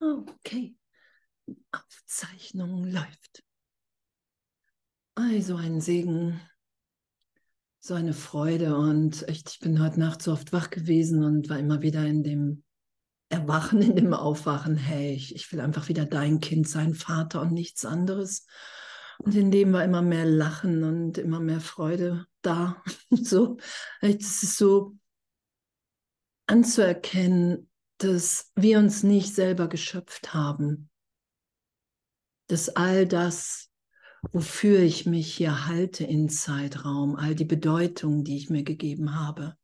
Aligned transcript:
Okay, 0.00 0.76
Aufzeichnung 1.72 2.84
läuft. 2.84 3.42
Also 5.16 5.56
ein 5.56 5.80
Segen, 5.80 6.40
so 7.80 7.94
eine 7.94 8.12
Freude 8.12 8.76
und 8.76 9.28
echt, 9.28 9.50
ich 9.50 9.58
bin 9.58 9.82
heute 9.82 9.98
Nacht 9.98 10.22
so 10.22 10.32
oft 10.32 10.52
wach 10.52 10.70
gewesen 10.70 11.24
und 11.24 11.48
war 11.48 11.58
immer 11.58 11.82
wieder 11.82 12.04
in 12.04 12.22
dem 12.22 12.62
Erwachen, 13.28 13.82
in 13.82 13.96
dem 13.96 14.14
Aufwachen, 14.14 14.76
hey, 14.76 15.12
ich, 15.12 15.34
ich 15.34 15.50
will 15.52 15.60
einfach 15.60 15.88
wieder 15.88 16.06
dein 16.06 16.38
Kind 16.38 16.68
sein, 16.68 16.94
Vater 16.94 17.40
und 17.40 17.52
nichts 17.52 17.84
anderes. 17.84 18.46
Und 19.18 19.34
in 19.34 19.50
dem 19.50 19.72
war 19.72 19.82
immer 19.82 20.02
mehr 20.02 20.26
Lachen 20.26 20.84
und 20.84 21.18
immer 21.18 21.40
mehr 21.40 21.60
Freude 21.60 22.26
da. 22.42 22.82
so, 23.10 23.58
es 24.00 24.44
ist 24.44 24.56
so 24.56 24.96
anzuerkennen, 26.46 27.68
dass 27.98 28.50
wir 28.54 28.78
uns 28.78 29.02
nicht 29.02 29.34
selber 29.34 29.68
geschöpft 29.68 30.32
haben, 30.32 30.88
dass 32.46 32.68
all 32.70 33.06
das, 33.06 33.70
wofür 34.32 34.80
ich 34.80 35.04
mich 35.04 35.34
hier 35.34 35.66
halte 35.66 36.04
in 36.04 36.28
Zeitraum, 36.28 37.16
all 37.16 37.34
die 37.34 37.44
Bedeutung, 37.44 38.24
die 38.24 38.36
ich 38.36 38.50
mir 38.50 38.62
gegeben 38.62 39.16
habe, 39.16 39.56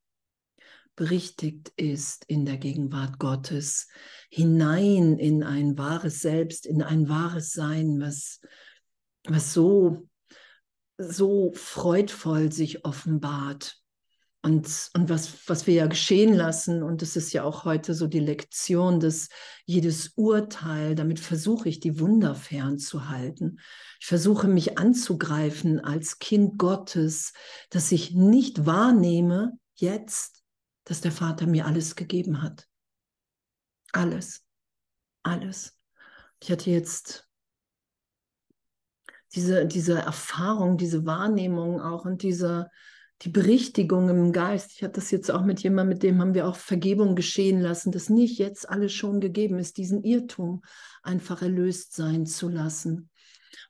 berichtigt 0.97 1.73
ist 1.77 2.25
in 2.27 2.45
der 2.45 2.57
Gegenwart 2.57 3.19
Gottes, 3.19 3.89
hinein 4.31 5.19
in 5.19 5.43
ein 5.43 5.79
wahres 5.79 6.21
Selbst, 6.21 6.67
in 6.67 6.83
ein 6.83 7.09
wahres 7.09 7.53
Sein, 7.53 8.01
was, 8.01 8.41
was 9.25 9.53
so, 9.53 10.09
so 10.99 11.53
freudvoll 11.55 12.53
sich 12.53 12.85
offenbart 12.85 13.84
und, 14.45 14.91
und 14.93 15.09
was, 15.09 15.49
was 15.49 15.67
wir 15.67 15.73
ja 15.73 15.87
geschehen 15.87 16.35
lassen, 16.35 16.83
und 16.83 17.01
das 17.01 17.17
ist 17.17 17.33
ja 17.33 17.45
auch 17.45 17.65
heute 17.65 17.95
so 17.95 18.07
die 18.07 18.21
Lektion, 18.21 19.01
dass 19.01 19.31
jedes 19.65 20.09
Urteil, 20.17 20.95
damit 20.95 21.19
versuche 21.19 21.71
ich, 21.71 21.81
die 21.81 21.99
Wunder 21.99 22.35
fernzuhalten. 22.35 23.59
Ich 24.01 24.07
versuche 24.07 24.47
mich 24.47 24.77
anzugreifen 24.77 25.81
als 25.81 26.19
Kind 26.19 26.59
Gottes, 26.59 27.33
dass 27.71 27.91
ich 27.91 28.15
nicht 28.15 28.67
wahrnehme 28.67 29.59
jetzt, 29.77 30.43
dass 30.85 31.01
der 31.01 31.13
Vater 31.13 31.47
mir 31.47 31.65
alles 31.65 31.97
gegeben 31.97 32.43
hat. 32.43 32.69
Alles. 33.93 34.45
Alles. 35.23 35.79
Ich 36.43 36.53
hatte 36.53 36.71
jetzt 36.71 37.27
diese, 39.35 39.65
diese 39.65 40.01
Erfahrung, 40.01 40.77
diese 40.77 41.07
Wahrnehmung 41.07 41.81
auch 41.81 42.05
und 42.05 42.23
diese, 42.23 42.69
die 43.25 43.31
Berichtigung 43.31 44.11
im 44.11 44.33
Geist. 44.33 44.73
Ich 44.73 44.83
hatte 44.83 44.95
das 44.95 45.11
jetzt 45.11 45.31
auch 45.31 45.45
mit 45.45 45.63
jemandem, 45.63 45.95
mit 45.95 46.03
dem 46.03 46.21
haben 46.21 46.35
wir 46.35 46.47
auch 46.47 46.57
Vergebung 46.57 47.17
geschehen 47.17 47.61
lassen, 47.61 47.91
dass 47.91 48.11
nicht 48.11 48.39
jetzt 48.39 48.69
alles 48.69 48.93
schon 48.93 49.21
gegeben 49.21 49.59
ist, 49.59 49.79
diesen 49.79 50.05
Irrtum 50.05 50.63
einfach 51.03 51.41
erlöst 51.41 51.95
sein 51.95 52.27
zu 52.27 52.49
lassen. 52.49 53.09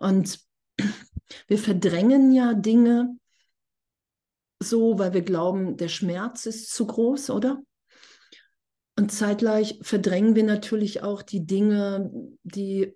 Und 0.01 0.41
wir 1.47 1.59
verdrängen 1.59 2.33
ja 2.33 2.55
Dinge 2.55 3.17
so, 4.61 4.99
weil 4.99 5.13
wir 5.15 5.23
glauben, 5.23 5.77
der 5.77 5.89
Schmerz 5.89 6.47
ist 6.47 6.73
zu 6.73 6.87
groß, 6.87 7.31
oder? 7.31 7.63
Und 8.97 9.13
zeitgleich 9.13 9.79
verdrängen 9.83 10.35
wir 10.35 10.45
natürlich 10.45 11.03
auch 11.03 11.23
die 11.23 11.47
Dinge, 11.47 12.11
die 12.43 12.95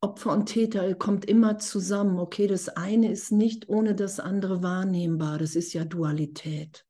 Opfer 0.00 0.32
und 0.32 0.46
Täter 0.46 0.94
kommt 0.94 1.24
immer 1.24 1.58
zusammen. 1.58 2.18
Okay, 2.18 2.46
das 2.46 2.68
eine 2.68 3.10
ist 3.10 3.32
nicht 3.32 3.68
ohne 3.68 3.94
das 3.94 4.20
andere 4.20 4.62
wahrnehmbar. 4.62 5.38
Das 5.38 5.56
ist 5.56 5.72
ja 5.72 5.84
Dualität. 5.84 6.86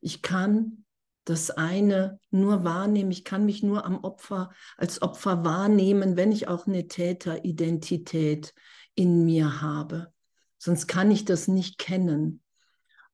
Ich 0.00 0.20
kann 0.22 0.84
das 1.24 1.50
eine 1.50 2.20
nur 2.30 2.64
wahrnehmen. 2.64 3.10
Ich 3.10 3.24
kann 3.24 3.44
mich 3.44 3.62
nur 3.62 3.84
am 3.84 4.02
Opfer 4.04 4.50
als 4.76 5.02
Opfer 5.02 5.44
wahrnehmen, 5.44 6.16
wenn 6.16 6.32
ich 6.32 6.48
auch 6.48 6.66
eine 6.66 6.86
Täteridentität 6.86 8.54
in 8.94 9.24
mir 9.24 9.60
habe. 9.62 10.12
Sonst 10.58 10.86
kann 10.86 11.10
ich 11.10 11.24
das 11.24 11.48
nicht 11.48 11.78
kennen. 11.78 12.42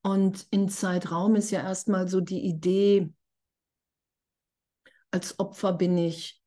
Und 0.03 0.47
in 0.51 0.69
Zeitraum 0.69 1.35
ist 1.37 1.51
ja 1.51 1.63
erstmal 1.63 2.09
so 2.09 2.21
die 2.21 2.45
Idee, 2.45 3.13
als 5.11 5.39
Opfer 5.39 5.73
bin 5.73 5.97
ich 5.97 6.44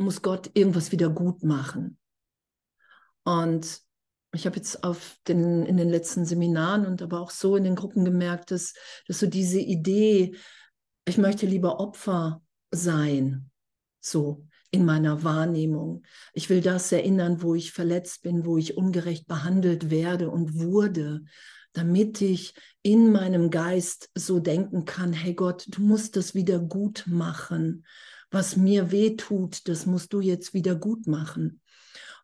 muss 0.00 0.22
Gott 0.22 0.50
irgendwas 0.54 0.92
wieder 0.92 1.10
gut 1.10 1.44
machen. 1.44 1.98
Und 3.22 3.80
ich 4.32 4.46
habe 4.46 4.56
jetzt 4.56 4.84
auf 4.84 5.18
den, 5.28 5.64
in 5.66 5.76
den 5.76 5.88
letzten 5.88 6.24
Seminaren 6.24 6.86
und 6.86 7.02
aber 7.02 7.20
auch 7.20 7.30
so 7.30 7.56
in 7.56 7.64
den 7.64 7.74
Gruppen 7.74 8.04
gemerkt, 8.04 8.50
dass, 8.50 8.74
dass 9.06 9.18
so 9.18 9.26
diese 9.26 9.60
Idee, 9.60 10.36
ich 11.04 11.18
möchte 11.18 11.46
lieber 11.46 11.80
Opfer 11.80 12.42
sein, 12.70 13.50
so 14.00 14.46
in 14.70 14.84
meiner 14.84 15.24
Wahrnehmung. 15.24 16.04
Ich 16.32 16.48
will 16.48 16.60
das 16.60 16.92
erinnern, 16.92 17.42
wo 17.42 17.54
ich 17.54 17.72
verletzt 17.72 18.22
bin, 18.22 18.46
wo 18.46 18.56
ich 18.56 18.76
ungerecht 18.76 19.26
behandelt 19.26 19.90
werde 19.90 20.30
und 20.30 20.54
wurde, 20.54 21.24
damit 21.72 22.20
ich 22.20 22.54
in 22.82 23.10
meinem 23.10 23.50
Geist 23.50 24.10
so 24.14 24.38
denken 24.38 24.84
kann, 24.84 25.12
hey 25.12 25.34
Gott, 25.34 25.66
du 25.68 25.82
musst 25.82 26.16
das 26.16 26.34
wieder 26.34 26.60
gut 26.60 27.04
machen 27.06 27.84
was 28.30 28.56
mir 28.56 28.90
weh 28.90 29.16
tut, 29.16 29.68
das 29.68 29.86
musst 29.86 30.12
du 30.12 30.20
jetzt 30.20 30.54
wieder 30.54 30.76
gut 30.76 31.06
machen. 31.06 31.60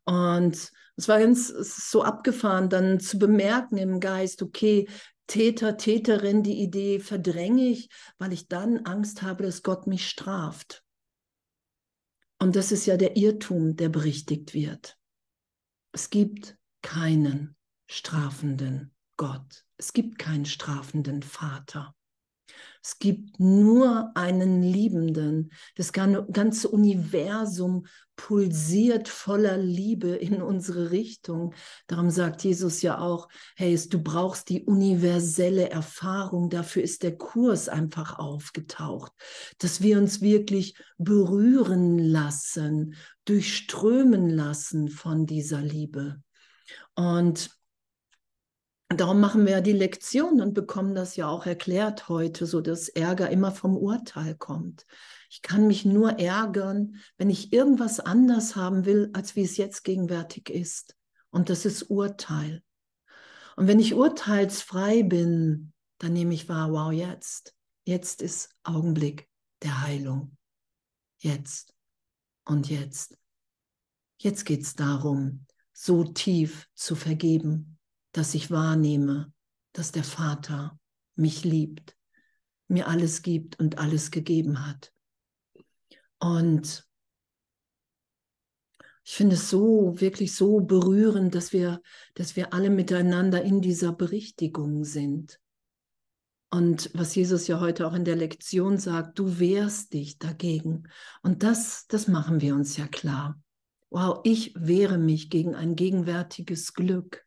Und 0.05 0.71
es 0.97 1.09
war 1.09 1.19
ganz 1.19 1.49
so 1.49 2.03
abgefahren, 2.03 2.71
dann 2.71 3.01
zu 3.01 3.19
bemerken 3.19 3.77
im 3.77 4.01
Geist, 4.01 4.43
okay, 4.43 4.89
Täter, 5.27 5.77
Täterin, 5.77 6.45
die 6.45 6.63
Idee 6.63 7.01
verdränge 7.01 7.69
ich, 7.69 7.89
weil 8.19 8.33
ich 8.33 8.47
dann 8.47 8.87
Angst 8.87 9.23
habe, 9.23 9.43
dass 9.43 9.63
Gott 9.63 9.89
mich 9.89 10.09
straft. 10.09 10.85
Und 12.39 12.55
das 12.55 12.71
ist 12.71 12.87
ja 12.87 12.97
der 12.97 13.17
Irrtum, 13.17 13.75
der 13.75 13.89
berichtigt 13.89 14.55
wird. 14.55 14.97
Es 15.93 16.11
gibt 16.11 16.57
keinen 16.83 17.57
strafenden 17.89 18.95
Gott. 19.17 19.65
Es 19.77 19.93
gibt 19.93 20.19
keinen 20.19 20.45
strafenden 20.45 21.23
Vater. 21.23 21.96
Es 22.83 22.99
gibt 22.99 23.41
nur 23.41 24.13
einen 24.15 24.63
Liebenden. 24.63 25.51
Das 25.75 25.93
ganze 25.93 26.69
Universum 26.69 27.87
pulsiert 28.15 29.09
voller 29.09 29.59
Liebe 29.59 30.11
in 30.11 30.41
unsere 30.41 30.91
Richtung. 30.91 31.55
Darum 31.87 32.11
sagt 32.11 32.45
Jesus 32.45 32.83
ja 32.83 32.99
auch, 32.99 33.29
hey, 33.57 33.79
du 33.89 34.03
brauchst 34.03 34.49
die 34.49 34.65
universelle 34.65 35.69
Erfahrung. 35.69 36.49
Dafür 36.49 36.83
ist 36.83 37.03
der 37.03 37.17
Kurs 37.17 37.69
einfach 37.69 38.19
aufgetaucht, 38.19 39.13
dass 39.59 39.83
wir 39.83 39.99
uns 39.99 40.21
wirklich 40.21 40.77
berühren 40.97 41.99
lassen, 41.99 42.95
durchströmen 43.25 44.31
lassen 44.31 44.89
von 44.89 45.27
dieser 45.27 45.61
Liebe. 45.61 46.23
Und 46.95 47.51
Darum 48.89 49.19
machen 49.19 49.45
wir 49.45 49.53
ja 49.53 49.61
die 49.61 49.73
Lektion 49.73 50.41
und 50.41 50.55
bekommen 50.55 50.95
das 50.95 51.17
ja 51.17 51.29
auch 51.29 51.45
erklärt 51.45 52.09
heute, 52.09 52.47
so 52.47 52.61
dass 52.61 52.89
Ärger 52.89 53.31
immer 53.31 53.51
vom 53.51 53.77
Urteil 53.77 54.37
kommt. 54.37 54.87
Ich 55.29 55.43
kann 55.43 55.67
mich 55.67 55.85
nur 55.85 56.21
ärgern, 56.21 56.97
wenn 57.19 57.29
ich 57.29 57.53
irgendwas 57.53 57.99
anders 57.99 58.55
haben 58.55 58.87
will, 58.87 59.11
als 59.13 59.35
wie 59.35 59.43
es 59.43 59.57
jetzt 59.57 59.83
gegenwärtig 59.83 60.51
ist. 60.51 60.97
Und 61.31 61.51
das 61.51 61.65
ist 61.65 61.91
Urteil. 61.91 62.63
Und 63.57 63.67
wenn 63.67 63.81
ich 63.81 63.95
urteilsfrei 63.95 65.03
bin, 65.03 65.73
dann 65.99 66.13
nehme 66.13 66.35
ich 66.35 66.49
wahr, 66.49 66.71
wow, 66.71 66.93
jetzt. 66.93 67.55
Jetzt 67.85 68.23
ist 68.23 68.51
Augenblick 68.63 69.29
der 69.63 69.83
Heilung. 69.83 70.37
Jetzt 71.19 71.75
und 72.45 72.71
jetzt. 72.71 73.19
Jetzt 74.19 74.45
geht 74.45 74.63
es 74.63 74.75
darum, 74.75 75.47
so 75.73 76.05
tief 76.05 76.69
zu 76.75 76.95
vergeben, 76.95 77.76
dass 78.17 78.35
ich 78.35 78.51
wahrnehme, 78.51 79.33
dass 79.73 79.93
der 79.93 80.05
Vater 80.05 80.79
mich 81.17 81.45
liebt, 81.45 81.97
mir 82.67 82.89
alles 82.89 83.21
gibt 83.21 83.61
und 83.61 83.79
alles 83.79 84.11
gegeben 84.11 84.67
hat. 84.67 84.93
Und 86.19 86.87
ich 89.05 89.15
finde 89.15 89.37
es 89.37 89.51
so, 89.51 90.01
wirklich 90.01 90.35
so 90.35 90.61
berührend, 90.61 91.35
dass 91.35 91.53
wir, 91.53 91.83
dass 92.15 92.37
wir 92.37 92.55
alle 92.55 92.71
miteinander 92.71 93.43
in 93.43 93.61
dieser 93.61 93.93
Berichtigung 93.93 94.85
sind. 94.85 95.39
Und 96.51 96.91
was 96.95 97.15
Jesus 97.15 97.49
ja 97.49 97.61
heute 97.61 97.87
auch 97.87 97.93
in 97.93 98.05
der 98.05 98.17
Lektion 98.17 98.79
sagt, 98.79 99.19
du 99.19 99.39
wehrst 99.39 99.93
dich 99.93 100.19
dagegen. 100.19 100.85
Und 101.23 101.43
das, 101.43 101.87
das 101.89 102.09
machen 102.09 102.41
wir 102.41 102.55
uns 102.55 102.79
ja 102.79 102.87
klar. 102.87 103.39
Wow, 103.91 104.21
ich 104.25 104.55
wehre 104.57 104.97
mich 104.97 105.29
gegen 105.29 105.55
ein 105.55 105.77
gegenwärtiges 105.77 106.73
Glück 106.73 107.26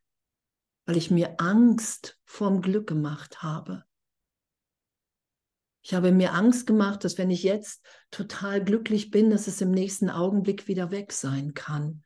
weil 0.90 0.98
ich 0.98 1.12
mir 1.12 1.40
Angst 1.40 2.18
vorm 2.26 2.64
Glück 2.64 2.88
gemacht 2.88 3.44
habe. 3.44 3.84
Ich 5.84 5.94
habe 5.94 6.12
mir 6.12 6.34
Angst 6.34 6.66
gemacht, 6.66 7.04
dass 7.04 7.20
wenn 7.20 7.30
ich 7.30 7.44
jetzt 7.44 7.86
total 8.10 8.64
glücklich 8.64 9.12
bin, 9.12 9.30
dass 9.30 9.46
es 9.46 9.62
im 9.62 9.70
nächsten 9.70 10.10
Augenblick 10.10 10.68
wieder 10.68 10.90
weg 10.90 11.12
sein 11.12 11.54
kann. 11.54 12.02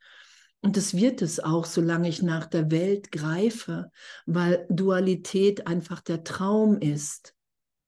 Und 0.60 0.76
das 0.76 0.92
wird 0.92 1.22
es 1.22 1.40
auch, 1.40 1.64
solange 1.64 2.10
ich 2.10 2.20
nach 2.20 2.44
der 2.44 2.70
Welt 2.70 3.10
greife, 3.10 3.90
weil 4.26 4.66
Dualität 4.68 5.66
einfach 5.66 6.02
der 6.02 6.22
Traum 6.22 6.78
ist. 6.78 7.34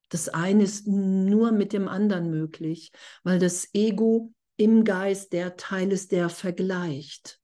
Das 0.09 0.31
eine 0.31 0.63
ist 0.63 0.87
nur 0.87 1.53
mit 1.53 1.75
dem 1.75 1.89
anderen 1.89 2.31
möglich, 2.31 2.91
weil 3.23 3.39
das 3.39 3.69
Ego 3.75 4.33
im 4.57 4.83
Geist 4.83 5.35
der 5.35 5.59
Teil 5.59 5.93
ist, 5.93 6.11
der 6.11 6.31
vergleicht. 6.31 7.39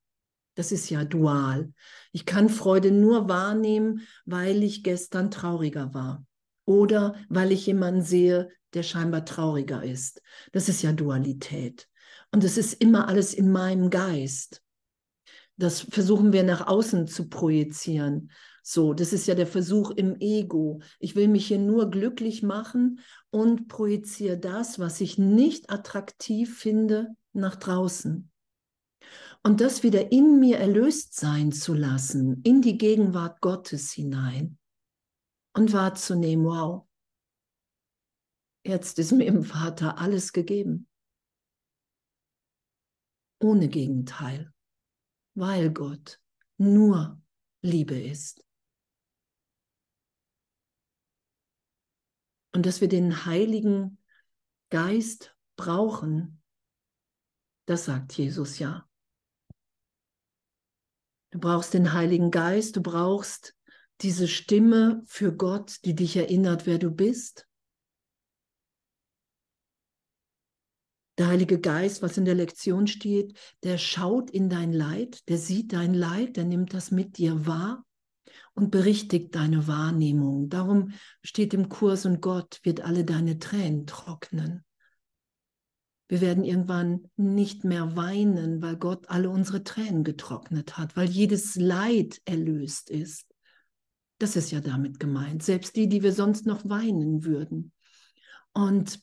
Das 0.55 0.71
ist 0.71 0.89
ja 0.89 1.03
dual. 1.05 1.71
Ich 2.13 2.25
kann 2.25 2.47
Freude 2.47 2.91
nur 2.91 3.27
wahrnehmen, 3.27 4.01
weil 4.25 4.63
ich 4.63 4.83
gestern 4.83 5.31
trauriger 5.31 5.93
war 5.93 6.25
oder 6.65 7.15
weil 7.27 7.51
ich 7.51 7.65
jemanden 7.65 8.03
sehe, 8.03 8.49
der 8.73 8.83
scheinbar 8.83 9.25
trauriger 9.25 9.83
ist. 9.83 10.21
Das 10.51 10.69
ist 10.69 10.83
ja 10.83 10.93
Dualität. 10.93 11.89
Und 12.31 12.43
es 12.43 12.57
ist 12.57 12.73
immer 12.75 13.07
alles 13.07 13.33
in 13.33 13.51
meinem 13.51 13.89
Geist. 13.89 14.61
Das 15.57 15.81
versuchen 15.81 16.33
wir 16.33 16.43
nach 16.43 16.67
außen 16.67 17.07
zu 17.07 17.29
projizieren. 17.29 18.31
So, 18.63 18.93
das 18.93 19.11
ist 19.11 19.27
ja 19.27 19.35
der 19.35 19.47
Versuch 19.47 19.91
im 19.91 20.15
Ego. 20.19 20.81
Ich 20.99 21.15
will 21.15 21.27
mich 21.27 21.47
hier 21.47 21.59
nur 21.59 21.91
glücklich 21.91 22.43
machen 22.43 22.99
und 23.29 23.67
projiziere 23.67 24.37
das, 24.37 24.79
was 24.79 25.01
ich 25.01 25.17
nicht 25.17 25.69
attraktiv 25.69 26.57
finde, 26.57 27.09
nach 27.33 27.55
draußen. 27.55 28.31
Und 29.45 29.59
das 29.59 29.83
wieder 29.83 30.11
in 30.13 30.39
mir 30.39 30.57
erlöst 30.57 31.15
sein 31.15 31.51
zu 31.51 31.73
lassen, 31.73 32.41
in 32.43 32.61
die 32.61 32.77
Gegenwart 32.77 33.41
Gottes 33.41 33.91
hinein 33.91 34.57
und 35.53 35.73
wahrzunehmen, 35.73 36.45
wow, 36.45 36.87
jetzt 38.65 38.99
ist 38.99 39.11
mir 39.11 39.25
im 39.25 39.43
Vater 39.43 39.97
alles 39.97 40.31
gegeben. 40.31 40.87
Ohne 43.41 43.67
Gegenteil, 43.67 44.53
weil 45.35 45.71
Gott 45.71 46.21
nur 46.57 47.21
Liebe 47.61 47.99
ist. 47.99 48.45
Und 52.53 52.65
dass 52.65 52.79
wir 52.79 52.87
den 52.87 53.25
Heiligen 53.25 53.97
Geist 54.69 55.35
brauchen, 55.57 56.41
das 57.65 57.85
sagt 57.85 58.13
Jesus 58.13 58.59
ja. 58.59 58.87
Du 61.33 61.39
brauchst 61.39 61.73
den 61.73 61.93
Heiligen 61.93 62.29
Geist, 62.29 62.75
du 62.75 62.83
brauchst 62.83 63.55
diese 64.01 64.27
Stimme 64.27 65.01
für 65.07 65.35
Gott, 65.35 65.83
die 65.83 65.95
dich 65.95 66.15
erinnert, 66.15 66.67
wer 66.67 66.77
du 66.77 66.91
bist. 66.91 67.47
Der 71.17 71.25
Heilige 71.25 71.59
Geist, 71.59 72.03
was 72.03 72.19
in 72.19 72.25
der 72.25 72.35
Lektion 72.35 72.85
steht, 72.85 73.35
der 73.63 73.79
schaut 73.79 74.29
in 74.29 74.47
dein 74.47 74.71
Leid, 74.71 75.27
der 75.27 75.39
sieht 75.39 75.73
dein 75.73 75.95
Leid, 75.95 76.37
der 76.37 76.45
nimmt 76.45 76.75
das 76.75 76.91
mit 76.91 77.17
dir 77.17 77.47
wahr 77.47 77.83
und 78.53 78.69
berichtigt 78.69 79.33
deine 79.33 79.65
Wahrnehmung. 79.65 80.49
Darum 80.49 80.93
steht 81.23 81.55
im 81.55 81.67
Kurs 81.67 82.05
und 82.05 82.21
Gott 82.21 82.59
wird 82.61 82.81
alle 82.81 83.05
deine 83.05 83.39
Tränen 83.39 83.87
trocknen. 83.87 84.63
Wir 86.07 86.21
werden 86.21 86.43
irgendwann 86.43 87.09
nicht 87.15 87.63
mehr 87.63 87.95
weinen, 87.95 88.61
weil 88.61 88.75
Gott 88.77 89.09
alle 89.09 89.29
unsere 89.29 89.63
Tränen 89.63 90.03
getrocknet 90.03 90.77
hat, 90.77 90.95
weil 90.95 91.09
jedes 91.09 91.55
Leid 91.55 92.21
erlöst 92.25 92.89
ist. 92.89 93.27
Das 94.19 94.35
ist 94.35 94.51
ja 94.51 94.61
damit 94.61 94.99
gemeint, 94.99 95.43
selbst 95.43 95.75
die, 95.75 95.87
die 95.87 96.03
wir 96.03 96.13
sonst 96.13 96.45
noch 96.45 96.67
weinen 96.69 97.23
würden. 97.23 97.71
Und 98.53 98.99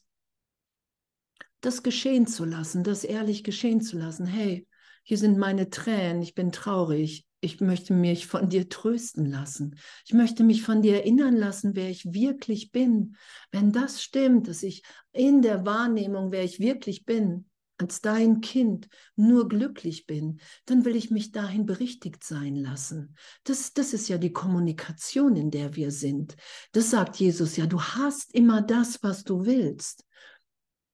das 1.61 1.83
geschehen 1.83 2.27
zu 2.27 2.45
lassen, 2.45 2.85
das 2.85 3.05
ehrlich 3.05 3.45
geschehen 3.45 3.81
zu 3.81 3.99
lassen. 3.99 4.27
Hey, 4.27 4.67
hier 5.03 5.19
sind 5.19 5.39
meine 5.39 5.69
Tränen, 5.71 6.23
ich 6.23 6.35
bin 6.35 6.53
traurig, 6.53 7.27
ich 7.41 7.61
möchte 7.61 7.95
mich 7.95 8.27
von 8.27 8.49
dir 8.49 8.69
trösten 8.69 9.25
lassen. 9.25 9.77
Ich 10.07 10.13
möchte 10.13 10.45
mich 10.45 10.63
von 10.63 10.83
dir 10.83 10.97
erinnern 10.97 11.37
lassen, 11.37 11.75
wer 11.75 11.89
ich 11.89 12.13
wirklich 12.13 12.71
bin. 12.71 13.17
Wenn 13.51 13.73
das 13.73 14.03
stimmt, 14.03 14.49
dass 14.49 14.63
ich 14.63 14.83
in 15.13 15.43
der 15.43 15.65
Wahrnehmung, 15.65 16.33
wer 16.33 16.45
ich 16.45 16.61
wirklich 16.61 17.05
bin, 17.05 17.47
als 17.79 18.03
dein 18.03 18.43
Kind 18.43 18.89
nur 19.17 19.49
glücklich 19.49 20.07
bin, 20.07 20.41
dann 20.67 20.85
will 20.85 20.97
ich 20.97 21.11
mich 21.11 21.33
dahin 21.33 21.65
berichtigt 21.65 22.23
sein 22.23 22.55
lassen. 22.55 23.17
Das, 23.45 23.73
das 23.73 23.95
ist 23.95 24.09
ja 24.09 24.19
die 24.19 24.33
Kommunikation, 24.33 25.35
in 25.37 25.51
der 25.51 25.77
wir 25.77 25.91
sind. 25.91 26.37
Das 26.73 26.91
sagt 26.91 27.17
Jesus 27.17 27.57
ja, 27.57 27.67
du 27.67 27.81
hast 27.81 28.35
immer 28.35 28.61
das, 28.61 29.03
was 29.03 29.25
du 29.25 29.47
willst. 29.47 30.05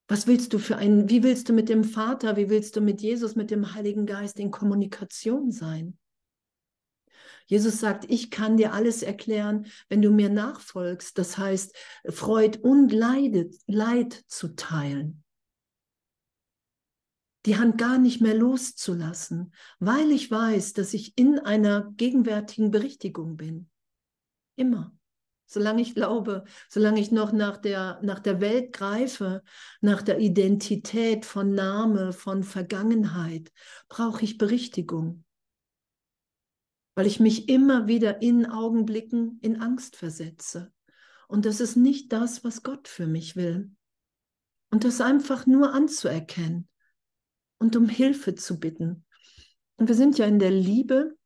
Was 0.09 0.29
willst 0.29 0.53
du 0.53 0.61
für 0.61 0.77
einen, 0.77 1.11
wie 1.11 1.25
willst 1.25 1.49
du 1.49 1.53
mit 1.53 1.69
dem 1.69 1.83
Vater, 1.83 2.37
wie 2.37 2.49
willst 2.49 2.77
du 2.77 2.81
mit 2.81 3.03
Jesus, 3.03 3.35
mit 3.35 3.51
dem 3.51 3.75
Heiligen 3.75 4.07
Geist 4.07 4.39
in 4.39 4.53
Kommunikation 4.53 5.51
sein? 5.51 5.99
Jesus 7.47 7.79
sagt, 7.79 8.11
ich 8.11 8.31
kann 8.31 8.57
dir 8.57 8.73
alles 8.73 9.03
erklären, 9.03 9.67
wenn 9.89 10.03
du 10.03 10.11
mir 10.11 10.29
nachfolgst. 10.29 11.17
Das 11.17 11.39
heißt, 11.39 11.75
Freud 12.09 12.59
und 12.63 12.93
Leid, 12.93 13.55
Leid 13.67 14.25
zu 14.27 14.55
teilen. 14.57 15.23
Die 17.47 17.57
Hand 17.57 17.79
gar 17.79 17.99
nicht 17.99 18.21
mehr 18.21 18.35
loszulassen, 18.35 19.55
weil 19.79 20.11
ich 20.11 20.29
weiß, 20.29 20.73
dass 20.73 20.93
ich 20.95 21.17
in 21.17 21.39
einer 21.39 21.93
gegenwärtigen 21.97 22.73
Berichtigung 22.73 23.37
bin. 23.37 23.71
Immer. 24.57 24.93
Solange 25.49 25.81
ich 25.81 25.95
glaube, 25.95 26.43
solange 26.69 26.99
ich 26.99 27.13
noch 27.13 27.31
nach 27.31 27.57
der, 27.57 28.01
nach 28.03 28.19
der 28.19 28.41
Welt 28.41 28.73
greife, 28.73 29.45
nach 29.81 30.03
der 30.03 30.19
Identität 30.19 31.25
von 31.25 31.55
Name, 31.55 32.13
von 32.13 32.43
Vergangenheit, 32.43 33.53
brauche 33.89 34.25
ich 34.25 34.39
Berichtigung 34.39 35.25
weil 36.97 37.07
ich 37.07 37.21
mich 37.21 37.49
immer 37.49 37.87
wieder 37.87 38.23
in 38.23 38.47
Augenblicken 38.47 39.39
in 39.43 39.61
Angst 39.61 39.97
versetze. 39.97 40.73
Und 41.29 41.45
das 41.45 41.61
ist 41.61 41.77
nicht 41.77 42.13
das, 42.13 42.43
was 42.43 42.63
Gott 42.63 42.89
für 42.89 43.07
mich 43.07 43.37
will. 43.37 43.71
Und 44.71 44.85
das 44.85 45.01
einfach 45.01 45.47
nur 45.47 45.75
anzuerkennen 45.75 46.69
und 47.59 47.77
um 47.77 47.89
Hilfe 47.89 48.35
zu 48.35 48.59
bitten. 48.59 49.05
Und 49.77 49.89
wir 49.89 49.95
sind 49.95 50.17
ja 50.17 50.27
in 50.27 50.39
der 50.39 50.51
Liebe. 50.51 51.17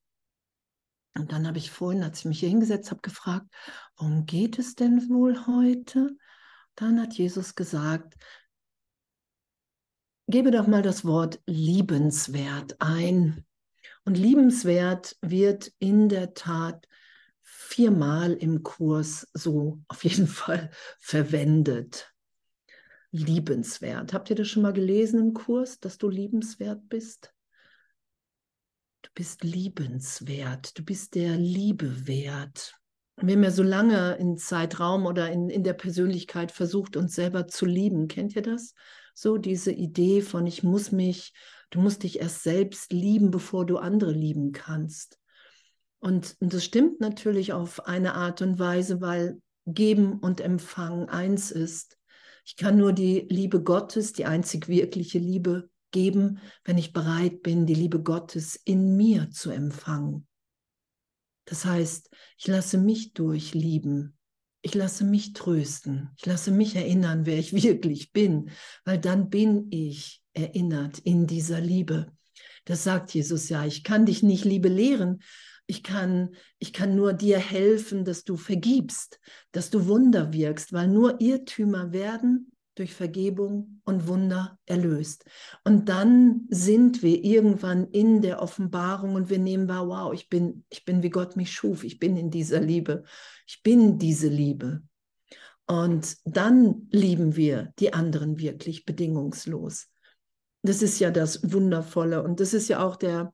Und 1.14 1.30
dann 1.30 1.46
habe 1.46 1.58
ich 1.58 1.70
vorhin, 1.70 2.02
als 2.02 2.20
ich 2.20 2.24
mich 2.24 2.40
hier 2.40 2.48
hingesetzt 2.48 2.90
habe, 2.90 3.00
gefragt, 3.00 3.46
worum 3.96 4.26
geht 4.26 4.58
es 4.58 4.74
denn 4.74 5.08
wohl 5.08 5.46
heute? 5.46 6.16
Dann 6.74 7.00
hat 7.00 7.14
Jesus 7.14 7.54
gesagt, 7.54 8.16
gebe 10.26 10.50
doch 10.50 10.66
mal 10.66 10.82
das 10.82 11.04
Wort 11.04 11.40
liebenswert 11.46 12.80
ein. 12.80 13.46
Und 14.10 14.16
liebenswert 14.16 15.16
wird 15.22 15.70
in 15.78 16.08
der 16.08 16.34
Tat 16.34 16.88
viermal 17.42 18.32
im 18.32 18.64
Kurs 18.64 19.28
so 19.34 19.78
auf 19.86 20.02
jeden 20.02 20.26
Fall 20.26 20.72
verwendet. 20.98 22.12
Liebenswert. 23.12 24.12
Habt 24.12 24.28
ihr 24.28 24.34
das 24.34 24.48
schon 24.48 24.64
mal 24.64 24.72
gelesen 24.72 25.20
im 25.20 25.32
Kurs, 25.32 25.78
dass 25.78 25.96
du 25.96 26.08
liebenswert 26.08 26.88
bist? 26.88 27.32
Du 29.02 29.10
bist 29.14 29.44
liebenswert, 29.44 30.76
du 30.76 30.84
bist 30.84 31.14
der 31.14 31.36
Liebe 31.36 32.08
wert. 32.08 32.74
Wir 33.14 33.36
haben 33.36 33.44
ja 33.44 33.52
so 33.52 33.62
lange 33.62 34.16
im 34.16 34.36
Zeitraum 34.38 35.06
oder 35.06 35.30
in, 35.30 35.50
in 35.50 35.62
der 35.62 35.74
Persönlichkeit 35.74 36.50
versucht, 36.50 36.96
uns 36.96 37.14
selber 37.14 37.46
zu 37.46 37.64
lieben. 37.64 38.08
Kennt 38.08 38.34
ihr 38.34 38.42
das? 38.42 38.74
So 39.14 39.38
diese 39.38 39.70
Idee 39.70 40.20
von, 40.20 40.48
ich 40.48 40.64
muss 40.64 40.90
mich 40.90 41.32
Du 41.70 41.80
musst 41.80 42.02
dich 42.02 42.20
erst 42.20 42.42
selbst 42.42 42.92
lieben, 42.92 43.30
bevor 43.30 43.64
du 43.64 43.78
andere 43.78 44.12
lieben 44.12 44.52
kannst. 44.52 45.18
Und, 46.00 46.36
und 46.40 46.52
das 46.52 46.64
stimmt 46.64 47.00
natürlich 47.00 47.52
auf 47.52 47.86
eine 47.86 48.14
Art 48.14 48.42
und 48.42 48.58
Weise, 48.58 49.00
weil 49.00 49.40
Geben 49.66 50.18
und 50.18 50.40
Empfangen 50.40 51.08
eins 51.08 51.50
ist. 51.50 51.98
Ich 52.44 52.56
kann 52.56 52.76
nur 52.76 52.92
die 52.92 53.26
Liebe 53.28 53.62
Gottes, 53.62 54.12
die 54.12 54.24
einzig 54.24 54.66
wirkliche 54.68 55.18
Liebe 55.18 55.70
geben, 55.92 56.40
wenn 56.64 56.78
ich 56.78 56.92
bereit 56.92 57.42
bin, 57.42 57.66
die 57.66 57.74
Liebe 57.74 58.02
Gottes 58.02 58.56
in 58.56 58.96
mir 58.96 59.30
zu 59.30 59.50
empfangen. 59.50 60.26
Das 61.44 61.64
heißt, 61.64 62.10
ich 62.38 62.46
lasse 62.46 62.78
mich 62.78 63.12
durchlieben. 63.12 64.16
Ich 64.62 64.74
lasse 64.74 65.04
mich 65.04 65.32
trösten. 65.32 66.10
Ich 66.16 66.26
lasse 66.26 66.50
mich 66.50 66.76
erinnern, 66.76 67.26
wer 67.26 67.38
ich 67.38 67.52
wirklich 67.62 68.12
bin, 68.12 68.50
weil 68.84 68.98
dann 68.98 69.30
bin 69.30 69.66
ich 69.70 70.19
erinnert 70.34 70.98
in 70.98 71.26
dieser 71.26 71.60
Liebe. 71.60 72.12
Das 72.64 72.84
sagt 72.84 73.12
Jesus 73.14 73.48
ja, 73.48 73.64
ich 73.64 73.84
kann 73.84 74.06
dich 74.06 74.22
nicht 74.22 74.44
Liebe 74.44 74.68
lehren, 74.68 75.22
ich 75.66 75.82
kann, 75.82 76.30
ich 76.58 76.72
kann 76.72 76.96
nur 76.96 77.12
dir 77.12 77.38
helfen, 77.38 78.04
dass 78.04 78.24
du 78.24 78.36
vergibst, 78.36 79.20
dass 79.52 79.70
du 79.70 79.86
Wunder 79.86 80.32
wirkst, 80.32 80.72
weil 80.72 80.88
nur 80.88 81.20
Irrtümer 81.20 81.92
werden 81.92 82.50
durch 82.74 82.94
Vergebung 82.94 83.82
und 83.84 84.08
Wunder 84.08 84.58
erlöst. 84.66 85.24
Und 85.64 85.88
dann 85.88 86.46
sind 86.48 87.02
wir 87.02 87.22
irgendwann 87.22 87.86
in 87.90 88.22
der 88.22 88.40
Offenbarung 88.40 89.14
und 89.14 89.28
wir 89.28 89.38
nehmen 89.38 89.68
wahr, 89.68 89.86
wow, 89.86 90.14
ich 90.14 90.28
bin, 90.28 90.64
ich 90.70 90.84
bin 90.84 91.02
wie 91.02 91.10
Gott 91.10 91.36
mich 91.36 91.52
schuf, 91.52 91.84
ich 91.84 91.98
bin 91.98 92.16
in 92.16 92.30
dieser 92.30 92.60
Liebe, 92.60 93.04
ich 93.46 93.62
bin 93.62 93.98
diese 93.98 94.28
Liebe. 94.28 94.82
Und 95.66 96.16
dann 96.24 96.88
lieben 96.90 97.36
wir 97.36 97.72
die 97.78 97.92
anderen 97.92 98.38
wirklich 98.38 98.86
bedingungslos. 98.86 99.89
Das 100.62 100.82
ist 100.82 100.98
ja 100.98 101.10
das 101.10 101.52
Wundervolle. 101.52 102.22
Und 102.22 102.40
das 102.40 102.54
ist 102.54 102.68
ja 102.68 102.84
auch 102.84 102.96
der, 102.96 103.32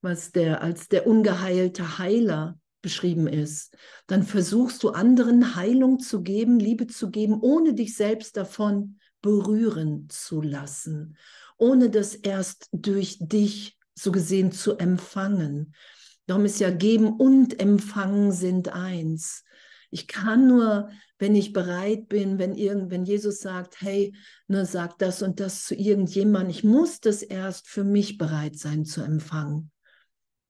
was 0.00 0.32
der 0.32 0.62
als 0.62 0.88
der 0.88 1.06
ungeheilte 1.06 1.98
Heiler 1.98 2.58
beschrieben 2.82 3.26
ist. 3.26 3.76
Dann 4.06 4.22
versuchst 4.22 4.82
du 4.82 4.90
anderen 4.90 5.56
Heilung 5.56 5.98
zu 5.98 6.22
geben, 6.22 6.58
Liebe 6.58 6.86
zu 6.86 7.10
geben, 7.10 7.38
ohne 7.40 7.74
dich 7.74 7.96
selbst 7.96 8.36
davon 8.36 8.98
berühren 9.22 10.06
zu 10.10 10.42
lassen, 10.42 11.16
ohne 11.56 11.88
das 11.88 12.14
erst 12.14 12.68
durch 12.72 13.16
dich 13.20 13.78
so 13.94 14.12
gesehen 14.12 14.52
zu 14.52 14.76
empfangen. 14.76 15.74
Darum 16.26 16.44
ist 16.44 16.60
ja 16.60 16.70
geben 16.70 17.08
und 17.08 17.58
empfangen 17.60 18.32
sind 18.32 18.68
eins. 18.68 19.44
Ich 19.90 20.06
kann 20.06 20.46
nur, 20.46 20.90
wenn 21.24 21.34
ich 21.34 21.54
bereit 21.54 22.10
bin, 22.10 22.38
wenn, 22.38 22.54
irgend, 22.54 22.90
wenn 22.90 23.06
Jesus 23.06 23.40
sagt, 23.40 23.80
hey, 23.80 24.14
ne, 24.46 24.66
sag 24.66 24.98
das 24.98 25.22
und 25.22 25.40
das 25.40 25.64
zu 25.64 25.74
irgendjemandem, 25.74 26.50
ich 26.50 26.64
muss 26.64 27.00
das 27.00 27.22
erst 27.22 27.66
für 27.66 27.82
mich 27.82 28.18
bereit 28.18 28.58
sein 28.58 28.84
zu 28.84 29.00
empfangen. 29.00 29.70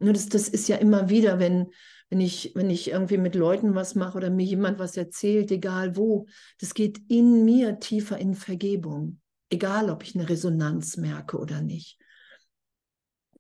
Ne, 0.00 0.12
das, 0.12 0.28
das 0.28 0.48
ist 0.48 0.68
ja 0.68 0.74
immer 0.74 1.08
wieder, 1.08 1.38
wenn, 1.38 1.68
wenn, 2.10 2.20
ich, 2.20 2.56
wenn 2.56 2.70
ich 2.70 2.90
irgendwie 2.90 3.18
mit 3.18 3.36
Leuten 3.36 3.76
was 3.76 3.94
mache 3.94 4.16
oder 4.16 4.30
mir 4.30 4.44
jemand 4.44 4.80
was 4.80 4.96
erzählt, 4.96 5.52
egal 5.52 5.96
wo, 5.96 6.26
das 6.58 6.74
geht 6.74 6.98
in 7.08 7.44
mir 7.44 7.78
tiefer 7.78 8.18
in 8.18 8.34
Vergebung, 8.34 9.20
egal 9.50 9.90
ob 9.90 10.02
ich 10.02 10.16
eine 10.16 10.28
Resonanz 10.28 10.96
merke 10.96 11.38
oder 11.38 11.62
nicht. 11.62 12.00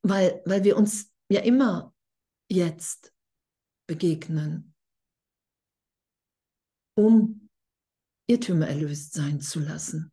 Weil, 0.02 0.40
weil 0.44 0.62
wir 0.62 0.76
uns 0.76 1.10
ja 1.28 1.40
immer 1.40 1.92
jetzt 2.48 3.12
begegnen, 3.88 4.73
um 6.94 7.48
Irrtümer 8.26 8.68
erlöst 8.68 9.12
sein 9.12 9.40
zu 9.40 9.60
lassen, 9.60 10.12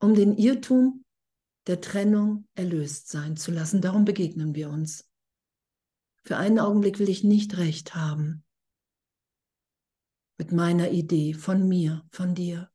um 0.00 0.14
den 0.14 0.36
Irrtum 0.36 1.04
der 1.66 1.80
Trennung 1.80 2.46
erlöst 2.54 3.08
sein 3.08 3.36
zu 3.36 3.50
lassen. 3.50 3.80
Darum 3.80 4.04
begegnen 4.04 4.54
wir 4.54 4.70
uns. 4.70 5.08
Für 6.24 6.36
einen 6.36 6.58
Augenblick 6.58 6.98
will 6.98 7.08
ich 7.08 7.24
nicht 7.24 7.56
recht 7.56 7.94
haben 7.94 8.44
mit 10.38 10.52
meiner 10.52 10.90
Idee 10.90 11.34
von 11.34 11.68
mir, 11.68 12.04
von 12.10 12.34
dir. 12.34 12.70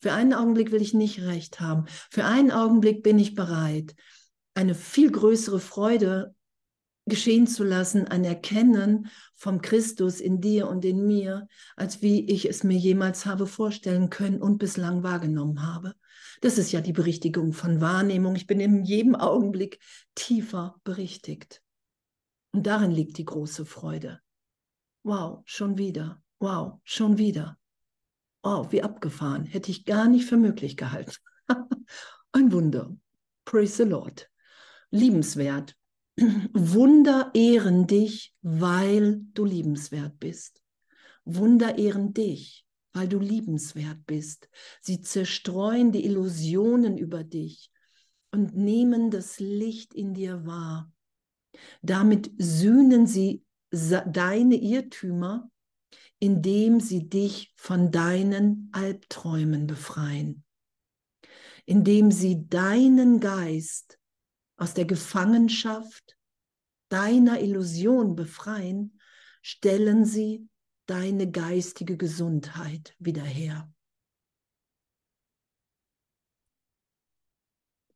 Für 0.00 0.12
einen 0.12 0.32
Augenblick 0.32 0.70
will 0.70 0.82
ich 0.82 0.94
nicht 0.94 1.20
recht 1.22 1.60
haben. 1.60 1.86
Für 2.10 2.24
einen 2.24 2.50
Augenblick 2.50 3.02
bin 3.02 3.18
ich 3.18 3.34
bereit, 3.34 3.94
eine 4.54 4.74
viel 4.74 5.10
größere 5.10 5.60
Freude 5.60 6.34
geschehen 7.08 7.46
zu 7.46 7.64
lassen, 7.64 8.06
ein 8.06 8.24
Erkennen 8.24 9.08
vom 9.34 9.60
Christus 9.60 10.20
in 10.20 10.40
dir 10.40 10.68
und 10.68 10.84
in 10.84 11.06
mir, 11.06 11.48
als 11.76 12.02
wie 12.02 12.28
ich 12.30 12.48
es 12.48 12.64
mir 12.64 12.76
jemals 12.76 13.26
habe 13.26 13.46
vorstellen 13.46 14.10
können 14.10 14.40
und 14.40 14.58
bislang 14.58 15.02
wahrgenommen 15.02 15.66
habe. 15.66 15.94
Das 16.40 16.58
ist 16.58 16.72
ja 16.72 16.80
die 16.80 16.92
Berichtigung 16.92 17.52
von 17.52 17.80
Wahrnehmung. 17.80 18.36
Ich 18.36 18.46
bin 18.46 18.60
in 18.60 18.84
jedem 18.84 19.16
Augenblick 19.16 19.80
tiefer 20.14 20.76
berichtigt. 20.84 21.62
Und 22.52 22.66
darin 22.66 22.90
liegt 22.90 23.18
die 23.18 23.24
große 23.24 23.66
Freude. 23.66 24.20
Wow, 25.02 25.42
schon 25.44 25.78
wieder. 25.78 26.22
Wow, 26.38 26.80
schon 26.84 27.18
wieder. 27.18 27.58
Wow, 28.42 28.70
wie 28.72 28.82
abgefahren. 28.82 29.44
Hätte 29.44 29.70
ich 29.70 29.84
gar 29.84 30.08
nicht 30.08 30.26
für 30.26 30.36
möglich 30.36 30.76
gehalten. 30.76 31.14
Ein 32.32 32.52
Wunder. 32.52 32.96
Praise 33.44 33.76
the 33.76 33.88
Lord. 33.88 34.30
Liebenswert. 34.90 35.76
Wunder 36.52 37.30
ehren 37.34 37.86
dich, 37.86 38.34
weil 38.42 39.20
du 39.34 39.44
liebenswert 39.44 40.18
bist. 40.18 40.62
Wunder 41.24 41.78
ehren 41.78 42.12
dich, 42.12 42.66
weil 42.92 43.08
du 43.08 43.18
liebenswert 43.18 44.04
bist. 44.06 44.48
Sie 44.80 45.00
zerstreuen 45.00 45.92
die 45.92 46.04
Illusionen 46.04 46.98
über 46.98 47.22
dich 47.22 47.70
und 48.32 48.56
nehmen 48.56 49.10
das 49.10 49.38
Licht 49.38 49.94
in 49.94 50.14
dir 50.14 50.44
wahr. 50.44 50.92
Damit 51.82 52.30
sühnen 52.38 53.06
sie 53.06 53.44
deine 53.70 54.56
Irrtümer, 54.56 55.50
indem 56.18 56.80
sie 56.80 57.08
dich 57.08 57.52
von 57.56 57.92
deinen 57.92 58.70
Albträumen 58.72 59.66
befreien, 59.66 60.44
indem 61.64 62.10
sie 62.10 62.48
deinen 62.48 63.20
Geist 63.20 63.97
aus 64.58 64.74
der 64.74 64.84
Gefangenschaft 64.84 66.18
deiner 66.90 67.40
Illusion 67.40 68.14
befreien, 68.14 69.00
stellen 69.40 70.04
sie 70.04 70.46
deine 70.84 71.30
geistige 71.30 71.96
Gesundheit 71.96 72.94
wieder 72.98 73.22
her. 73.22 73.72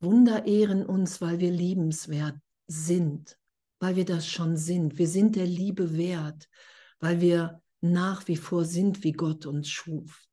Wunder 0.01 0.47
ehren 0.47 0.87
uns, 0.87 1.21
weil 1.21 1.39
wir 1.39 1.51
liebenswert 1.51 2.39
sind 2.67 3.39
weil 3.83 3.97
wir 3.97 4.05
das 4.05 4.29
schon 4.29 4.57
sind. 4.57 4.97
Wir 4.97 5.09
sind 5.09 5.35
der 5.35 5.45
Liebe 5.45 5.97
wert, 5.97 6.49
weil 7.01 7.21
wir 7.21 7.61
nach 7.81 8.29
wie 8.29 8.37
vor 8.37 8.65
sind, 8.65 9.03
wie 9.03 9.11
Gott 9.11 9.45
uns 9.45 9.69
schuf. 9.69 10.25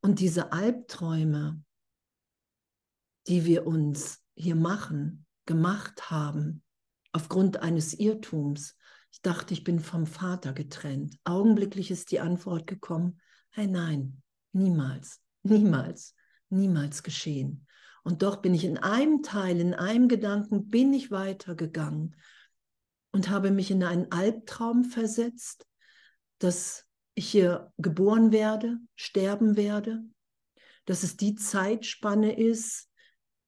Und 0.00 0.20
diese 0.20 0.52
Albträume, 0.52 1.60
die 3.26 3.46
wir 3.46 3.66
uns 3.66 4.22
hier 4.36 4.54
machen, 4.54 5.23
gemacht 5.46 6.10
haben, 6.10 6.62
aufgrund 7.12 7.60
eines 7.60 7.94
Irrtums, 7.94 8.76
ich 9.12 9.22
dachte, 9.22 9.54
ich 9.54 9.62
bin 9.62 9.78
vom 9.78 10.06
Vater 10.06 10.52
getrennt. 10.52 11.16
Augenblicklich 11.24 11.90
ist 11.90 12.10
die 12.10 12.20
Antwort 12.20 12.66
gekommen, 12.66 13.20
hey 13.50 13.66
nein, 13.66 14.22
niemals, 14.52 15.20
niemals, 15.42 16.14
niemals 16.48 17.02
geschehen. 17.02 17.66
Und 18.02 18.22
doch 18.22 18.42
bin 18.42 18.54
ich 18.54 18.64
in 18.64 18.76
einem 18.78 19.22
Teil, 19.22 19.60
in 19.60 19.72
einem 19.72 20.08
Gedanken, 20.08 20.68
bin 20.68 20.92
ich 20.92 21.10
weitergegangen 21.10 22.16
und 23.12 23.30
habe 23.30 23.50
mich 23.50 23.70
in 23.70 23.84
einen 23.84 24.10
Albtraum 24.10 24.84
versetzt, 24.84 25.66
dass 26.38 26.84
ich 27.14 27.30
hier 27.30 27.72
geboren 27.78 28.32
werde, 28.32 28.78
sterben 28.96 29.56
werde, 29.56 30.04
dass 30.84 31.02
es 31.02 31.16
die 31.16 31.36
Zeitspanne 31.36 32.36
ist, 32.36 32.90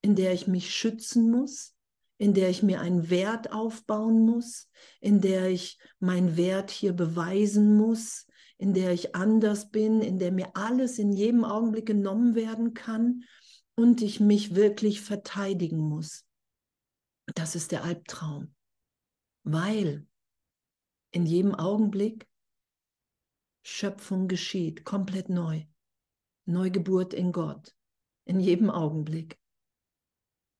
in 0.00 0.14
der 0.14 0.32
ich 0.32 0.46
mich 0.46 0.74
schützen 0.74 1.30
muss, 1.30 1.75
in 2.18 2.34
der 2.34 2.50
ich 2.50 2.62
mir 2.62 2.80
einen 2.80 3.10
Wert 3.10 3.52
aufbauen 3.52 4.24
muss, 4.24 4.70
in 5.00 5.20
der 5.20 5.48
ich 5.48 5.78
meinen 5.98 6.36
Wert 6.36 6.70
hier 6.70 6.92
beweisen 6.92 7.76
muss, 7.76 8.26
in 8.58 8.72
der 8.72 8.92
ich 8.92 9.14
anders 9.14 9.70
bin, 9.70 10.00
in 10.00 10.18
der 10.18 10.32
mir 10.32 10.50
alles 10.54 10.98
in 10.98 11.12
jedem 11.12 11.44
Augenblick 11.44 11.86
genommen 11.86 12.34
werden 12.34 12.72
kann 12.74 13.24
und 13.74 14.00
ich 14.00 14.20
mich 14.20 14.54
wirklich 14.54 15.02
verteidigen 15.02 15.78
muss. 15.78 16.24
Das 17.34 17.54
ist 17.54 17.72
der 17.72 17.84
Albtraum 17.84 18.54
weil 19.46 20.04
in 21.12 21.24
jedem 21.24 21.54
Augenblick 21.54 22.28
Schöpfung 23.62 24.26
geschieht, 24.26 24.84
komplett 24.84 25.28
neu. 25.28 25.64
Neugeburt 26.46 27.14
in 27.14 27.32
Gott, 27.32 27.74
in 28.24 28.40
jedem 28.40 28.70
Augenblick. 28.70 29.38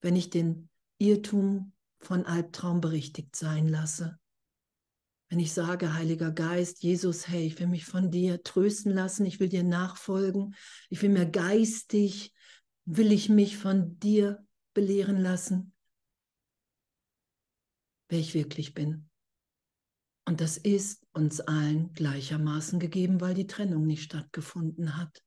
Wenn 0.00 0.14
ich 0.14 0.30
den 0.30 0.68
Irrtum 0.98 1.72
von 1.98 2.26
Albtraum 2.26 2.80
berichtigt 2.80 3.36
sein 3.36 3.68
lasse. 3.68 4.18
Wenn 5.28 5.40
ich 5.40 5.52
sage, 5.52 5.94
Heiliger 5.94 6.30
Geist, 6.30 6.82
Jesus, 6.82 7.26
hey, 7.26 7.46
ich 7.46 7.58
will 7.58 7.66
mich 7.66 7.84
von 7.84 8.10
dir 8.10 8.42
trösten 8.42 8.92
lassen, 8.92 9.26
ich 9.26 9.40
will 9.40 9.48
dir 9.48 9.64
nachfolgen, 9.64 10.54
ich 10.88 11.02
will 11.02 11.10
mir 11.10 11.26
geistig, 11.26 12.32
will 12.84 13.10
ich 13.10 13.28
mich 13.28 13.56
von 13.56 13.98
dir 13.98 14.44
belehren 14.72 15.20
lassen 15.20 15.72
wer 18.08 18.18
ich 18.18 18.34
wirklich 18.34 18.74
bin. 18.74 19.08
Und 20.24 20.40
das 20.40 20.56
ist 20.56 21.06
uns 21.12 21.40
allen 21.40 21.92
gleichermaßen 21.94 22.80
gegeben, 22.80 23.20
weil 23.20 23.34
die 23.34 23.46
Trennung 23.46 23.86
nicht 23.86 24.02
stattgefunden 24.02 24.96
hat. 24.96 25.22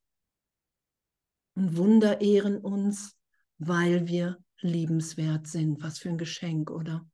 Und 1.56 1.78
Wunder 1.78 2.22
ehren 2.22 2.58
uns, 2.58 3.18
weil 3.58 4.08
wir 4.08 4.44
liebenswert 4.62 5.48
sind. 5.48 5.82
Was 5.82 6.00
für 6.00 6.10
ein 6.10 6.18
Geschenk, 6.18 6.72
oder? 6.72 7.08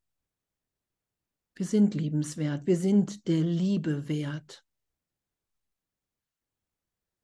Wir 1.56 1.66
sind 1.66 1.94
liebenswert, 1.94 2.68
wir 2.68 2.78
sind 2.78 3.28
der 3.28 3.42
Liebe 3.42 4.08
wert. 4.10 4.66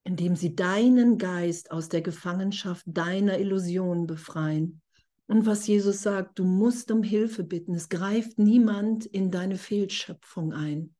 Indem 0.04 0.36
sie 0.36 0.56
deinen 0.56 1.18
Geist 1.18 1.72
aus 1.72 1.90
der 1.90 2.02
Gefangenschaft 2.02 2.86
deiner 2.88 3.38
Illusionen 3.40 4.08
befreien 4.08 4.82
und 5.32 5.46
was 5.46 5.66
Jesus 5.66 6.02
sagt, 6.02 6.40
du 6.40 6.44
musst 6.44 6.92
um 6.92 7.04
Hilfe 7.04 7.46
bitten. 7.46 7.74
Es 7.74 7.88
greift 7.88 8.38
niemand 8.38 9.06
in 9.06 9.32
deine 9.32 9.56
Fehlschöpfung 9.58 10.52
ein. 10.52 10.94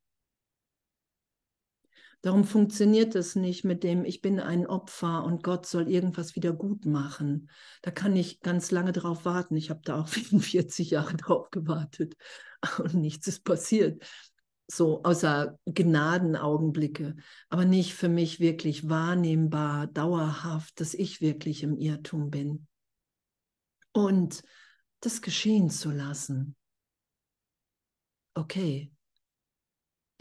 Darum 2.22 2.44
funktioniert 2.44 3.16
es 3.16 3.36
nicht 3.36 3.64
mit 3.64 3.84
dem, 3.84 4.06
ich 4.06 4.22
bin 4.22 4.40
ein 4.40 4.68
Opfer 4.68 5.24
und 5.24 5.44
Gott 5.44 5.66
soll 5.66 5.90
irgendwas 5.90 6.36
wieder 6.36 6.54
gut 6.54 6.86
machen. 6.86 7.50
Da 7.82 7.90
kann 7.90 8.16
ich 8.16 8.42
ganz 8.42 8.70
lange 8.70 8.92
drauf 8.92 9.26
warten. 9.26 9.58
Ich 9.58 9.72
habe 9.72 9.82
da 9.84 10.00
auch 10.00 10.08
44 10.08 10.92
Jahre 10.92 11.18
drauf 11.18 11.50
gewartet 11.50 12.16
und 12.78 12.94
nichts 12.94 13.28
ist 13.28 13.44
passiert. 13.44 14.04
So 14.68 15.04
außer 15.04 15.60
Gnadenaugenblicke, 15.66 17.16
aber 17.50 17.66
nicht 17.66 17.94
für 17.94 18.08
mich 18.08 18.40
wirklich 18.40 18.88
wahrnehmbar, 18.88 19.88
dauerhaft, 19.88 20.80
dass 20.80 20.94
ich 20.94 21.20
wirklich 21.20 21.64
im 21.64 21.76
Irrtum 21.76 22.30
bin 22.30 22.68
und 23.92 24.44
das 25.02 25.22
geschehen 25.22 25.70
zu 25.70 25.92
lassen. 25.92 26.56
Okay, 28.34 28.92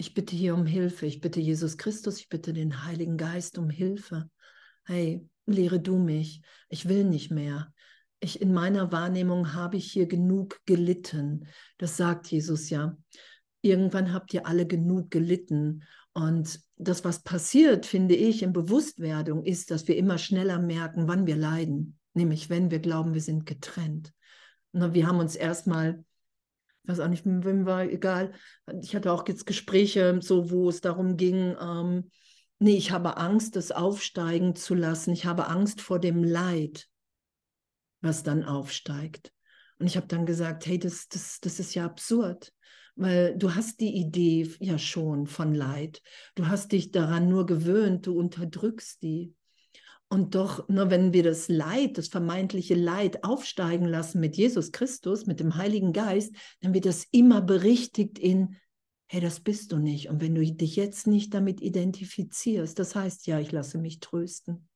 ich 0.00 0.14
bitte 0.14 0.34
hier 0.34 0.54
um 0.54 0.64
Hilfe, 0.64 1.04
ich 1.04 1.20
bitte 1.20 1.40
Jesus 1.40 1.76
Christus, 1.76 2.20
ich 2.20 2.30
bitte 2.30 2.54
den 2.54 2.86
Heiligen 2.86 3.18
Geist 3.18 3.58
um 3.58 3.68
Hilfe. 3.68 4.30
Hey, 4.84 5.28
lehre 5.44 5.78
du 5.78 5.98
mich. 5.98 6.40
Ich 6.70 6.88
will 6.88 7.04
nicht 7.04 7.30
mehr. 7.30 7.70
Ich, 8.18 8.40
in 8.40 8.54
meiner 8.54 8.92
Wahrnehmung 8.92 9.52
habe 9.52 9.76
ich 9.76 9.92
hier 9.92 10.06
genug 10.06 10.58
gelitten. 10.64 11.46
Das 11.76 11.98
sagt 11.98 12.28
Jesus 12.28 12.70
ja. 12.70 12.96
Irgendwann 13.60 14.14
habt 14.14 14.32
ihr 14.32 14.46
alle 14.46 14.66
genug 14.66 15.10
gelitten. 15.10 15.82
Und 16.14 16.60
das, 16.76 17.04
was 17.04 17.22
passiert, 17.22 17.84
finde 17.84 18.14
ich, 18.14 18.42
in 18.42 18.54
Bewusstwerdung, 18.54 19.44
ist, 19.44 19.70
dass 19.70 19.86
wir 19.86 19.98
immer 19.98 20.16
schneller 20.16 20.58
merken, 20.58 21.08
wann 21.08 21.26
wir 21.26 21.36
leiden. 21.36 21.98
Nämlich, 22.14 22.48
wenn 22.48 22.70
wir 22.70 22.78
glauben, 22.78 23.12
wir 23.12 23.20
sind 23.20 23.44
getrennt. 23.44 24.14
Wir 24.72 25.06
haben 25.06 25.18
uns 25.18 25.36
erstmal, 25.36 26.02
weiß 26.84 27.00
auch 27.00 27.08
nicht, 27.08 27.24
wem 27.24 27.66
war 27.66 27.84
egal, 27.84 28.32
ich 28.82 28.94
hatte 28.94 29.12
auch 29.12 29.26
jetzt 29.28 29.46
Gespräche, 29.46 30.18
so, 30.22 30.50
wo 30.50 30.68
es 30.68 30.80
darum 30.80 31.16
ging, 31.16 31.56
ähm, 31.60 32.10
nee, 32.58 32.76
ich 32.76 32.90
habe 32.90 33.16
Angst, 33.16 33.56
das 33.56 33.72
aufsteigen 33.72 34.54
zu 34.54 34.74
lassen. 34.74 35.12
Ich 35.12 35.26
habe 35.26 35.48
Angst 35.48 35.80
vor 35.80 35.98
dem 35.98 36.22
Leid, 36.22 36.88
was 38.00 38.22
dann 38.22 38.44
aufsteigt. 38.44 39.32
Und 39.78 39.86
ich 39.86 39.96
habe 39.96 40.06
dann 40.06 40.26
gesagt, 40.26 40.66
hey, 40.66 40.78
das, 40.78 41.08
das, 41.08 41.40
das 41.40 41.58
ist 41.58 41.74
ja 41.74 41.86
absurd, 41.86 42.52
weil 42.96 43.36
du 43.36 43.54
hast 43.54 43.80
die 43.80 43.96
Idee 43.96 44.54
ja 44.60 44.78
schon 44.78 45.26
von 45.26 45.54
Leid. 45.54 46.02
Du 46.34 46.48
hast 46.48 46.72
dich 46.72 46.90
daran 46.90 47.28
nur 47.28 47.46
gewöhnt, 47.46 48.06
du 48.06 48.18
unterdrückst 48.18 49.02
die. 49.02 49.34
Und 50.12 50.34
doch, 50.34 50.68
nur 50.68 50.90
wenn 50.90 51.12
wir 51.12 51.22
das 51.22 51.48
Leid, 51.48 51.96
das 51.96 52.08
vermeintliche 52.08 52.74
Leid 52.74 53.22
aufsteigen 53.22 53.86
lassen 53.86 54.18
mit 54.18 54.36
Jesus 54.36 54.72
Christus, 54.72 55.26
mit 55.26 55.38
dem 55.38 55.54
Heiligen 55.54 55.92
Geist, 55.92 56.34
dann 56.60 56.74
wird 56.74 56.84
das 56.84 57.04
immer 57.12 57.40
berichtigt 57.40 58.18
in, 58.18 58.56
hey, 59.06 59.20
das 59.20 59.38
bist 59.38 59.70
du 59.70 59.78
nicht. 59.78 60.10
Und 60.10 60.20
wenn 60.20 60.34
du 60.34 60.44
dich 60.44 60.74
jetzt 60.74 61.06
nicht 61.06 61.32
damit 61.32 61.60
identifizierst, 61.60 62.76
das 62.76 62.96
heißt 62.96 63.28
ja, 63.28 63.38
ich 63.38 63.52
lasse 63.52 63.78
mich 63.78 64.00
trösten. 64.00 64.68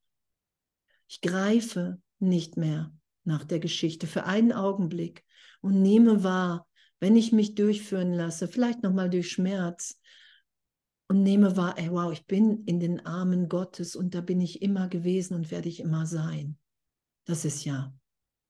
Ich 1.09 1.19
greife 1.19 2.01
nicht 2.19 2.55
mehr 2.55 2.93
nach 3.25 3.43
der 3.43 3.59
Geschichte 3.59 4.07
für 4.07 4.23
einen 4.23 4.53
Augenblick 4.53 5.25
und 5.59 5.81
nehme 5.81 6.23
wahr, 6.23 6.65
wenn 7.01 7.17
ich 7.17 7.33
mich 7.33 7.55
durchführen 7.55 8.13
lasse, 8.13 8.47
vielleicht 8.47 8.83
nochmal 8.83 9.09
durch 9.09 9.31
Schmerz 9.31 9.99
und 11.07 11.23
nehme 11.23 11.55
wahr, 11.55 11.77
ey, 11.77 11.91
wow, 11.91 12.11
ich 12.11 12.25
bin 12.25 12.63
in 12.65 12.79
den 12.79 13.05
Armen 13.05 13.47
Gottes 13.47 13.95
und 13.95 14.15
da 14.15 14.21
bin 14.21 14.41
ich 14.41 14.61
immer 14.61 14.87
gewesen 14.87 15.35
und 15.35 15.51
werde 15.51 15.69
ich 15.69 15.79
immer 15.79 16.05
sein. 16.05 16.57
Das 17.25 17.45
ist 17.45 17.65
ja, 17.65 17.93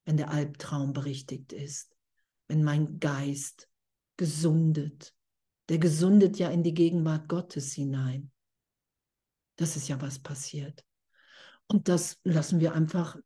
wenn 0.06 0.18
der 0.18 0.32
Albtraum 0.32 0.94
berichtigt 0.94 1.54
ist, 1.54 1.96
wenn 2.48 2.64
mein 2.64 3.00
Geist 3.00 3.70
gesundet, 4.18 5.14
der 5.70 5.80
gesundet 5.80 6.38
ja 6.38 6.50
in 6.50 6.64
die 6.64 6.74
Gegenwart 6.74 7.28
Gottes 7.28 7.74
hinein. 7.74 8.32
Das 9.58 9.76
ist 9.76 9.88
ja 9.88 10.00
was 10.02 10.20
passiert. 10.20 10.86
Und 11.68 11.90
das 11.90 12.20
lassen 12.24 12.60
wir 12.60 12.74
einfach 12.74 13.18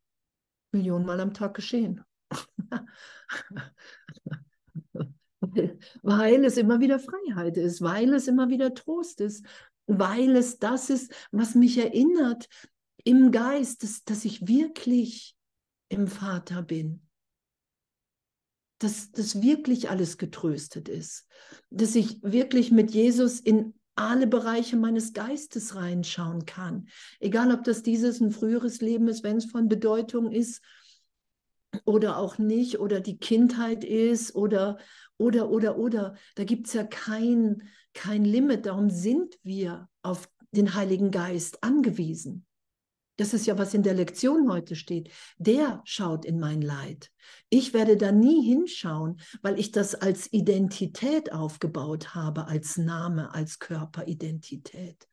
Millionen 0.71 1.05
Mal 1.05 1.19
am 1.19 1.33
Tag 1.33 1.55
geschehen. 1.55 2.03
weil 6.01 6.45
es 6.45 6.57
immer 6.57 6.79
wieder 6.79 6.99
Freiheit 6.99 7.57
ist, 7.57 7.81
weil 7.81 8.13
es 8.13 8.27
immer 8.27 8.49
wieder 8.49 8.73
Trost 8.73 9.21
ist, 9.21 9.45
weil 9.87 10.35
es 10.35 10.59
das 10.59 10.89
ist, 10.89 11.13
was 11.31 11.55
mich 11.55 11.77
erinnert 11.77 12.47
im 13.03 13.31
Geist, 13.31 13.83
dass, 13.83 14.03
dass 14.03 14.25
ich 14.25 14.47
wirklich 14.47 15.35
im 15.89 16.07
Vater 16.07 16.61
bin 16.61 17.01
dass 18.79 19.11
das 19.11 19.41
wirklich 19.41 19.89
alles 19.89 20.17
getröstet 20.17 20.89
ist, 20.89 21.27
dass 21.69 21.95
ich 21.95 22.23
wirklich 22.23 22.71
mit 22.71 22.91
Jesus 22.91 23.39
in 23.39 23.73
alle 23.95 24.27
Bereiche 24.27 24.77
meines 24.77 25.11
Geistes 25.11 25.75
reinschauen 25.75 26.45
kann. 26.45 26.87
Egal, 27.19 27.51
ob 27.51 27.65
das 27.65 27.83
dieses 27.83 28.21
ein 28.21 28.31
früheres 28.31 28.79
Leben 28.79 29.09
ist, 29.09 29.23
wenn 29.23 29.37
es 29.37 29.45
von 29.45 29.67
Bedeutung 29.67 30.31
ist 30.31 30.61
oder 31.85 32.17
auch 32.17 32.37
nicht, 32.37 32.79
oder 32.79 32.99
die 33.01 33.17
Kindheit 33.17 33.83
ist 33.83 34.35
oder, 34.35 34.77
oder, 35.17 35.49
oder, 35.49 35.77
oder. 35.77 36.15
Da 36.35 36.43
gibt 36.43 36.67
es 36.67 36.73
ja 36.73 36.83
kein, 36.83 37.63
kein 37.93 38.25
Limit. 38.25 38.65
Darum 38.65 38.89
sind 38.89 39.37
wir 39.43 39.89
auf 40.01 40.29
den 40.51 40.73
Heiligen 40.75 41.11
Geist 41.11 41.63
angewiesen. 41.63 42.45
Das 43.19 43.33
ist 43.33 43.45
ja, 43.45 43.57
was 43.57 43.73
in 43.73 43.83
der 43.83 43.95
Lektion 43.95 44.49
heute 44.49 44.77
steht. 44.77 45.09
Der 45.37 45.81
schaut 45.83 46.23
in 46.23 46.39
mein 46.39 46.61
Leid. 46.61 47.11
Ich 47.49 47.73
werde 47.73 47.97
da 47.97 48.13
nie 48.13 48.41
hinschauen, 48.47 49.19
weil 49.41 49.59
ich 49.59 49.73
das 49.73 49.93
als 49.93 50.31
Identität 50.31 51.33
aufgebaut 51.33 52.15
habe, 52.15 52.47
als 52.47 52.77
Name, 52.77 53.33
als 53.33 53.59
Körperidentität. 53.59 55.09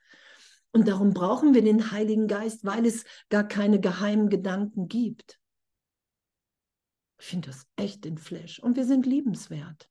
Und 0.70 0.86
darum 0.86 1.14
brauchen 1.14 1.52
wir 1.52 1.62
den 1.62 1.90
Heiligen 1.90 2.28
Geist, 2.28 2.64
weil 2.64 2.86
es 2.86 3.04
gar 3.28 3.48
keine 3.48 3.80
geheimen 3.80 4.28
Gedanken 4.28 4.86
gibt. 4.86 5.40
Ich 7.18 7.26
finde 7.26 7.48
das 7.48 7.66
echt 7.76 8.04
den 8.04 8.18
Flash. 8.18 8.58
Und 8.58 8.76
wir 8.76 8.84
sind 8.84 9.06
liebenswert. 9.06 9.90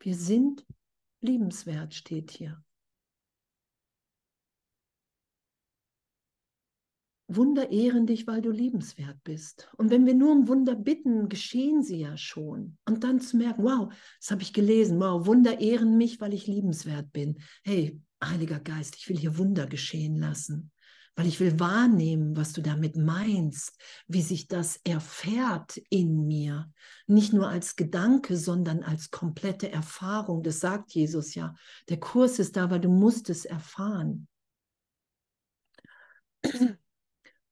Wir 0.00 0.14
sind 0.14 0.66
liebenswert, 1.20 1.94
steht 1.94 2.30
hier. 2.30 2.62
Wunder 7.32 7.70
ehren 7.70 8.06
dich, 8.06 8.26
weil 8.26 8.42
du 8.42 8.50
liebenswert 8.50 9.22
bist. 9.22 9.68
Und 9.76 9.90
wenn 9.90 10.04
wir 10.04 10.14
nur 10.14 10.32
um 10.32 10.48
Wunder 10.48 10.74
bitten, 10.74 11.28
geschehen 11.28 11.84
sie 11.84 12.00
ja 12.00 12.16
schon. 12.16 12.76
Und 12.86 13.04
dann 13.04 13.20
zu 13.20 13.36
merken, 13.36 13.62
wow, 13.62 13.92
das 14.18 14.32
habe 14.32 14.42
ich 14.42 14.52
gelesen, 14.52 14.98
wow, 14.98 15.24
Wunder 15.26 15.60
ehren 15.60 15.96
mich, 15.96 16.20
weil 16.20 16.34
ich 16.34 16.48
liebenswert 16.48 17.12
bin. 17.12 17.40
Hey, 17.62 18.00
Heiliger 18.22 18.58
Geist, 18.58 18.96
ich 18.96 19.08
will 19.08 19.16
hier 19.16 19.38
Wunder 19.38 19.66
geschehen 19.66 20.16
lassen, 20.16 20.72
weil 21.16 21.26
ich 21.26 21.40
will 21.40 21.58
wahrnehmen, 21.60 22.36
was 22.36 22.52
du 22.52 22.62
damit 22.62 22.96
meinst, 22.96 23.78
wie 24.06 24.22
sich 24.22 24.48
das 24.48 24.80
erfährt 24.84 25.76
in 25.90 26.26
mir. 26.26 26.72
Nicht 27.06 27.32
nur 27.32 27.48
als 27.48 27.76
Gedanke, 27.76 28.36
sondern 28.36 28.82
als 28.82 29.10
komplette 29.10 29.70
Erfahrung. 29.70 30.42
Das 30.42 30.60
sagt 30.60 30.92
Jesus 30.92 31.34
ja. 31.34 31.54
Der 31.88 32.00
Kurs 32.00 32.38
ist 32.38 32.56
da, 32.56 32.70
weil 32.70 32.80
du 32.80 32.88
musst 32.88 33.28
es 33.28 33.44
erfahren. 33.44 34.28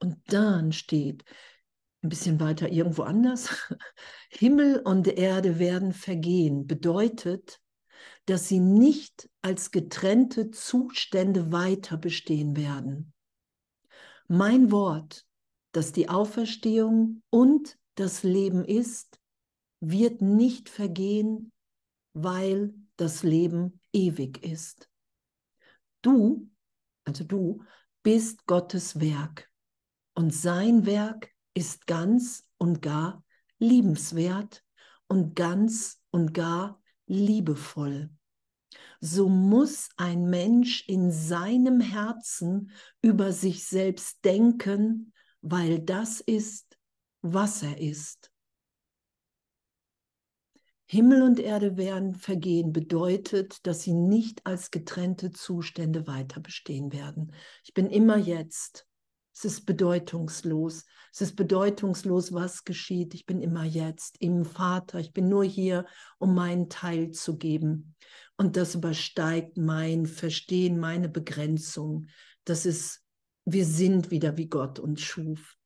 Und 0.00 0.16
dann 0.26 0.72
steht 0.72 1.24
ein 2.02 2.08
bisschen 2.08 2.40
weiter 2.40 2.70
irgendwo 2.70 3.02
anders, 3.02 3.50
Himmel 4.30 4.80
und 4.80 5.08
Erde 5.08 5.58
werden 5.58 5.92
vergehen, 5.92 6.66
bedeutet, 6.66 7.60
dass 8.26 8.46
sie 8.46 8.60
nicht 8.60 9.28
als 9.42 9.70
getrennte 9.70 10.50
Zustände 10.50 11.50
weiter 11.50 11.96
bestehen 11.96 12.56
werden. 12.56 13.12
Mein 14.28 14.70
Wort, 14.70 15.26
das 15.72 15.92
die 15.92 16.10
Auferstehung 16.10 17.22
und 17.30 17.78
das 17.94 18.22
Leben 18.22 18.64
ist, 18.64 19.18
wird 19.80 20.20
nicht 20.20 20.68
vergehen, 20.68 21.52
weil 22.12 22.74
das 22.96 23.22
Leben 23.22 23.80
ewig 23.92 24.44
ist. 24.44 24.90
Du, 26.02 26.50
also 27.04 27.24
du, 27.24 27.62
bist 28.02 28.46
Gottes 28.46 29.00
Werk. 29.00 29.50
Und 30.14 30.34
sein 30.34 30.84
Werk 30.84 31.30
ist 31.54 31.86
ganz 31.86 32.44
und 32.58 32.82
gar 32.82 33.24
liebenswert 33.58 34.64
und 35.06 35.34
ganz 35.34 36.02
und 36.10 36.34
gar 36.34 36.82
liebevoll. 37.06 38.10
So 39.00 39.28
muss 39.28 39.90
ein 39.96 40.28
Mensch 40.28 40.88
in 40.88 41.12
seinem 41.12 41.80
Herzen 41.80 42.72
über 43.00 43.32
sich 43.32 43.64
selbst 43.64 44.24
denken, 44.24 45.12
weil 45.40 45.78
das 45.78 46.20
ist, 46.20 46.76
was 47.22 47.62
er 47.62 47.78
ist. 47.78 48.32
Himmel 50.90 51.22
und 51.22 51.38
Erde 51.38 51.76
werden 51.76 52.14
vergehen, 52.14 52.72
bedeutet, 52.72 53.66
dass 53.66 53.82
sie 53.82 53.92
nicht 53.92 54.46
als 54.46 54.70
getrennte 54.70 55.30
Zustände 55.30 56.06
weiter 56.06 56.40
bestehen 56.40 56.92
werden. 56.92 57.34
Ich 57.62 57.74
bin 57.74 57.90
immer 57.90 58.16
jetzt 58.16 58.87
es 59.38 59.44
ist 59.44 59.66
bedeutungslos. 59.66 60.84
Es 61.12 61.20
ist 61.20 61.36
bedeutungslos, 61.36 62.32
was 62.32 62.64
geschieht. 62.64 63.14
Ich 63.14 63.24
bin 63.24 63.40
immer 63.40 63.62
jetzt 63.62 64.16
im 64.18 64.44
Vater. 64.44 64.98
Ich 64.98 65.12
bin 65.12 65.28
nur 65.28 65.44
hier, 65.44 65.86
um 66.18 66.34
meinen 66.34 66.68
Teil 66.68 67.12
zu 67.12 67.38
geben. 67.38 67.94
Und 68.36 68.56
das 68.56 68.74
übersteigt 68.74 69.56
mein 69.56 70.06
Verstehen, 70.06 70.80
meine 70.80 71.08
Begrenzung. 71.08 72.08
Das 72.44 72.66
ist, 72.66 73.04
wir 73.44 73.64
sind 73.64 74.10
wieder 74.10 74.36
wie 74.36 74.48
Gott 74.48 74.80
uns 74.80 75.02
schuf. 75.02 75.56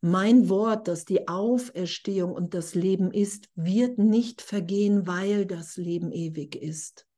Mein 0.00 0.48
Wort, 0.48 0.86
das 0.86 1.04
die 1.04 1.26
Auferstehung 1.26 2.32
und 2.32 2.54
das 2.54 2.76
Leben 2.76 3.10
ist, 3.10 3.48
wird 3.56 3.98
nicht 3.98 4.40
vergehen, 4.40 5.08
weil 5.08 5.46
das 5.46 5.76
Leben 5.76 6.12
ewig 6.12 6.54
ist. 6.54 7.08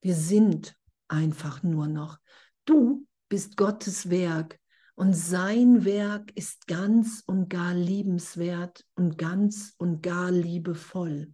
Wir 0.00 0.16
sind 0.16 0.76
einfach 1.06 1.62
nur 1.62 1.86
noch. 1.86 2.18
Du 2.64 3.06
bist 3.28 3.56
Gottes 3.56 4.10
Werk 4.10 4.58
und 4.96 5.14
sein 5.14 5.84
Werk 5.84 6.32
ist 6.36 6.66
ganz 6.66 7.22
und 7.26 7.48
gar 7.48 7.74
liebenswert 7.74 8.84
und 8.96 9.16
ganz 9.16 9.74
und 9.78 10.02
gar 10.02 10.32
liebevoll. 10.32 11.32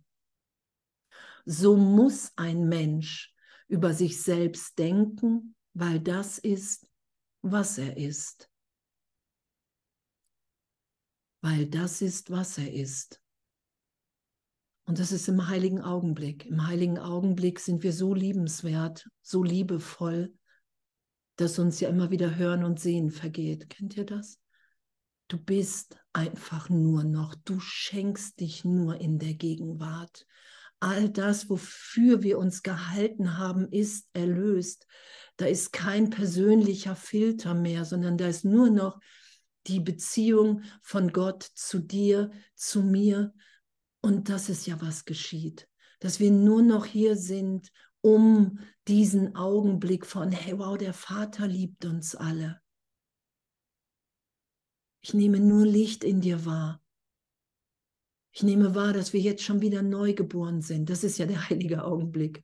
So 1.46 1.76
muss 1.76 2.32
ein 2.36 2.68
Mensch 2.68 3.34
über 3.68 3.94
sich 3.94 4.22
selbst 4.22 4.78
denken, 4.78 5.54
weil 5.72 5.98
das 5.98 6.38
ist, 6.38 6.86
was 7.40 7.78
er 7.78 7.96
ist. 7.96 8.52
weil 11.42 11.66
das 11.66 12.00
ist, 12.00 12.30
was 12.30 12.56
er 12.56 12.72
ist. 12.72 13.20
Und 14.84 14.98
das 14.98 15.12
ist 15.12 15.28
im 15.28 15.48
heiligen 15.48 15.80
Augenblick. 15.80 16.46
Im 16.46 16.66
heiligen 16.66 16.98
Augenblick 16.98 17.60
sind 17.60 17.82
wir 17.82 17.92
so 17.92 18.14
liebenswert, 18.14 19.08
so 19.20 19.42
liebevoll, 19.42 20.32
dass 21.36 21.58
uns 21.58 21.80
ja 21.80 21.88
immer 21.88 22.10
wieder 22.10 22.36
Hören 22.36 22.64
und 22.64 22.80
Sehen 22.80 23.10
vergeht. 23.10 23.68
Kennt 23.70 23.96
ihr 23.96 24.04
das? 24.04 24.38
Du 25.28 25.38
bist 25.38 25.96
einfach 26.12 26.68
nur 26.68 27.04
noch, 27.04 27.34
du 27.34 27.58
schenkst 27.58 28.40
dich 28.40 28.64
nur 28.64 29.00
in 29.00 29.18
der 29.18 29.34
Gegenwart. 29.34 30.26
All 30.78 31.08
das, 31.08 31.48
wofür 31.48 32.22
wir 32.22 32.38
uns 32.38 32.62
gehalten 32.62 33.38
haben, 33.38 33.68
ist 33.70 34.08
erlöst. 34.12 34.86
Da 35.36 35.46
ist 35.46 35.72
kein 35.72 36.10
persönlicher 36.10 36.96
Filter 36.96 37.54
mehr, 37.54 37.84
sondern 37.84 38.18
da 38.18 38.26
ist 38.26 38.44
nur 38.44 38.68
noch 38.68 39.00
die 39.68 39.80
Beziehung 39.80 40.62
von 40.82 41.12
Gott 41.12 41.44
zu 41.54 41.78
dir, 41.78 42.30
zu 42.54 42.82
mir. 42.82 43.32
Und 44.00 44.28
das 44.28 44.48
ist 44.48 44.66
ja, 44.66 44.80
was 44.80 45.04
geschieht. 45.04 45.68
Dass 46.00 46.18
wir 46.18 46.32
nur 46.32 46.62
noch 46.62 46.84
hier 46.84 47.16
sind, 47.16 47.70
um 48.02 48.58
diesen 48.88 49.36
Augenblick 49.36 50.04
von, 50.04 50.30
hey, 50.30 50.58
wow, 50.58 50.76
der 50.76 50.92
Vater 50.92 51.46
liebt 51.46 51.84
uns 51.84 52.14
alle. 52.14 52.60
Ich 55.00 55.14
nehme 55.14 55.40
nur 55.40 55.64
Licht 55.64 56.04
in 56.04 56.20
dir 56.20 56.44
wahr. 56.44 56.80
Ich 58.32 58.42
nehme 58.42 58.74
wahr, 58.74 58.92
dass 58.92 59.12
wir 59.12 59.20
jetzt 59.20 59.42
schon 59.42 59.60
wieder 59.60 59.82
neu 59.82 60.14
geboren 60.14 60.62
sind. 60.62 60.90
Das 60.90 61.04
ist 61.04 61.18
ja 61.18 61.26
der 61.26 61.48
heilige 61.48 61.84
Augenblick. 61.84 62.42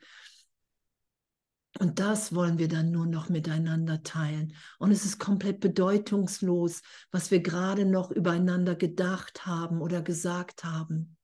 Und 1.78 1.98
das 1.98 2.34
wollen 2.34 2.58
wir 2.58 2.68
dann 2.68 2.90
nur 2.90 3.06
noch 3.06 3.28
miteinander 3.28 4.02
teilen. 4.02 4.54
Und 4.78 4.90
es 4.90 5.04
ist 5.04 5.18
komplett 5.18 5.60
bedeutungslos, 5.60 6.82
was 7.10 7.30
wir 7.30 7.40
gerade 7.40 7.84
noch 7.84 8.10
übereinander 8.10 8.74
gedacht 8.74 9.46
haben 9.46 9.80
oder 9.80 10.02
gesagt 10.02 10.64
haben. 10.64 11.16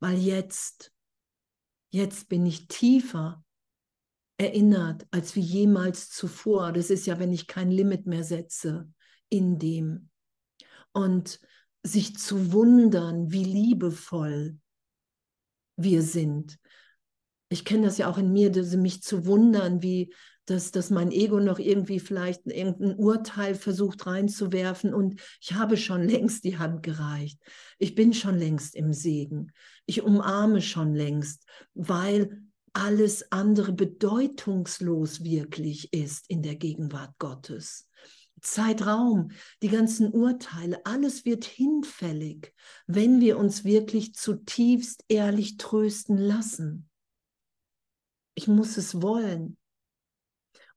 Weil 0.00 0.18
jetzt, 0.18 0.92
jetzt 1.90 2.28
bin 2.28 2.44
ich 2.44 2.68
tiefer 2.68 3.43
erinnert 4.36 5.06
als 5.10 5.36
wie 5.36 5.40
jemals 5.40 6.10
zuvor. 6.10 6.72
Das 6.72 6.90
ist 6.90 7.06
ja, 7.06 7.18
wenn 7.18 7.32
ich 7.32 7.46
kein 7.46 7.70
Limit 7.70 8.06
mehr 8.06 8.24
setze 8.24 8.88
in 9.28 9.58
dem. 9.58 10.10
Und 10.92 11.40
sich 11.82 12.16
zu 12.16 12.52
wundern, 12.52 13.30
wie 13.30 13.44
liebevoll 13.44 14.58
wir 15.76 16.02
sind. 16.02 16.58
Ich 17.48 17.64
kenne 17.64 17.86
das 17.86 17.98
ja 17.98 18.08
auch 18.08 18.18
in 18.18 18.32
mir, 18.32 18.50
mich 18.76 19.02
zu 19.02 19.26
wundern, 19.26 19.82
wie 19.82 20.12
dass, 20.46 20.70
dass 20.70 20.90
mein 20.90 21.10
Ego 21.10 21.40
noch 21.40 21.58
irgendwie 21.58 22.00
vielleicht 22.00 22.46
irgendein 22.46 22.96
Urteil 22.96 23.54
versucht 23.54 24.06
reinzuwerfen 24.06 24.92
und 24.92 25.20
ich 25.40 25.54
habe 25.54 25.76
schon 25.76 26.02
längst 26.02 26.44
die 26.44 26.58
Hand 26.58 26.82
gereicht. 26.82 27.40
Ich 27.78 27.94
bin 27.94 28.12
schon 28.12 28.36
längst 28.36 28.74
im 28.74 28.92
Segen. 28.92 29.52
Ich 29.86 30.02
umarme 30.02 30.60
schon 30.60 30.94
längst, 30.94 31.46
weil 31.74 32.42
alles 32.74 33.30
andere 33.32 33.72
bedeutungslos 33.72 35.24
wirklich 35.24 35.92
ist 35.92 36.28
in 36.28 36.42
der 36.42 36.56
Gegenwart 36.56 37.14
Gottes. 37.18 37.88
Zeitraum, 38.40 39.30
die 39.62 39.68
ganzen 39.68 40.10
Urteile, 40.10 40.84
alles 40.84 41.24
wird 41.24 41.44
hinfällig, 41.44 42.52
wenn 42.86 43.20
wir 43.20 43.38
uns 43.38 43.64
wirklich 43.64 44.14
zutiefst 44.14 45.04
ehrlich 45.08 45.56
trösten 45.56 46.18
lassen. 46.18 46.90
Ich 48.34 48.48
muss 48.48 48.76
es 48.76 49.00
wollen. 49.00 49.56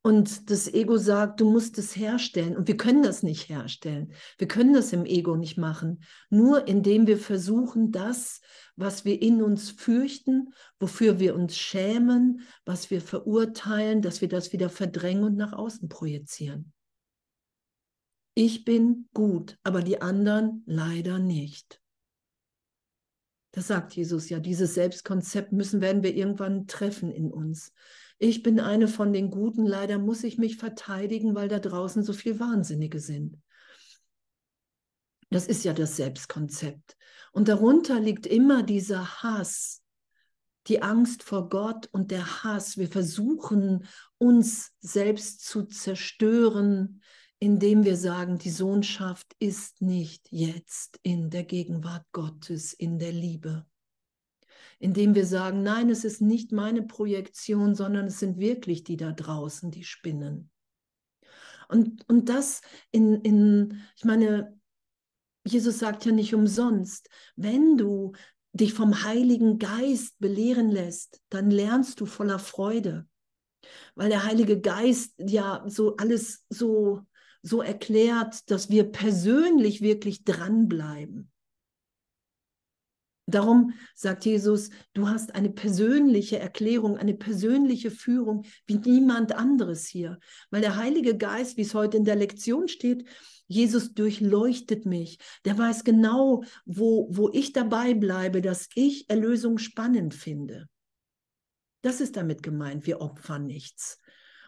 Und 0.08 0.50
das 0.50 0.74
Ego 0.74 0.98
sagt, 0.98 1.42
du 1.42 1.52
musst 1.52 1.78
es 1.78 1.94
herstellen. 1.98 2.56
Und 2.56 2.70
wir 2.70 2.78
können 2.78 3.04
das 3.04 3.24
nicht 3.24 3.50
herstellen. 3.50 4.14
Wir 4.38 4.48
können 4.48 4.74
das 4.74 4.94
im 4.94 5.06
Ego 5.06 5.36
nicht 5.36 5.58
machen. 5.58 6.02
Nur 6.30 6.66
indem 6.66 7.08
wir 7.08 7.18
versuchen, 7.18 7.92
das, 7.92 8.40
was 8.78 9.04
wir 9.04 9.22
in 9.22 9.44
uns 9.44 9.70
fürchten, 9.70 10.54
wofür 10.80 11.20
wir 11.20 11.36
uns 11.36 11.58
schämen, 11.58 12.40
was 12.64 12.90
wir 12.90 13.02
verurteilen, 13.02 14.02
dass 14.02 14.22
wir 14.22 14.30
das 14.30 14.54
wieder 14.54 14.70
verdrängen 14.70 15.26
und 15.26 15.36
nach 15.36 15.52
außen 15.52 15.90
projizieren. 15.90 16.72
Ich 18.34 18.64
bin 18.64 19.10
gut, 19.14 19.58
aber 19.64 19.82
die 19.82 20.02
anderen 20.02 20.64
leider 20.68 21.20
nicht. 21.20 21.82
Das 23.52 23.68
sagt 23.68 23.94
Jesus 23.94 24.30
ja. 24.30 24.40
Dieses 24.40 24.74
Selbstkonzept 24.74 25.52
müssen, 25.52 25.82
werden 25.82 26.02
wir 26.02 26.16
irgendwann 26.16 26.66
treffen 26.66 27.12
in 27.12 27.30
uns 27.30 27.74
ich 28.20 28.44
bin 28.44 28.60
eine 28.60 28.88
von 28.88 29.14
den 29.14 29.30
Guten, 29.30 29.66
leider 29.66 30.00
muss 30.00 30.24
ich 30.24 30.38
mich 30.38 30.58
verteidigen, 30.58 31.36
weil 31.36 31.48
da 31.48 31.60
draußen 31.60 32.04
so 32.04 32.14
viel 32.14 32.40
Wahnsinnige 32.40 33.00
sind. 33.00 33.38
Das 35.30 35.48
ist 35.48 35.64
ja 35.66 35.74
das 35.74 35.98
Selbstkonzept. 35.98 36.96
Und 37.32 37.48
darunter 37.48 38.00
liegt 38.00 38.26
immer 38.26 38.64
dieser 38.64 39.22
Hass, 39.22 39.84
die 40.68 40.82
Angst 40.82 41.24
vor 41.24 41.50
Gott 41.50 41.88
und 41.92 42.12
der 42.12 42.44
Hass. 42.44 42.78
Wir 42.78 42.88
versuchen 42.88 43.86
uns 44.18 44.72
selbst 44.80 45.46
zu 45.46 45.64
zerstören, 45.64 47.02
indem 47.40 47.84
wir 47.84 47.98
sagen, 47.98 48.38
die 48.40 48.50
Sohnschaft 48.50 49.36
ist 49.40 49.82
nicht 49.82 50.28
jetzt 50.32 51.00
in 51.04 51.30
der 51.30 51.44
Gegenwart 51.44 52.06
Gottes, 52.12 52.74
in 52.74 52.98
der 52.98 53.12
Liebe 53.12 53.66
indem 54.80 55.16
wir 55.16 55.26
sagen, 55.26 55.64
nein, 55.64 55.90
es 55.90 56.04
ist 56.04 56.22
nicht 56.22 56.52
meine 56.52 56.84
Projektion, 56.84 57.76
sondern 57.76 58.08
es 58.08 58.20
sind 58.20 58.38
wirklich 58.38 58.84
die 58.84 58.98
da 58.98 59.12
draußen, 59.12 59.72
die 59.72 59.84
spinnen. 59.84 60.50
Und, 61.68 62.08
und 62.08 62.30
das 62.30 62.62
in, 62.92 63.16
in, 63.22 63.82
ich 63.98 64.06
meine, 64.06 64.58
Jesus 65.46 65.80
sagt 65.80 66.06
ja 66.06 66.12
nicht 66.12 66.34
umsonst, 66.34 67.10
wenn 67.36 67.78
du 67.78 68.14
dich 68.54 68.74
vom 68.74 69.04
Heiligen 69.04 69.60
Geist 69.60 70.20
belehren 70.20 70.70
lässt, 70.70 71.22
dann 71.30 71.52
lernst 71.52 72.00
du 72.00 72.06
voller 72.06 72.40
Freude. 72.40 73.08
Weil 73.96 74.10
der 74.10 74.24
Heilige 74.24 74.60
Geist 74.60 75.14
ja 75.18 75.64
so 75.68 75.98
alles 75.98 76.46
so, 76.50 77.02
so 77.42 77.62
erklärt, 77.62 78.50
dass 78.50 78.70
wir 78.70 78.86
persönlich 78.86 79.82
wirklich 79.82 80.24
dranbleiben. 80.24 81.32
Darum 83.30 83.74
sagt 83.94 84.24
Jesus, 84.24 84.70
du 84.94 85.10
hast 85.10 85.36
eine 85.36 85.50
persönliche 85.50 86.40
Erklärung, 86.40 86.98
eine 86.98 87.14
persönliche 87.14 87.92
Führung 87.92 88.46
wie 88.66 88.76
niemand 88.78 89.36
anderes 89.36 89.86
hier. 89.86 90.18
Weil 90.50 90.62
der 90.62 90.78
Heilige 90.78 91.18
Geist, 91.18 91.58
wie 91.58 91.64
es 91.64 91.74
heute 91.74 91.98
in 91.98 92.06
der 92.06 92.16
Lektion 92.16 92.70
steht, 92.70 93.06
Jesus 93.48 93.94
durchleuchtet 93.94 94.86
mich. 94.86 95.20
Der 95.44 95.58
weiß 95.58 95.84
genau, 95.84 96.44
wo, 96.66 97.10
wo 97.12 97.30
ich 97.34 97.52
dabei 97.52 97.94
bleibe, 97.94 98.42
dass 98.42 98.70
ich 98.76 99.10
Erlösung 99.10 99.58
spannend 99.58 100.14
finde. 100.14 100.70
Das 101.82 102.00
ist 102.00 102.16
damit 102.16 102.44
gemeint, 102.44 102.88
wir 102.88 103.02
opfern 103.02 103.46
nichts. 103.46 104.00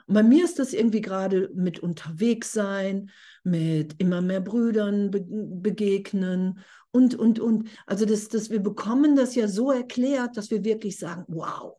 Und 0.07 0.15
bei 0.15 0.23
mir 0.23 0.43
ist 0.43 0.57
das 0.57 0.73
irgendwie 0.73 1.01
gerade 1.01 1.51
mit 1.53 1.79
unterwegs 1.79 2.51
sein, 2.51 3.11
mit 3.43 4.01
immer 4.01 4.21
mehr 4.21 4.41
Brüdern 4.41 5.11
be 5.11 5.23
begegnen 5.29 6.59
und, 6.91 7.15
und, 7.15 7.39
und. 7.39 7.69
Also 7.85 8.05
das, 8.05 8.29
das, 8.29 8.49
wir 8.49 8.59
bekommen 8.59 9.15
das 9.15 9.35
ja 9.35 9.47
so 9.47 9.71
erklärt, 9.71 10.37
dass 10.37 10.51
wir 10.51 10.63
wirklich 10.63 10.97
sagen, 10.97 11.25
wow, 11.27 11.77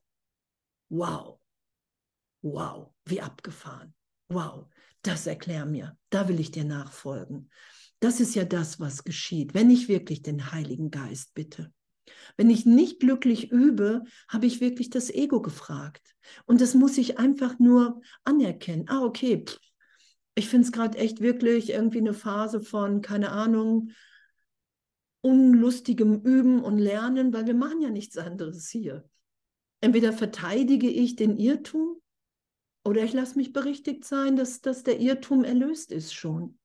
wow, 0.89 1.39
wow, 2.43 2.93
wie 3.05 3.21
abgefahren. 3.21 3.95
Wow, 4.29 4.67
das 5.03 5.27
erklär 5.27 5.67
mir, 5.67 5.97
da 6.11 6.29
will 6.29 6.39
ich 6.41 6.51
dir 6.51 6.65
nachfolgen. 6.65 7.51
Das 7.99 8.21
ist 8.21 8.35
ja 8.35 8.45
das, 8.45 8.81
was 8.81 9.05
geschieht, 9.05 9.55
wenn 9.55 9.71
ich 9.71 9.89
wirklich 9.89 10.23
den 10.23 10.53
Heiligen 10.53 10.91
Geist 10.91 11.35
bitte. 11.35 11.73
Wenn 12.37 12.51
ich 12.51 12.65
nicht 12.65 13.01
glücklich 13.01 13.51
übe, 13.51 14.05
habe 14.29 14.47
ich 14.47 14.61
wirklich 14.61 14.91
das 14.91 15.11
Ego 15.11 15.43
gefragt. 15.43 16.15
Und 16.47 16.61
das 16.61 16.75
muss 16.75 16.97
ich 16.99 17.19
einfach 17.19 17.59
nur 17.59 18.01
anerkennen. 18.25 18.87
Ah, 18.89 19.03
okay, 19.03 19.45
ich 20.35 20.49
finde 20.49 20.67
es 20.67 20.73
gerade 20.73 20.97
echt 20.99 21.21
wirklich 21.21 21.71
irgendwie 21.71 21.99
eine 21.99 22.15
Phase 22.15 22.61
von, 22.61 23.03
keine 23.03 23.31
Ahnung, 23.31 23.91
unlustigem 25.23 26.23
Üben 26.23 26.63
und 26.63 26.79
Lernen, 26.79 27.33
weil 27.33 27.47
wir 27.47 27.55
machen 27.55 27.83
ja 27.83 27.91
nichts 27.91 28.17
anderes 28.17 28.69
hier. 28.69 29.09
Entweder 29.81 30.13
verteidige 30.13 30.89
ich 30.89 31.17
den 31.17 31.37
Irrtum 31.39 32.01
oder 32.85 33.03
ich 33.03 33.13
lasse 33.13 33.37
mich 33.37 33.53
berichtigt 33.53 34.05
sein, 34.05 34.37
dass, 34.37 34.61
dass 34.61 34.83
der 34.83 35.01
Irrtum 35.01 35.45
erlöst 35.45 35.93
ist 35.93 36.15
schon 36.15 36.59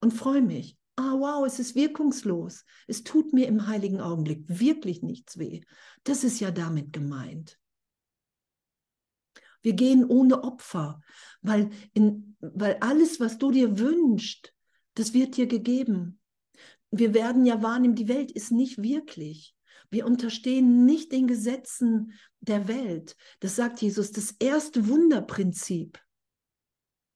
und 0.00 0.12
freue 0.12 0.42
mich 0.42 0.78
ah 0.96 1.12
wow, 1.18 1.46
es 1.46 1.58
ist 1.58 1.74
wirkungslos. 1.74 2.64
Es 2.86 3.04
tut 3.04 3.32
mir 3.32 3.46
im 3.46 3.66
heiligen 3.66 4.00
Augenblick 4.00 4.44
wirklich 4.48 5.02
nichts 5.02 5.38
weh. 5.38 5.60
Das 6.04 6.24
ist 6.24 6.40
ja 6.40 6.50
damit 6.50 6.92
gemeint. 6.92 7.58
Wir 9.62 9.74
gehen 9.74 10.04
ohne 10.04 10.42
Opfer, 10.44 11.00
weil, 11.42 11.70
in, 11.92 12.36
weil 12.40 12.78
alles, 12.80 13.20
was 13.20 13.38
du 13.38 13.50
dir 13.50 13.78
wünschst, 13.78 14.54
das 14.94 15.12
wird 15.12 15.36
dir 15.36 15.46
gegeben. 15.46 16.20
Wir 16.90 17.14
werden 17.14 17.44
ja 17.44 17.62
wahrnehmen, 17.62 17.94
die 17.94 18.08
Welt 18.08 18.30
ist 18.30 18.52
nicht 18.52 18.82
wirklich. 18.82 19.54
Wir 19.90 20.06
unterstehen 20.06 20.84
nicht 20.84 21.12
den 21.12 21.26
Gesetzen 21.26 22.12
der 22.40 22.68
Welt. 22.68 23.16
Das 23.40 23.56
sagt 23.56 23.80
Jesus, 23.80 24.12
das 24.12 24.34
erste 24.38 24.88
Wunderprinzip 24.88 26.00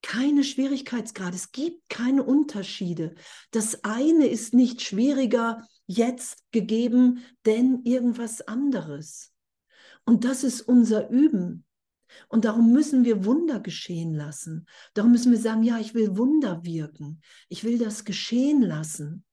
keine 0.03 0.45
Schwierigkeitsgrade. 0.45 1.37
Es 1.37 1.53
gibt 1.53 1.89
keine 1.89 2.23
Unterschiede. 2.23 3.15
Das 3.51 3.85
eine 3.85 4.27
ist 4.27 4.55
nicht 4.55 4.83
schwieriger 4.83 5.67
jetzt 5.87 6.45
gegeben, 6.53 7.25
denn 7.47 7.83
irgendwas 7.85 8.41
anderes. 8.43 9.33
Und 10.05 10.25
das 10.25 10.45
ist 10.45 10.63
unser 10.63 11.11
Üben. 11.11 11.65
Und 12.29 12.45
darum 12.45 12.73
müssen 12.73 13.05
wir 13.05 13.25
Wunder 13.25 13.61
geschehen 13.61 14.15
lassen. 14.15 14.67
Darum 14.95 15.13
müssen 15.13 15.31
wir 15.31 15.39
sagen, 15.39 15.63
ja, 15.63 15.79
ich 15.79 15.95
will 15.95 16.17
Wunder 16.17 16.65
wirken. 16.65 17.21
Ich 17.49 17.63
will 17.63 17.79
das 17.79 18.05
geschehen 18.05 18.63
lassen. 18.63 19.25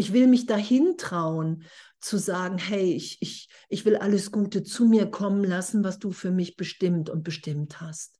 Ich 0.00 0.14
will 0.14 0.28
mich 0.28 0.46
dahin 0.46 0.96
trauen, 0.96 1.64
zu 2.00 2.16
sagen, 2.16 2.56
hey, 2.56 2.94
ich, 2.94 3.18
ich, 3.20 3.50
ich 3.68 3.84
will 3.84 3.96
alles 3.96 4.32
Gute 4.32 4.62
zu 4.62 4.86
mir 4.86 5.10
kommen 5.10 5.44
lassen, 5.44 5.84
was 5.84 5.98
du 5.98 6.10
für 6.10 6.30
mich 6.30 6.56
bestimmt 6.56 7.10
und 7.10 7.22
bestimmt 7.22 7.82
hast. 7.82 8.18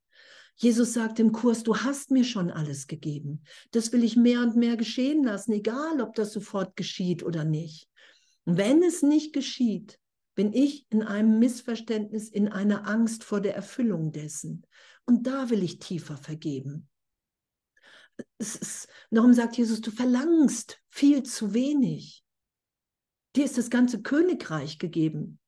Jesus 0.56 0.92
sagt 0.92 1.18
im 1.20 1.32
Kurs, 1.32 1.62
du 1.62 1.74
hast 1.74 2.10
mir 2.10 2.24
schon 2.24 2.50
alles 2.50 2.86
gegeben. 2.86 3.44
Das 3.70 3.94
will 3.94 4.04
ich 4.04 4.14
mehr 4.14 4.42
und 4.42 4.56
mehr 4.56 4.76
geschehen 4.76 5.24
lassen, 5.24 5.52
egal 5.52 6.02
ob 6.02 6.14
das 6.14 6.34
sofort 6.34 6.76
geschieht 6.76 7.22
oder 7.22 7.46
nicht. 7.46 7.88
Wenn 8.44 8.82
es 8.82 9.02
nicht 9.02 9.32
geschieht, 9.32 9.98
bin 10.34 10.52
ich 10.52 10.84
in 10.90 11.02
einem 11.02 11.38
Missverständnis, 11.38 12.28
in 12.28 12.48
einer 12.48 12.86
Angst 12.86 13.24
vor 13.24 13.40
der 13.40 13.56
Erfüllung 13.56 14.12
dessen. 14.12 14.66
Und 15.06 15.26
da 15.26 15.48
will 15.48 15.62
ich 15.62 15.78
tiefer 15.78 16.18
vergeben. 16.18 16.89
Ist, 18.38 18.88
darum 19.10 19.32
sagt 19.32 19.56
Jesus, 19.56 19.80
du 19.80 19.90
verlangst 19.90 20.80
viel 20.88 21.22
zu 21.22 21.54
wenig. 21.54 22.24
Dir 23.36 23.44
ist 23.44 23.58
das 23.58 23.70
ganze 23.70 24.02
Königreich 24.02 24.78
gegeben. 24.78 25.38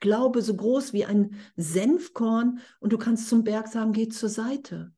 Glaube 0.00 0.42
so 0.42 0.56
groß 0.56 0.92
wie 0.92 1.04
ein 1.04 1.36
Senfkorn 1.56 2.60
und 2.78 2.92
du 2.92 2.98
kannst 2.98 3.28
zum 3.28 3.44
Berg 3.44 3.68
sagen, 3.68 3.92
geh 3.92 4.08
zur 4.08 4.28
Seite. 4.28 4.94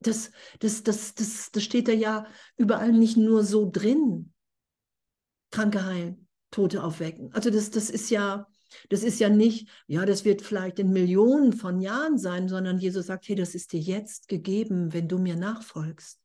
Das, 0.00 0.30
das, 0.58 0.82
das, 0.82 1.14
das, 1.14 1.50
das 1.52 1.62
steht 1.62 1.88
da 1.88 1.92
ja 1.92 2.26
überall 2.56 2.92
nicht 2.92 3.16
nur 3.16 3.44
so 3.44 3.70
drin. 3.70 4.32
Kranke 5.50 5.84
heilen, 5.84 6.28
Tote 6.50 6.82
aufwecken. 6.82 7.32
Also 7.32 7.50
das, 7.50 7.70
das 7.70 7.90
ist 7.90 8.10
ja, 8.10 8.49
das 8.88 9.02
ist 9.02 9.20
ja 9.20 9.28
nicht, 9.28 9.68
ja, 9.86 10.04
das 10.06 10.24
wird 10.24 10.42
vielleicht 10.42 10.78
in 10.78 10.90
Millionen 10.92 11.52
von 11.52 11.80
Jahren 11.80 12.18
sein, 12.18 12.48
sondern 12.48 12.78
Jesus 12.78 13.06
sagt, 13.06 13.28
hey, 13.28 13.36
das 13.36 13.54
ist 13.54 13.72
dir 13.72 13.80
jetzt 13.80 14.28
gegeben, 14.28 14.92
wenn 14.92 15.08
du 15.08 15.18
mir 15.18 15.36
nachfolgst. 15.36 16.20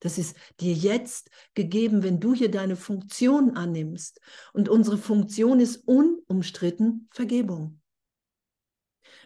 Das 0.00 0.18
ist 0.18 0.36
dir 0.60 0.74
jetzt 0.74 1.30
gegeben, 1.54 2.02
wenn 2.02 2.20
du 2.20 2.34
hier 2.34 2.50
deine 2.50 2.76
Funktion 2.76 3.56
annimmst. 3.56 4.20
Und 4.52 4.68
unsere 4.68 4.98
Funktion 4.98 5.60
ist 5.60 5.88
unumstritten 5.88 7.08
Vergebung. 7.10 7.80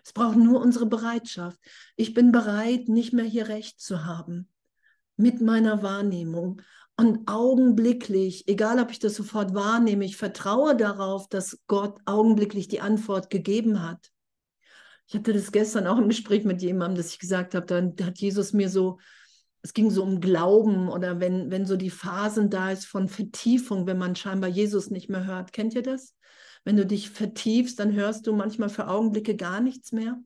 Es 0.04 0.12
braucht 0.12 0.36
nur 0.36 0.60
unsere 0.60 0.86
Bereitschaft. 0.86 1.58
Ich 1.96 2.14
bin 2.14 2.30
bereit, 2.30 2.88
nicht 2.88 3.12
mehr 3.12 3.24
hier 3.24 3.48
recht 3.48 3.80
zu 3.80 4.04
haben 4.04 4.48
mit 5.16 5.40
meiner 5.40 5.82
Wahrnehmung. 5.82 6.62
Und 6.98 7.28
augenblicklich, 7.28 8.48
egal 8.48 8.80
ob 8.80 8.90
ich 8.90 8.98
das 8.98 9.14
sofort 9.14 9.54
wahrnehme, 9.54 10.04
ich 10.04 10.16
vertraue 10.16 10.76
darauf, 10.76 11.28
dass 11.28 11.60
Gott 11.68 12.00
augenblicklich 12.04 12.68
die 12.68 12.80
Antwort 12.80 13.30
gegeben 13.30 13.82
hat. 13.82 14.10
Ich 15.06 15.14
hatte 15.14 15.32
das 15.32 15.52
gestern 15.52 15.86
auch 15.86 15.96
im 15.96 16.08
Gespräch 16.08 16.44
mit 16.44 16.60
jemandem, 16.60 16.96
dass 16.96 17.12
ich 17.12 17.18
gesagt 17.18 17.54
habe, 17.54 17.66
dann 17.66 17.94
hat 18.02 18.18
Jesus 18.18 18.52
mir 18.52 18.68
so 18.68 18.98
es 19.62 19.74
ging 19.74 19.90
so 19.90 20.02
um 20.02 20.20
Glauben 20.20 20.88
oder 20.88 21.20
wenn, 21.20 21.50
wenn 21.50 21.66
so 21.66 21.76
die 21.76 21.90
Phasen 21.90 22.50
da 22.50 22.70
ist 22.70 22.86
von 22.86 23.08
Vertiefung, 23.08 23.86
wenn 23.86 23.98
man 23.98 24.16
scheinbar 24.16 24.50
Jesus 24.50 24.90
nicht 24.90 25.08
mehr 25.08 25.26
hört. 25.26 25.52
Kennt 25.52 25.74
ihr 25.74 25.82
das? 25.82 26.14
Wenn 26.64 26.76
du 26.76 26.86
dich 26.86 27.10
vertiefst, 27.10 27.78
dann 27.78 27.92
hörst 27.92 28.26
du 28.26 28.32
manchmal 28.32 28.68
für 28.68 28.88
Augenblicke 28.88 29.36
gar 29.36 29.60
nichts 29.60 29.92
mehr. 29.92 30.18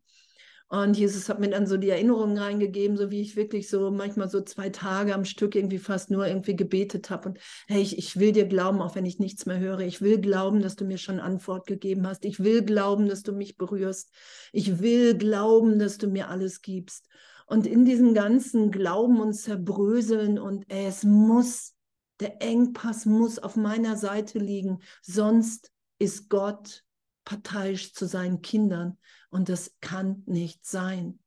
Und 0.72 0.96
Jesus 0.96 1.28
hat 1.28 1.38
mir 1.38 1.50
dann 1.50 1.66
so 1.66 1.76
die 1.76 1.90
Erinnerungen 1.90 2.38
reingegeben, 2.38 2.96
so 2.96 3.10
wie 3.10 3.20
ich 3.20 3.36
wirklich 3.36 3.68
so 3.68 3.90
manchmal 3.90 4.30
so 4.30 4.40
zwei 4.40 4.70
Tage 4.70 5.14
am 5.14 5.26
Stück 5.26 5.54
irgendwie 5.54 5.76
fast 5.76 6.10
nur 6.10 6.26
irgendwie 6.26 6.56
gebetet 6.56 7.10
habe. 7.10 7.28
Und 7.28 7.38
hey, 7.68 7.82
ich, 7.82 7.98
ich 7.98 8.18
will 8.18 8.32
dir 8.32 8.46
glauben, 8.46 8.80
auch 8.80 8.94
wenn 8.94 9.04
ich 9.04 9.18
nichts 9.18 9.44
mehr 9.44 9.58
höre. 9.58 9.80
Ich 9.80 10.00
will 10.00 10.18
glauben, 10.18 10.62
dass 10.62 10.74
du 10.74 10.86
mir 10.86 10.96
schon 10.96 11.20
Antwort 11.20 11.66
gegeben 11.66 12.06
hast. 12.06 12.24
Ich 12.24 12.40
will 12.40 12.62
glauben, 12.62 13.06
dass 13.06 13.22
du 13.22 13.32
mich 13.32 13.58
berührst. 13.58 14.14
Ich 14.50 14.80
will 14.80 15.14
glauben, 15.14 15.78
dass 15.78 15.98
du 15.98 16.06
mir 16.06 16.30
alles 16.30 16.62
gibst. 16.62 17.06
Und 17.44 17.66
in 17.66 17.84
diesem 17.84 18.14
ganzen 18.14 18.70
Glauben 18.70 19.20
und 19.20 19.34
Zerbröseln 19.34 20.38
und 20.38 20.64
ey, 20.68 20.86
es 20.86 21.04
muss, 21.04 21.74
der 22.18 22.40
Engpass 22.40 23.04
muss 23.04 23.38
auf 23.38 23.56
meiner 23.56 23.98
Seite 23.98 24.38
liegen, 24.38 24.78
sonst 25.02 25.70
ist 25.98 26.30
Gott 26.30 26.82
parteiisch 27.26 27.92
zu 27.92 28.06
seinen 28.06 28.40
Kindern 28.40 28.96
und 29.32 29.48
das 29.48 29.74
kann 29.80 30.22
nicht 30.26 30.66
sein. 30.66 31.18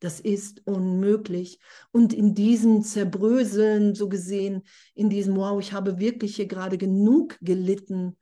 Das 0.00 0.20
ist 0.20 0.66
unmöglich. 0.66 1.60
Und 1.92 2.12
in 2.12 2.34
diesem 2.34 2.82
Zerbröseln, 2.82 3.94
so 3.94 4.08
gesehen, 4.08 4.62
in 4.94 5.10
diesem, 5.10 5.36
wow, 5.36 5.60
ich 5.60 5.72
habe 5.72 5.98
wirklich 5.98 6.36
hier 6.36 6.46
gerade 6.46 6.78
genug 6.78 7.38
gelitten. 7.40 8.16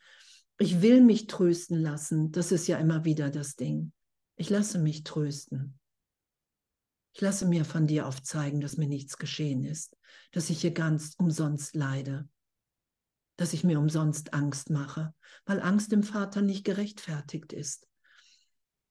Ich 0.58 0.82
will 0.82 1.00
mich 1.00 1.28
trösten 1.28 1.78
lassen. 1.78 2.32
Das 2.32 2.52
ist 2.52 2.66
ja 2.66 2.76
immer 2.78 3.04
wieder 3.04 3.30
das 3.30 3.54
Ding. 3.54 3.92
Ich 4.36 4.50
lasse 4.50 4.78
mich 4.78 5.04
trösten. 5.04 5.78
Ich 7.14 7.20
lasse 7.20 7.46
mir 7.46 7.64
von 7.64 7.86
dir 7.86 8.06
aufzeigen, 8.06 8.60
dass 8.60 8.76
mir 8.76 8.88
nichts 8.88 9.16
geschehen 9.16 9.64
ist, 9.64 9.96
dass 10.32 10.50
ich 10.50 10.60
hier 10.60 10.72
ganz 10.72 11.14
umsonst 11.18 11.74
leide, 11.76 12.28
dass 13.36 13.52
ich 13.52 13.64
mir 13.64 13.78
umsonst 13.78 14.34
Angst 14.34 14.70
mache, 14.70 15.14
weil 15.44 15.60
Angst 15.60 15.92
dem 15.92 16.02
Vater 16.02 16.42
nicht 16.42 16.64
gerechtfertigt 16.64 17.52
ist. 17.52 17.89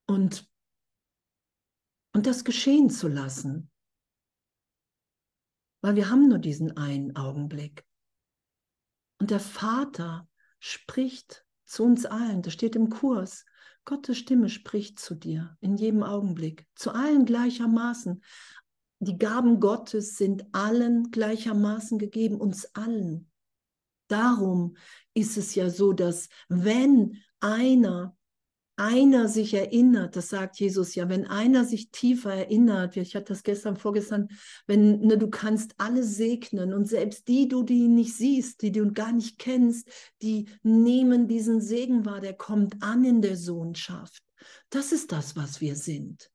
Und, 0.10 0.50
und 2.16 2.26
das 2.26 2.44
geschehen 2.44 2.90
zu 2.90 3.08
lassen, 3.08 3.70
weil 5.82 5.96
wir 5.96 6.10
haben 6.10 6.28
nur 6.28 6.40
diesen 6.40 6.76
einen 6.78 7.16
Augenblick. 7.16 7.86
Und 9.20 9.30
der 9.30 9.40
Vater 9.40 10.28
spricht 10.58 11.46
zu 11.66 11.84
uns 11.84 12.08
allen, 12.08 12.42
das 12.42 12.54
steht 12.54 12.76
im 12.76 12.90
Kurs, 12.90 13.46
Gottes 13.86 14.18
Stimme 14.18 14.50
spricht 14.50 14.98
zu 14.98 15.14
dir 15.14 15.56
in 15.62 15.78
jedem 15.78 16.02
Augenblick, 16.02 16.66
zu 16.74 16.90
allen 16.90 17.26
gleichermaßen. 17.26 18.24
Die 19.02 19.18
Gaben 19.20 19.60
Gottes 19.60 20.18
sind 20.18 20.44
allen 20.56 21.12
gleichermaßen 21.12 22.00
gegeben, 22.00 22.42
uns 22.42 22.66
allen. 22.74 23.30
Darum 24.08 24.76
ist 25.14 25.38
es 25.38 25.54
ja 25.54 25.70
so, 25.70 25.94
dass 25.94 26.30
wenn 26.48 27.22
einer 27.42 28.18
einer 28.80 29.28
sich 29.28 29.54
erinnert, 29.54 30.16
das 30.16 30.30
sagt 30.30 30.58
Jesus 30.58 30.96
ja, 30.96 31.10
wenn 31.10 31.28
einer 31.28 31.66
sich 31.66 31.92
tiefer 31.92 32.34
erinnert, 32.34 32.96
ich 32.96 33.14
hatte 33.14 33.34
das 33.34 33.44
gestern, 33.44 33.76
vorgestern, 33.76 34.30
wenn 34.68 35.02
ne, 35.02 35.18
du 35.18 35.30
kannst 35.30 35.76
alle 35.78 36.04
segnen 36.04 36.74
und 36.74 36.86
selbst 36.86 37.28
die, 37.28 37.50
du 37.50 37.64
die 37.64 37.90
nicht 37.90 38.16
siehst, 38.16 38.62
die 38.62 38.72
du 38.72 38.92
gar 38.94 39.12
nicht 39.12 39.38
kennst, 39.38 39.90
die 40.22 40.48
nehmen 40.64 41.28
diesen 41.28 41.60
Segen 41.60 42.06
wahr, 42.06 42.22
der 42.22 42.34
kommt 42.34 42.82
an 42.82 43.04
in 43.04 43.22
der 43.22 43.36
Sohnschaft. 43.36 44.24
Das 44.70 44.94
ist 44.94 45.12
das, 45.12 45.36
was 45.36 45.60
wir 45.60 45.76
sind. 45.76 46.32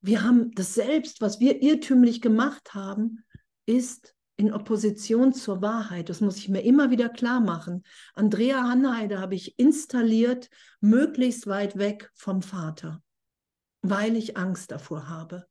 Wir 0.00 0.22
haben 0.22 0.52
das 0.52 0.74
Selbst, 0.74 1.20
was 1.20 1.40
wir 1.40 1.60
irrtümlich 1.60 2.20
gemacht 2.20 2.72
haben, 2.72 3.24
ist 3.66 4.14
in 4.36 4.52
Opposition 4.52 5.32
zur 5.32 5.62
Wahrheit. 5.62 6.08
Das 6.08 6.20
muss 6.20 6.36
ich 6.36 6.48
mir 6.48 6.62
immer 6.62 6.90
wieder 6.90 7.08
klar 7.08 7.40
machen. 7.40 7.82
Andrea 8.14 8.62
Hanheide 8.62 9.20
habe 9.20 9.34
ich 9.34 9.58
installiert, 9.58 10.48
möglichst 10.80 11.46
weit 11.46 11.78
weg 11.78 12.10
vom 12.14 12.42
Vater, 12.42 13.02
weil 13.82 14.16
ich 14.16 14.36
Angst 14.36 14.70
davor 14.70 15.08
habe. 15.08 15.46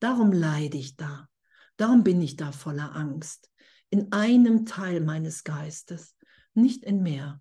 Darum 0.00 0.32
leide 0.32 0.76
ich 0.76 0.96
da. 0.96 1.28
Darum 1.76 2.04
bin 2.04 2.20
ich 2.20 2.36
da 2.36 2.52
voller 2.52 2.94
Angst. 2.94 3.50
In 3.90 4.12
einem 4.12 4.66
Teil 4.66 5.00
meines 5.00 5.44
Geistes, 5.44 6.16
nicht 6.54 6.84
in 6.84 7.02
mehr. 7.02 7.40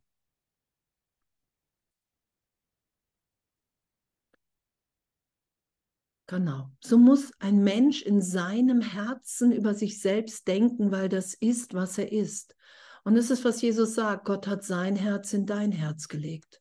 Genau. 6.33 6.71
So 6.79 6.97
muss 6.97 7.31
ein 7.37 7.63
Mensch 7.63 8.01
in 8.01 8.19
seinem 8.19 8.81
Herzen 8.81 9.51
über 9.51 9.75
sich 9.75 10.01
selbst 10.01 10.47
denken, 10.47 10.91
weil 10.91 11.07
das 11.07 11.35
ist, 11.35 11.75
was 11.75 11.99
er 11.99 12.11
ist. 12.11 12.55
Und 13.03 13.13
das 13.13 13.29
ist, 13.29 13.45
was 13.45 13.61
Jesus 13.61 13.93
sagt. 13.93 14.25
Gott 14.25 14.47
hat 14.47 14.63
sein 14.63 14.95
Herz 14.95 15.31
in 15.33 15.45
dein 15.45 15.71
Herz 15.71 16.07
gelegt. 16.07 16.59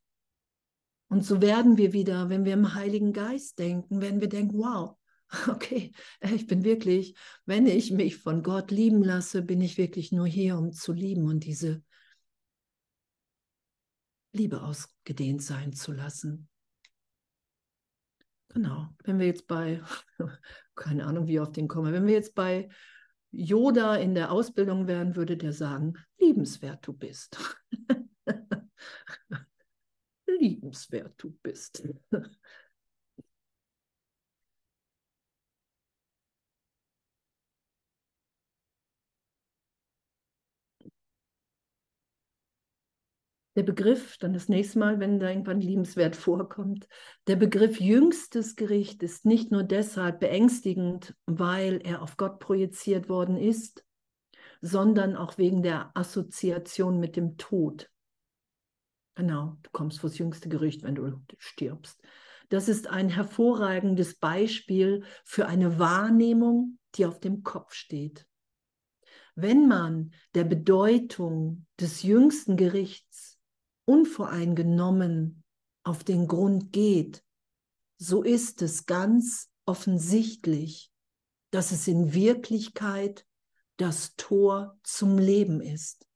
Und 1.07 1.25
so 1.25 1.41
werden 1.41 1.77
wir 1.77 1.91
wieder, 1.91 2.29
wenn 2.29 2.45
wir 2.45 2.53
im 2.53 2.75
Heiligen 2.75 3.13
Geist 3.13 3.57
denken, 3.57 3.99
werden 3.99 4.21
wir 4.21 4.29
denken, 4.29 4.59
wow, 4.59 4.95
okay, 5.49 5.91
ich 6.21 6.45
bin 6.45 6.63
wirklich, 6.63 7.15
wenn 7.47 7.65
ich 7.65 7.89
mich 7.89 8.17
von 8.17 8.43
Gott 8.43 8.69
lieben 8.69 9.03
lasse, 9.03 9.41
bin 9.41 9.59
ich 9.59 9.79
wirklich 9.79 10.11
nur 10.11 10.27
hier, 10.27 10.55
um 10.59 10.71
zu 10.71 10.93
lieben 10.93 11.25
und 11.25 11.45
diese 11.45 11.81
Liebe 14.33 14.61
ausgedehnt 14.61 15.41
sein 15.41 15.73
zu 15.73 15.93
lassen. 15.93 16.47
Genau, 18.53 18.89
wenn 19.03 19.17
wir 19.17 19.25
jetzt 19.25 19.47
bei, 19.47 19.81
keine 20.75 21.05
Ahnung, 21.05 21.27
wie 21.27 21.33
ich 21.33 21.39
auf 21.39 21.51
den 21.51 21.67
komme, 21.67 21.91
wenn 21.91 22.05
wir 22.05 22.13
jetzt 22.13 22.35
bei 22.35 22.69
Yoda 23.31 23.95
in 23.95 24.13
der 24.13 24.31
Ausbildung 24.31 24.87
wären, 24.87 25.15
würde 25.15 25.37
der 25.37 25.53
sagen, 25.53 25.95
liebenswert 26.19 26.85
du 26.85 26.93
bist. 26.93 27.37
liebenswert 30.27 31.13
du 31.17 31.31
bist. 31.41 31.87
Der 43.55 43.63
Begriff, 43.63 44.17
dann 44.17 44.33
das 44.33 44.49
nächste 44.49 44.79
Mal, 44.79 44.99
wenn 44.99 45.19
da 45.19 45.29
irgendwann 45.29 45.61
liebenswert 45.61 46.15
vorkommt, 46.15 46.87
der 47.27 47.35
Begriff 47.35 47.79
jüngstes 47.79 48.55
Gericht 48.55 49.03
ist 49.03 49.25
nicht 49.25 49.51
nur 49.51 49.63
deshalb 49.63 50.19
beängstigend, 50.19 51.15
weil 51.27 51.79
er 51.83 52.01
auf 52.01 52.17
Gott 52.17 52.39
projiziert 52.39 53.09
worden 53.09 53.37
ist, 53.37 53.85
sondern 54.61 55.15
auch 55.15 55.37
wegen 55.37 55.61
der 55.61 55.91
Assoziation 55.95 56.99
mit 56.99 57.15
dem 57.15 57.37
Tod. 57.37 57.91
Genau, 59.15 59.57
du 59.61 59.69
kommst 59.71 59.99
vor 59.99 60.09
das 60.09 60.17
jüngste 60.17 60.49
Gericht, 60.49 60.81
wenn 60.81 60.95
du 60.95 61.21
stirbst. 61.37 62.01
Das 62.49 62.67
ist 62.67 62.87
ein 62.87 63.09
hervorragendes 63.09 64.17
Beispiel 64.17 65.03
für 65.25 65.45
eine 65.45 65.77
Wahrnehmung, 65.77 66.79
die 66.95 67.05
auf 67.05 67.19
dem 67.19 67.43
Kopf 67.43 67.73
steht. 67.73 68.25
Wenn 69.35 69.67
man 69.67 70.13
der 70.33 70.43
Bedeutung 70.43 71.65
des 71.79 72.03
jüngsten 72.03 72.57
Gerichts 72.57 73.32
unvoreingenommen 73.85 75.43
auf 75.83 76.03
den 76.03 76.27
Grund 76.27 76.71
geht, 76.71 77.23
so 77.97 78.23
ist 78.23 78.61
es 78.61 78.85
ganz 78.85 79.49
offensichtlich, 79.65 80.91
dass 81.51 81.71
es 81.71 81.87
in 81.87 82.13
Wirklichkeit 82.13 83.25
das 83.77 84.15
Tor 84.15 84.77
zum 84.83 85.17
Leben 85.17 85.61
ist. 85.61 86.07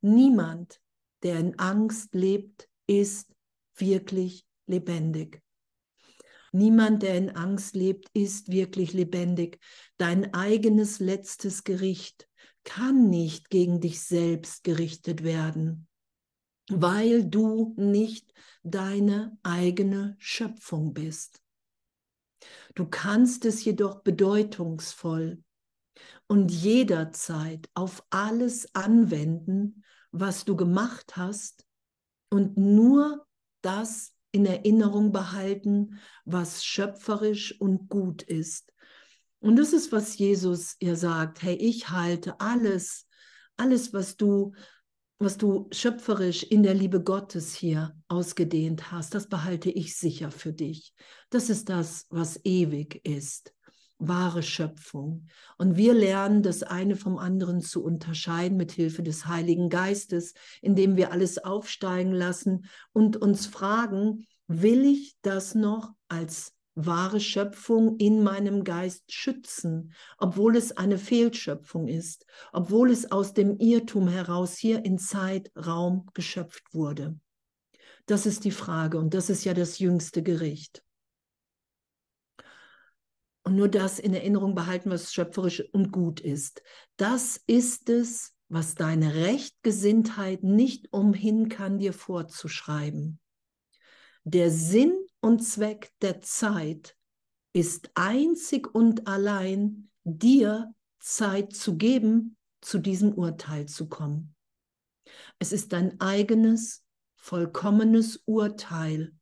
Niemand, 0.00 0.80
der 1.22 1.38
in 1.38 1.58
Angst 1.58 2.14
lebt, 2.14 2.68
ist 2.86 3.34
wirklich 3.76 4.46
lebendig. 4.66 5.42
Niemand, 6.52 7.02
der 7.02 7.16
in 7.16 7.30
Angst 7.30 7.74
lebt, 7.74 8.08
ist 8.14 8.50
wirklich 8.50 8.92
lebendig. 8.92 9.58
Dein 9.98 10.32
eigenes 10.32 10.98
letztes 10.98 11.64
Gericht 11.64 12.28
kann 12.64 13.10
nicht 13.10 13.50
gegen 13.50 13.80
dich 13.80 14.00
selbst 14.00 14.64
gerichtet 14.64 15.24
werden, 15.24 15.87
weil 16.68 17.24
du 17.24 17.74
nicht 17.76 18.32
deine 18.62 19.38
eigene 19.42 20.16
Schöpfung 20.18 20.92
bist. 20.92 21.40
Du 22.74 22.86
kannst 22.86 23.44
es 23.44 23.64
jedoch 23.64 24.02
bedeutungsvoll 24.02 25.42
und 26.26 26.50
jederzeit 26.52 27.68
auf 27.74 28.04
alles 28.10 28.74
anwenden, 28.74 29.84
was 30.12 30.44
du 30.44 30.56
gemacht 30.56 31.16
hast 31.16 31.66
und 32.30 32.56
nur 32.56 33.26
das 33.62 34.14
in 34.30 34.46
Erinnerung 34.46 35.10
behalten, 35.10 35.98
was 36.24 36.64
schöpferisch 36.64 37.58
und 37.60 37.88
gut 37.88 38.22
ist. 38.22 38.72
Und 39.40 39.56
das 39.56 39.72
ist, 39.72 39.92
was 39.92 40.18
Jesus 40.18 40.76
ihr 40.80 40.96
sagt. 40.96 41.42
Hey, 41.42 41.54
ich 41.54 41.90
halte 41.90 42.38
alles, 42.40 43.06
alles, 43.56 43.92
was 43.92 44.16
du, 44.16 44.52
was 45.18 45.36
du 45.36 45.68
schöpferisch 45.72 46.44
in 46.44 46.62
der 46.62 46.74
Liebe 46.74 47.02
Gottes 47.02 47.54
hier 47.54 47.94
ausgedehnt 48.08 48.92
hast, 48.92 49.14
das 49.14 49.28
behalte 49.28 49.70
ich 49.70 49.96
sicher 49.96 50.30
für 50.30 50.52
dich. 50.52 50.94
Das 51.30 51.50
ist 51.50 51.68
das, 51.68 52.06
was 52.10 52.40
ewig 52.44 53.00
ist 53.04 53.52
wahre 53.98 54.42
Schöpfung. 54.42 55.26
Und 55.56 55.76
wir 55.76 55.92
lernen, 55.92 56.42
das 56.42 56.62
eine 56.62 56.96
vom 56.96 57.18
anderen 57.18 57.60
zu 57.60 57.82
unterscheiden 57.82 58.56
mit 58.56 58.72
Hilfe 58.72 59.02
des 59.02 59.26
Heiligen 59.26 59.68
Geistes, 59.68 60.34
indem 60.62 60.96
wir 60.96 61.12
alles 61.12 61.38
aufsteigen 61.38 62.12
lassen 62.12 62.66
und 62.92 63.16
uns 63.16 63.46
fragen, 63.46 64.26
will 64.46 64.84
ich 64.84 65.16
das 65.22 65.54
noch 65.54 65.92
als 66.08 66.54
wahre 66.86 67.20
Schöpfung 67.20 67.96
in 67.98 68.22
meinem 68.22 68.64
Geist 68.64 69.12
schützen, 69.12 69.92
obwohl 70.18 70.56
es 70.56 70.76
eine 70.76 70.98
Fehlschöpfung 70.98 71.88
ist, 71.88 72.26
obwohl 72.52 72.90
es 72.90 73.10
aus 73.10 73.34
dem 73.34 73.58
Irrtum 73.58 74.08
heraus 74.08 74.56
hier 74.56 74.84
in 74.84 74.98
Zeit, 74.98 75.50
Raum 75.56 76.08
geschöpft 76.14 76.72
wurde. 76.72 77.18
Das 78.06 78.26
ist 78.26 78.44
die 78.44 78.50
Frage 78.50 78.98
und 78.98 79.14
das 79.14 79.28
ist 79.28 79.44
ja 79.44 79.54
das 79.54 79.78
jüngste 79.78 80.22
Gericht 80.22 80.82
und 83.48 83.56
nur 83.56 83.68
das 83.68 83.98
in 83.98 84.12
Erinnerung 84.12 84.54
behalten, 84.54 84.90
was 84.90 85.14
schöpferisch 85.14 85.64
und 85.72 85.90
gut 85.90 86.20
ist. 86.20 86.62
Das 86.98 87.40
ist 87.46 87.88
es, 87.88 88.34
was 88.50 88.74
deine 88.74 89.14
Rechtgesinntheit 89.14 90.42
nicht 90.42 90.92
umhin 90.92 91.48
kann, 91.48 91.78
dir 91.78 91.94
vorzuschreiben. 91.94 93.18
Der 94.24 94.50
Sinn 94.50 94.92
und 95.20 95.40
Zweck 95.40 95.92
der 96.00 96.20
Zeit 96.20 96.96
ist 97.52 97.90
einzig 97.94 98.74
und 98.74 99.06
allein, 99.06 99.90
dir 100.04 100.74
Zeit 101.00 101.54
zu 101.54 101.76
geben, 101.76 102.36
zu 102.60 102.78
diesem 102.78 103.12
Urteil 103.12 103.66
zu 103.66 103.88
kommen. 103.88 104.34
Es 105.38 105.52
ist 105.52 105.72
dein 105.72 106.00
eigenes, 106.00 106.84
vollkommenes 107.16 108.22
Urteil 108.26 109.12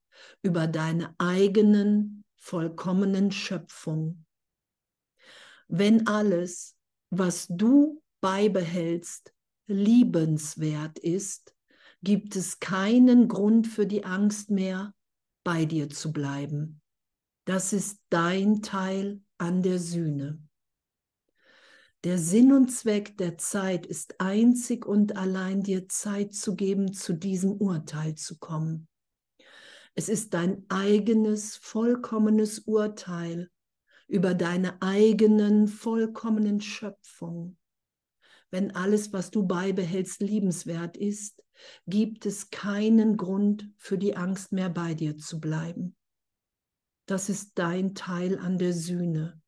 über 0.43 0.67
deine 0.67 1.15
eigenen 1.19 2.25
vollkommenen 2.37 3.33
Schöpfung. 3.33 4.25
Wenn 5.69 6.07
alles, 6.07 6.77
was 7.11 7.47
du 7.49 8.03
beibehältst, 8.21 9.33
liebenswert 9.67 10.99
ist, 10.99 11.55
gibt 12.03 12.37
es 12.37 12.61
keinen 12.61 13.27
Grund 13.27 13.67
für 13.67 13.87
die 13.87 14.05
Angst 14.05 14.51
mehr, 14.51 14.95
bei 15.47 15.65
dir 15.65 15.89
zu 15.89 16.13
bleiben. 16.13 16.83
Das 17.45 17.73
ist 17.73 18.01
dein 18.11 18.63
Teil 18.63 19.23
an 19.39 19.63
der 19.63 19.79
Sühne. 19.79 20.43
Der 22.03 22.19
Sinn 22.19 22.53
und 22.53 22.69
Zweck 22.73 23.17
der 23.17 23.39
Zeit 23.39 23.87
ist 23.87 24.21
einzig 24.21 24.85
und 24.85 25.17
allein 25.17 25.63
dir 25.63 25.89
Zeit 25.89 26.35
zu 26.35 26.57
geben, 26.57 26.93
zu 26.93 27.13
diesem 27.13 27.53
Urteil 27.53 28.17
zu 28.17 28.39
kommen. 28.39 28.89
Es 29.95 30.09
ist 30.09 30.35
dein 30.35 30.67
eigenes 30.69 31.55
vollkommenes 31.55 32.59
Urteil 32.59 33.49
über 34.09 34.35
deine 34.35 34.83
eigenen 34.83 35.69
vollkommenen 35.69 36.61
Schöpfung. 36.61 37.57
Wenn 38.51 38.75
alles, 38.75 39.13
was 39.13 39.31
du 39.31 39.47
beibehältst, 39.47 40.21
liebenswert 40.21 40.97
ist, 40.97 41.46
gibt 41.87 42.27
es 42.27 42.51
keinen 42.51 43.17
Grund 43.17 43.71
für 43.77 43.99
die 43.99 44.17
Angst 44.17 44.53
mehr 44.53 44.71
bei 44.71 44.95
dir 44.95 45.17
zu 45.17 45.41
bleiben. 45.41 45.97
Das 47.07 47.29
ist 47.29 47.53
dein 47.55 47.95
Teil 47.95 48.39
an 48.39 48.59
der 48.59 48.73
Sühne. 48.73 49.41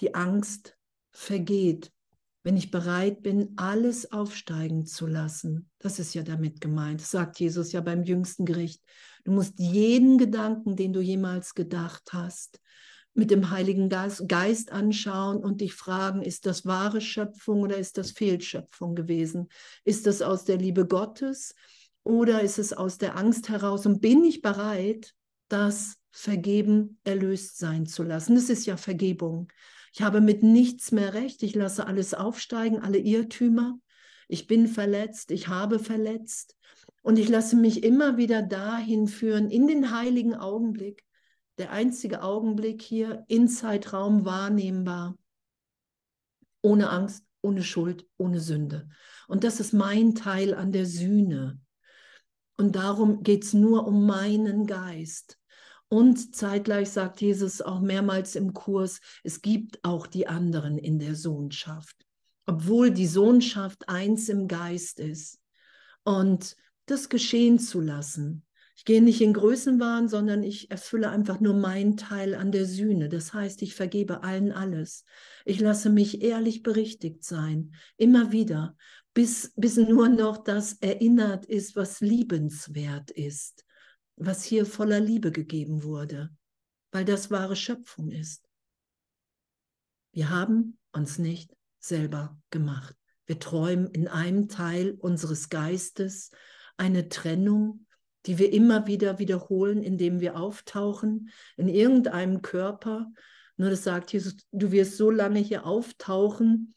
Die 0.00 0.14
Angst 0.14 0.76
vergeht, 1.12 1.92
wenn 2.42 2.56
ich 2.56 2.70
bereit 2.70 3.22
bin, 3.22 3.52
alles 3.56 4.12
aufsteigen 4.12 4.86
zu 4.86 5.06
lassen. 5.06 5.70
Das 5.78 5.98
ist 5.98 6.14
ja 6.14 6.22
damit 6.22 6.60
gemeint. 6.60 7.00
Das 7.00 7.10
sagt 7.10 7.38
Jesus 7.38 7.72
ja 7.72 7.80
beim 7.80 8.02
jüngsten 8.02 8.46
Gericht. 8.46 8.82
Du 9.24 9.32
musst 9.32 9.58
jeden 9.58 10.16
Gedanken, 10.16 10.74
den 10.74 10.92
du 10.92 11.00
jemals 11.00 11.54
gedacht 11.54 12.12
hast, 12.12 12.60
mit 13.14 13.30
dem 13.30 13.50
Heiligen 13.50 13.88
Geist 13.88 14.72
anschauen 14.72 15.38
und 15.38 15.60
dich 15.60 15.74
fragen, 15.74 16.22
ist 16.22 16.46
das 16.46 16.64
wahre 16.64 17.00
Schöpfung 17.00 17.62
oder 17.62 17.76
ist 17.76 17.98
das 17.98 18.12
Fehlschöpfung 18.12 18.94
gewesen? 18.94 19.48
Ist 19.84 20.06
das 20.06 20.22
aus 20.22 20.44
der 20.44 20.58
Liebe 20.58 20.86
Gottes 20.86 21.54
oder 22.04 22.40
ist 22.40 22.58
es 22.58 22.72
aus 22.72 22.98
der 22.98 23.16
Angst 23.16 23.48
heraus? 23.48 23.84
Und 23.86 24.00
bin 24.00 24.24
ich 24.24 24.42
bereit, 24.42 25.14
das 25.48 25.96
vergeben, 26.12 26.98
erlöst 27.04 27.58
sein 27.58 27.86
zu 27.86 28.02
lassen? 28.02 28.36
Das 28.36 28.48
ist 28.48 28.66
ja 28.66 28.76
Vergebung. 28.76 29.48
Ich 29.92 30.02
habe 30.02 30.20
mit 30.20 30.42
nichts 30.42 30.92
mehr 30.92 31.14
recht. 31.14 31.42
Ich 31.42 31.54
lasse 31.54 31.86
alles 31.86 32.14
aufsteigen, 32.14 32.78
alle 32.78 32.98
Irrtümer. 32.98 33.78
Ich 34.28 34.46
bin 34.46 34.68
verletzt, 34.68 35.32
ich 35.32 35.48
habe 35.48 35.80
verletzt. 35.80 36.56
Und 37.02 37.18
ich 37.18 37.28
lasse 37.28 37.56
mich 37.56 37.82
immer 37.82 38.16
wieder 38.16 38.42
dahin 38.42 39.08
führen, 39.08 39.50
in 39.50 39.66
den 39.66 39.90
heiligen 39.90 40.34
Augenblick, 40.34 41.04
der 41.60 41.72
einzige 41.72 42.22
Augenblick 42.22 42.80
hier 42.80 43.24
in 43.28 43.46
Zeitraum 43.46 44.24
wahrnehmbar, 44.24 45.18
ohne 46.62 46.88
Angst, 46.88 47.24
ohne 47.42 47.62
Schuld, 47.62 48.06
ohne 48.16 48.40
Sünde. 48.40 48.88
Und 49.28 49.44
das 49.44 49.60
ist 49.60 49.74
mein 49.74 50.14
Teil 50.14 50.54
an 50.54 50.72
der 50.72 50.86
Sühne. 50.86 51.60
Und 52.56 52.76
darum 52.76 53.22
geht 53.22 53.44
es 53.44 53.52
nur 53.52 53.86
um 53.86 54.06
meinen 54.06 54.66
Geist. 54.66 55.38
Und 55.88 56.34
zeitgleich 56.34 56.90
sagt 56.90 57.20
Jesus 57.20 57.60
auch 57.60 57.80
mehrmals 57.80 58.36
im 58.36 58.54
Kurs, 58.54 59.00
es 59.22 59.42
gibt 59.42 59.84
auch 59.84 60.06
die 60.06 60.28
anderen 60.28 60.78
in 60.78 60.98
der 60.98 61.14
Sohnschaft, 61.14 62.06
obwohl 62.46 62.90
die 62.90 63.06
Sohnschaft 63.06 63.88
eins 63.88 64.30
im 64.30 64.48
Geist 64.48 64.98
ist. 64.98 65.40
Und 66.04 66.56
das 66.86 67.10
geschehen 67.10 67.58
zu 67.58 67.80
lassen. 67.80 68.46
Ich 68.80 68.84
gehe 68.86 69.02
nicht 69.02 69.20
in 69.20 69.34
Größenwahn, 69.34 70.08
sondern 70.08 70.42
ich 70.42 70.70
erfülle 70.70 71.10
einfach 71.10 71.38
nur 71.38 71.54
meinen 71.54 71.96
Teil 71.96 72.34
an 72.34 72.50
der 72.50 72.64
Sühne. 72.64 73.08
Das 73.08 73.34
heißt, 73.34 73.60
ich 73.62 73.74
vergebe 73.74 74.22
allen 74.22 74.52
alles. 74.52 75.04
Ich 75.44 75.60
lasse 75.60 75.90
mich 75.90 76.22
ehrlich 76.22 76.62
berichtigt 76.62 77.22
sein, 77.22 77.74
immer 77.96 78.32
wieder, 78.32 78.76
bis, 79.12 79.52
bis 79.56 79.76
nur 79.76 80.08
noch 80.08 80.38
das 80.38 80.74
erinnert 80.80 81.44
ist, 81.46 81.76
was 81.76 82.00
liebenswert 82.00 83.10
ist 83.10 83.64
was 84.20 84.44
hier 84.44 84.66
voller 84.66 85.00
Liebe 85.00 85.32
gegeben 85.32 85.82
wurde, 85.82 86.30
weil 86.92 87.06
das 87.06 87.30
wahre 87.30 87.56
Schöpfung 87.56 88.10
ist. 88.10 88.46
Wir 90.12 90.28
haben 90.28 90.78
uns 90.92 91.18
nicht 91.18 91.56
selber 91.78 92.38
gemacht. 92.50 92.94
Wir 93.24 93.38
träumen 93.38 93.86
in 93.86 94.08
einem 94.08 94.48
Teil 94.48 94.92
unseres 94.98 95.48
Geistes 95.48 96.30
eine 96.76 97.08
Trennung, 97.08 97.86
die 98.26 98.38
wir 98.38 98.52
immer 98.52 98.86
wieder 98.86 99.18
wiederholen, 99.18 99.82
indem 99.82 100.20
wir 100.20 100.36
auftauchen 100.36 101.30
in 101.56 101.68
irgendeinem 101.68 102.42
Körper. 102.42 103.10
Nur 103.56 103.70
das 103.70 103.84
sagt 103.84 104.12
Jesus, 104.12 104.36
du 104.52 104.72
wirst 104.72 104.96
so 104.96 105.10
lange 105.10 105.40
hier 105.40 105.66
auftauchen. 105.66 106.74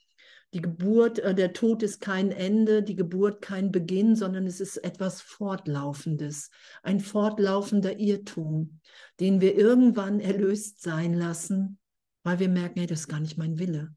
Die 0.54 0.62
Geburt, 0.62 1.20
äh, 1.20 1.34
der 1.34 1.54
Tod 1.54 1.82
ist 1.82 2.00
kein 2.00 2.32
Ende, 2.32 2.84
die 2.84 2.96
Geburt 2.96 3.42
kein 3.42 3.72
Beginn, 3.72 4.16
sondern 4.16 4.46
es 4.46 4.60
ist 4.60 4.78
etwas 4.78 5.20
Fortlaufendes, 5.22 6.52
ein 6.84 7.00
fortlaufender 7.00 8.00
Irrtum, 8.00 8.80
den 9.20 9.42
wir 9.42 9.56
irgendwann 9.56 10.20
erlöst 10.20 10.82
sein 10.82 11.14
lassen, 11.14 11.80
weil 12.24 12.40
wir 12.40 12.50
merken, 12.50 12.80
hey, 12.80 12.88
das 12.88 13.02
ist 13.02 13.08
gar 13.08 13.20
nicht 13.20 13.38
mein 13.38 13.58
Wille. 13.58 13.96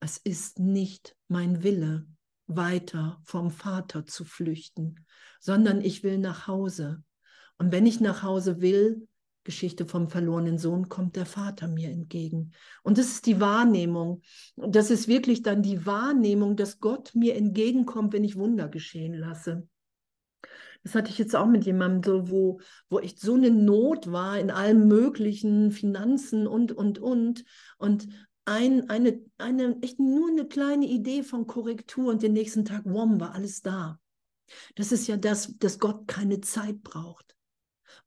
Es 0.00 0.16
ist 0.16 0.58
nicht 0.58 1.14
mein 1.28 1.62
Wille, 1.62 2.06
weiter 2.56 3.20
vom 3.24 3.50
Vater 3.50 4.06
zu 4.06 4.24
flüchten, 4.24 5.06
sondern 5.40 5.80
ich 5.80 6.02
will 6.02 6.18
nach 6.18 6.46
Hause. 6.46 7.02
Und 7.58 7.72
wenn 7.72 7.86
ich 7.86 8.00
nach 8.00 8.22
Hause 8.22 8.60
will, 8.60 9.06
Geschichte 9.44 9.86
vom 9.86 10.08
verlorenen 10.08 10.58
Sohn, 10.58 10.88
kommt 10.88 11.16
der 11.16 11.26
Vater 11.26 11.66
mir 11.66 11.90
entgegen. 11.90 12.52
Und 12.82 12.98
das 12.98 13.06
ist 13.06 13.26
die 13.26 13.40
Wahrnehmung. 13.40 14.22
Das 14.56 14.90
ist 14.90 15.08
wirklich 15.08 15.42
dann 15.42 15.62
die 15.62 15.86
Wahrnehmung, 15.86 16.56
dass 16.56 16.78
Gott 16.78 17.14
mir 17.14 17.36
entgegenkommt, 17.36 18.12
wenn 18.12 18.24
ich 18.24 18.36
Wunder 18.36 18.68
geschehen 18.68 19.14
lasse. 19.14 19.66
Das 20.82 20.94
hatte 20.94 21.10
ich 21.10 21.18
jetzt 21.18 21.36
auch 21.36 21.46
mit 21.46 21.64
jemandem 21.66 22.02
so, 22.02 22.30
wo, 22.30 22.60
wo 22.88 23.00
echt 23.00 23.20
so 23.20 23.34
eine 23.34 23.50
Not 23.50 24.10
war 24.12 24.38
in 24.38 24.50
allen 24.50 24.88
möglichen 24.88 25.72
Finanzen 25.72 26.46
und, 26.46 26.72
und, 26.72 26.98
und. 26.98 27.44
Und 27.76 28.08
ein, 28.50 28.90
eine, 28.90 29.20
eine, 29.38 29.78
echt 29.80 30.00
nur 30.00 30.28
eine 30.28 30.46
kleine 30.46 30.86
Idee 30.86 31.22
von 31.22 31.46
Korrektur 31.46 32.10
und 32.10 32.22
den 32.22 32.32
nächsten 32.32 32.64
Tag, 32.64 32.82
wom, 32.84 33.20
war 33.20 33.34
alles 33.34 33.62
da. 33.62 34.00
Das 34.74 34.90
ist 34.90 35.06
ja 35.06 35.16
das, 35.16 35.56
dass 35.58 35.78
Gott 35.78 36.08
keine 36.08 36.40
Zeit 36.40 36.82
braucht. 36.82 37.36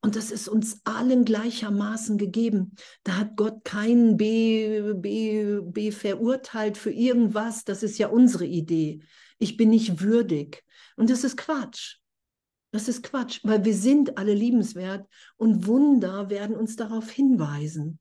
Und 0.02 0.18
das 0.18 0.32
ist 0.32 0.50
uns 0.50 0.82
allen 0.84 1.24
gleichermaßen 1.24 2.18
gegeben. 2.18 2.76
Da 3.04 3.16
hat 3.16 3.38
Gott 3.38 3.64
keinen 3.64 4.18
B, 4.18 4.94
B, 4.96 5.62
B 5.62 5.92
verurteilt 5.92 6.78
für 6.78 6.92
irgendwas. 6.92 7.64
Das 7.64 7.82
ist 7.82 7.98
ja 7.98 8.10
unsere 8.10 8.46
Idee. 8.46 9.02
Ich 9.40 9.56
bin 9.56 9.70
nicht 9.70 10.02
würdig. 10.02 10.66
Und 10.98 11.10
das 11.10 11.24
ist 11.24 11.38
Quatsch. 11.38 12.00
Das 12.72 12.90
ist 12.90 13.04
Quatsch, 13.04 13.40
weil 13.44 13.64
wir 13.64 13.76
sind 13.76 14.18
alle 14.18 14.34
liebenswert 14.34 15.08
und 15.38 15.68
Wunder 15.68 16.30
werden 16.30 16.56
uns 16.56 16.76
darauf 16.76 17.10
hinweisen. 17.10 18.00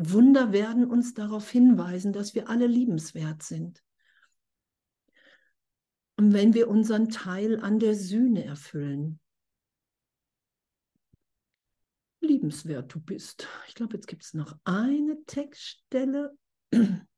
Wunder 0.00 0.52
werden 0.52 0.88
uns 0.88 1.12
darauf 1.12 1.50
hinweisen, 1.50 2.12
dass 2.12 2.36
wir 2.36 2.48
alle 2.48 2.68
liebenswert 2.68 3.42
sind. 3.42 3.82
Und 6.16 6.32
wenn 6.32 6.54
wir 6.54 6.68
unseren 6.68 7.08
Teil 7.08 7.58
an 7.60 7.80
der 7.80 7.96
Sühne 7.96 8.44
erfüllen, 8.44 9.18
liebenswert 12.20 12.94
du 12.94 13.00
bist. 13.00 13.48
Ich 13.66 13.74
glaube, 13.74 13.94
jetzt 13.94 14.06
gibt 14.06 14.22
es 14.24 14.34
noch 14.34 14.56
eine 14.64 15.18
Textstelle. 15.26 16.36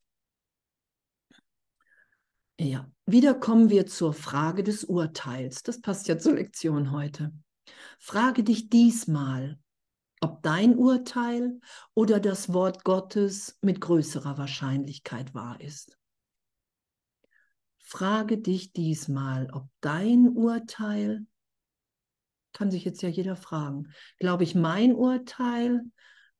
Ja, 2.63 2.93
wieder 3.07 3.33
kommen 3.33 3.71
wir 3.71 3.87
zur 3.87 4.13
Frage 4.13 4.63
des 4.63 4.85
Urteils. 4.85 5.63
Das 5.63 5.81
passt 5.81 6.09
ja 6.09 6.19
zur 6.19 6.35
Lektion 6.35 6.91
heute. 6.91 7.33
Frage 7.99 8.45
dich 8.45 8.69
diesmal, 8.69 9.59
ob 10.21 10.43
dein 10.43 10.77
Urteil 10.77 11.61
oder 11.95 12.21
das 12.21 12.53
Wort 12.53 12.85
Gottes 12.85 13.59
mit 13.63 13.81
größerer 13.81 14.39
Wahrscheinlichkeit 14.39 15.35
wahr 15.35 15.61
ist. 15.61 15.97
Frage 17.79 18.39
dich 18.39 18.73
diesmal, 18.73 19.51
ob 19.53 19.69
dein 19.81 20.29
Urteil, 20.29 21.27
kann 22.53 22.71
sich 22.71 22.85
jetzt 22.85 23.03
ja 23.03 23.09
jeder 23.09 23.37
fragen, 23.37 23.89
glaube 24.19 24.45
ich, 24.45 24.55
mein 24.55 24.95
Urteil 24.95 25.83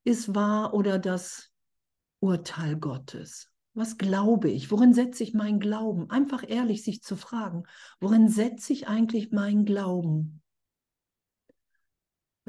ist 0.05 0.35
wahr 0.35 0.75
oder 0.75 0.99
das 0.99 1.51
Urteil 2.21 2.77
Gottes? 2.77 3.51
Was 3.73 3.97
glaube 3.99 4.51
ich? 4.51 4.71
Worin 4.71 4.93
setze 4.93 5.23
ich 5.23 5.33
meinen 5.33 5.61
Glauben? 5.61 6.11
Einfach 6.11 6.45
ehrlich 6.47 6.83
sich 6.83 7.03
zu 7.03 7.17
fragen, 7.17 7.65
worin 8.01 8.29
setze 8.29 8.73
ich 8.73 8.89
eigentlich 8.89 9.31
meinen 9.31 9.65
Glauben? 9.65 10.40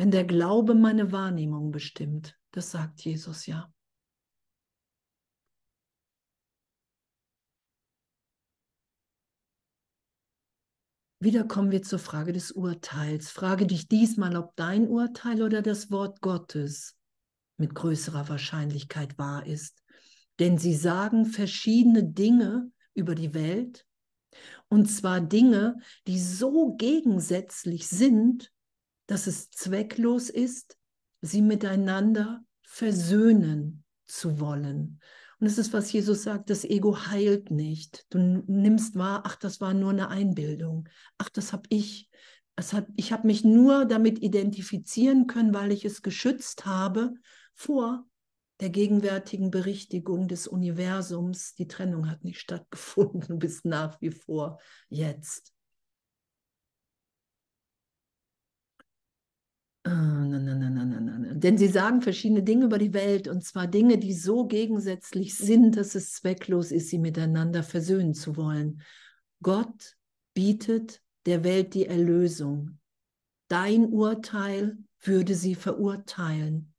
Wenn 0.01 0.09
der 0.09 0.25
Glaube 0.25 0.73
meine 0.73 1.11
Wahrnehmung 1.11 1.69
bestimmt. 1.69 2.35
Das 2.49 2.71
sagt 2.71 3.01
Jesus 3.01 3.45
ja. 3.45 3.71
Wieder 11.19 11.43
kommen 11.43 11.69
wir 11.69 11.83
zur 11.83 11.99
Frage 11.99 12.33
des 12.33 12.51
Urteils. 12.51 13.29
Frage 13.29 13.67
dich 13.67 13.89
diesmal, 13.89 14.35
ob 14.37 14.55
dein 14.55 14.87
Urteil 14.87 15.43
oder 15.43 15.61
das 15.61 15.91
Wort 15.91 16.19
Gottes 16.21 16.97
mit 17.57 17.75
größerer 17.75 18.27
Wahrscheinlichkeit 18.27 19.19
wahr 19.19 19.45
ist. 19.45 19.83
Denn 20.39 20.57
sie 20.57 20.73
sagen 20.73 21.27
verschiedene 21.27 22.03
Dinge 22.03 22.71
über 22.95 23.13
die 23.13 23.35
Welt, 23.35 23.85
und 24.67 24.87
zwar 24.87 25.21
Dinge, 25.21 25.77
die 26.07 26.19
so 26.19 26.73
gegensätzlich 26.73 27.87
sind, 27.87 28.51
dass 29.11 29.27
es 29.27 29.51
zwecklos 29.51 30.29
ist, 30.29 30.77
sie 31.19 31.41
miteinander 31.41 32.45
versöhnen 32.61 33.83
zu 34.07 34.39
wollen. 34.39 35.01
Und 35.37 35.49
das 35.49 35.57
ist, 35.57 35.73
was 35.73 35.91
Jesus 35.91 36.23
sagt, 36.23 36.49
das 36.49 36.63
Ego 36.63 36.97
heilt 37.07 37.51
nicht. 37.51 38.05
Du 38.09 38.19
nimmst 38.19 38.95
wahr, 38.95 39.23
ach, 39.25 39.35
das 39.35 39.59
war 39.59 39.73
nur 39.73 39.89
eine 39.89 40.07
Einbildung. 40.07 40.87
Ach, 41.17 41.27
das 41.27 41.51
habe 41.51 41.63
ich. 41.67 42.09
Das 42.55 42.71
hat, 42.71 42.87
ich 42.95 43.11
habe 43.11 43.27
mich 43.27 43.43
nur 43.43 43.83
damit 43.83 44.21
identifizieren 44.21 45.27
können, 45.27 45.53
weil 45.53 45.73
ich 45.73 45.83
es 45.83 46.03
geschützt 46.03 46.65
habe 46.65 47.13
vor 47.53 48.05
der 48.61 48.69
gegenwärtigen 48.69 49.51
Berichtigung 49.51 50.29
des 50.29 50.47
Universums. 50.47 51.53
Die 51.55 51.67
Trennung 51.67 52.09
hat 52.09 52.23
nicht 52.23 52.39
stattgefunden, 52.39 53.23
du 53.27 53.37
bist 53.37 53.65
nach 53.65 53.99
wie 53.99 54.11
vor 54.11 54.57
jetzt. 54.87 55.51
Na, 59.83 60.39
na, 60.39 60.69
na, 60.69 60.69
na, 60.69 60.85
na, 60.85 61.17
na. 61.17 61.33
Denn 61.33 61.57
sie 61.57 61.67
sagen 61.67 62.01
verschiedene 62.01 62.43
Dinge 62.43 62.65
über 62.65 62.77
die 62.77 62.93
Welt, 62.93 63.27
und 63.27 63.43
zwar 63.43 63.67
Dinge, 63.67 63.97
die 63.97 64.13
so 64.13 64.45
gegensätzlich 64.45 65.35
sind, 65.35 65.75
dass 65.77 65.95
es 65.95 66.13
zwecklos 66.13 66.71
ist, 66.71 66.89
sie 66.89 66.99
miteinander 66.99 67.63
versöhnen 67.63 68.13
zu 68.13 68.35
wollen. 68.35 68.81
Gott 69.41 69.97
bietet 70.33 71.01
der 71.25 71.43
Welt 71.43 71.73
die 71.73 71.87
Erlösung. 71.87 72.79
Dein 73.47 73.85
Urteil 73.85 74.77
würde 74.99 75.35
sie 75.35 75.55
verurteilen. 75.55 76.73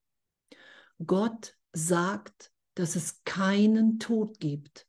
Gott 1.04 1.56
sagt, 1.72 2.52
dass 2.74 2.96
es 2.96 3.22
keinen 3.24 3.98
Tod 3.98 4.38
gibt. 4.38 4.86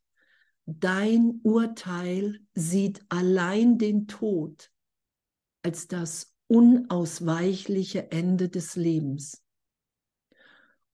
Dein 0.66 1.42
Urteil 1.44 2.40
sieht 2.54 3.04
allein 3.10 3.78
den 3.78 4.08
Tod 4.08 4.72
als 5.64 5.88
das 5.88 6.33
unausweichliche 6.48 8.12
Ende 8.12 8.50
des 8.50 8.76
Lebens. 8.76 9.44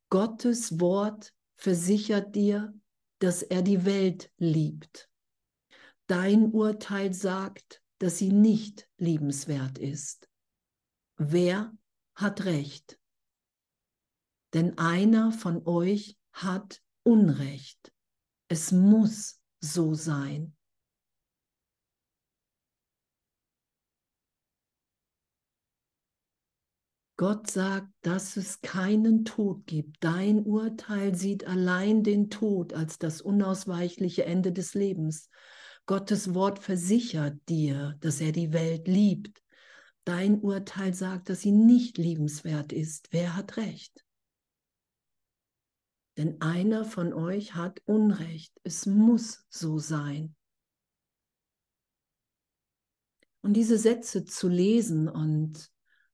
Gottes 0.10 0.80
Wort 0.80 1.34
versichert 1.56 2.36
dir, 2.36 2.74
dass 3.20 3.44
er 3.44 3.62
die 3.62 3.86
Welt 3.86 4.32
liebt. 4.38 5.10
Dein 6.08 6.52
Urteil 6.52 7.14
sagt, 7.14 7.84
dass 8.00 8.18
sie 8.18 8.32
nicht 8.32 8.88
liebenswert 8.98 9.78
ist. 9.78 10.30
Wer 11.18 11.72
hat 12.16 12.46
recht? 12.46 13.00
Denn 14.54 14.78
einer 14.78 15.32
von 15.32 15.66
euch 15.68 16.18
hat 16.32 16.82
Unrecht. 17.04 17.94
Es 18.48 18.72
muss 18.72 19.40
so 19.60 19.94
sein. 19.94 20.56
Gott 27.20 27.52
sagt, 27.52 27.90
dass 28.02 28.38
es 28.38 28.62
keinen 28.62 29.26
Tod 29.26 29.68
gibt. 29.68 30.02
Dein 30.02 30.42
Urteil 30.46 31.16
sieht 31.16 31.46
allein 31.46 32.02
den 32.02 32.30
Tod 32.30 32.74
als 32.74 32.98
das 32.98 33.20
unausweichliche 33.20 34.24
Ende 34.24 34.54
des 34.54 34.74
Lebens. 34.74 35.30
Gottes 35.86 36.34
Wort 36.34 36.60
versichert 36.60 37.38
dir, 37.50 37.98
dass 38.00 38.22
er 38.22 38.32
die 38.32 38.54
Welt 38.54 38.88
liebt. 38.88 39.44
Dein 40.06 40.40
Urteil 40.40 40.94
sagt, 40.94 41.28
dass 41.28 41.42
sie 41.42 41.52
nicht 41.52 41.98
liebenswert 41.98 42.72
ist. 42.72 43.10
Wer 43.12 43.36
hat 43.36 43.58
recht? 43.58 44.06
Denn 46.16 46.40
einer 46.40 46.86
von 46.86 47.12
euch 47.12 47.54
hat 47.54 47.82
Unrecht. 47.84 48.54
Es 48.64 48.86
muss 48.86 49.46
so 49.50 49.78
sein. 49.78 50.38
Und 53.42 53.58
diese 53.58 53.78
Sätze 53.78 54.24
zu 54.24 54.48
lesen 54.48 55.10
und 55.10 55.70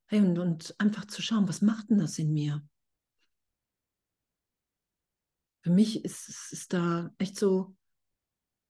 Hey, 0.08 0.20
und, 0.20 0.38
und 0.38 0.76
einfach 0.78 1.06
zu 1.06 1.22
schauen, 1.22 1.47
was 1.47 1.62
macht 1.62 1.89
denn 1.89 1.99
das 1.99 2.20
in 2.20 2.32
mir? 2.34 2.64
Für 5.62 5.72
mich 5.72 6.06
ist, 6.06 6.51
ist 6.51 6.74
da 6.74 7.12
echt 7.18 7.39
so 7.39 7.76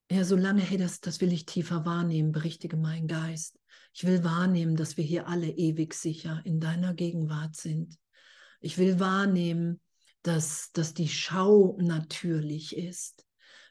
Ja, 0.10 0.24
solange, 0.24 0.62
hey, 0.62 0.78
das, 0.78 1.02
das 1.02 1.20
will 1.20 1.34
ich 1.34 1.46
tiefer 1.46 1.86
wahrnehmen, 1.86 2.32
berichtige 2.32 2.78
mein 2.78 3.08
Geist. 3.08 3.60
Ich 3.94 4.06
will 4.06 4.24
wahrnehmen, 4.24 4.76
dass 4.76 4.98
wir 4.98 5.04
hier 5.04 5.28
alle 5.28 5.50
ewig 5.50 5.94
sicher 5.94 6.42
in 6.46 6.60
deiner 6.60 6.94
Gegenwart 6.94 7.56
sind. 7.56 7.98
Ich 8.62 8.78
will 8.78 9.00
wahrnehmen, 9.00 9.82
dass, 10.22 10.72
dass 10.74 10.94
die 10.94 11.10
Schau 11.10 11.78
natürlich 11.82 12.78
ist. 12.78 13.25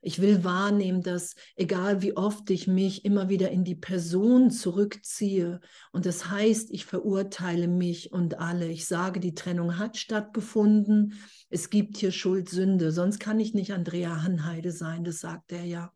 Ich 0.07 0.21
will 0.21 0.45
wahrnehmen, 0.45 1.03
dass 1.03 1.35
egal 1.57 2.03
wie 2.03 2.15
oft 2.15 2.51
ich 2.51 2.67
mich 2.67 3.07
immer 3.07 3.31
wieder 3.31 3.51
in 3.51 3.65
die 3.65 3.75
Person 3.75 4.51
zurückziehe 4.51 5.61
und 5.93 6.05
das 6.05 6.29
heißt, 6.29 6.71
ich 6.73 6.85
verurteile 6.85 7.69
mich 7.69 8.13
und 8.13 8.39
alle. 8.39 8.69
Ich 8.69 8.85
sage, 8.85 9.19
die 9.19 9.35
Trennung 9.35 9.79
hat 9.79 9.97
stattgefunden. 9.97 11.15
Es 11.49 11.71
gibt 11.71 11.97
hier 11.97 12.13
Schuld, 12.13 12.51
Sünde. 12.51 12.93
Sonst 12.93 13.19
kann 13.19 13.41
ich 13.41 13.55
nicht 13.55 13.73
Andrea 13.73 14.23
Hanheide 14.23 14.73
sein. 14.73 15.05
Das 15.05 15.21
sagt 15.21 15.53
er 15.53 15.65
ja. 15.65 15.91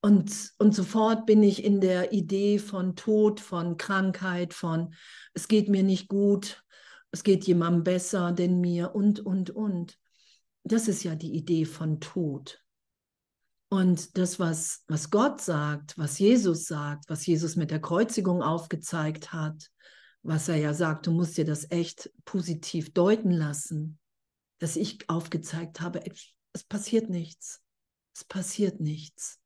Und, 0.00 0.52
und 0.58 0.72
sofort 0.72 1.26
bin 1.26 1.42
ich 1.42 1.64
in 1.64 1.80
der 1.80 2.12
Idee 2.12 2.60
von 2.60 2.94
Tod, 2.94 3.40
von 3.40 3.76
Krankheit, 3.76 4.54
von 4.54 4.94
es 5.34 5.48
geht 5.48 5.68
mir 5.68 5.82
nicht 5.82 6.06
gut, 6.06 6.62
es 7.10 7.24
geht 7.24 7.44
jemandem 7.44 7.82
besser 7.82 8.30
denn 8.30 8.60
mir 8.60 8.94
und, 8.94 9.18
und, 9.18 9.50
und. 9.50 9.98
Das 10.62 10.86
ist 10.86 11.02
ja 11.02 11.16
die 11.16 11.34
Idee 11.34 11.64
von 11.64 11.98
Tod. 11.98 12.62
Und 13.76 14.16
das, 14.16 14.38
was, 14.40 14.84
was 14.88 15.10
Gott 15.10 15.42
sagt, 15.42 15.98
was 15.98 16.18
Jesus 16.18 16.64
sagt, 16.64 17.10
was 17.10 17.26
Jesus 17.26 17.56
mit 17.56 17.70
der 17.70 17.78
Kreuzigung 17.78 18.42
aufgezeigt 18.42 19.34
hat, 19.34 19.70
was 20.22 20.48
er 20.48 20.56
ja 20.56 20.72
sagt, 20.72 21.06
du 21.06 21.10
musst 21.10 21.36
dir 21.36 21.44
das 21.44 21.70
echt 21.70 22.10
positiv 22.24 22.94
deuten 22.94 23.30
lassen, 23.30 23.98
dass 24.60 24.76
ich 24.76 25.10
aufgezeigt 25.10 25.82
habe, 25.82 26.02
es 26.54 26.64
passiert 26.64 27.10
nichts. 27.10 27.60
Es 28.14 28.24
passiert 28.24 28.80
nichts. 28.80 29.40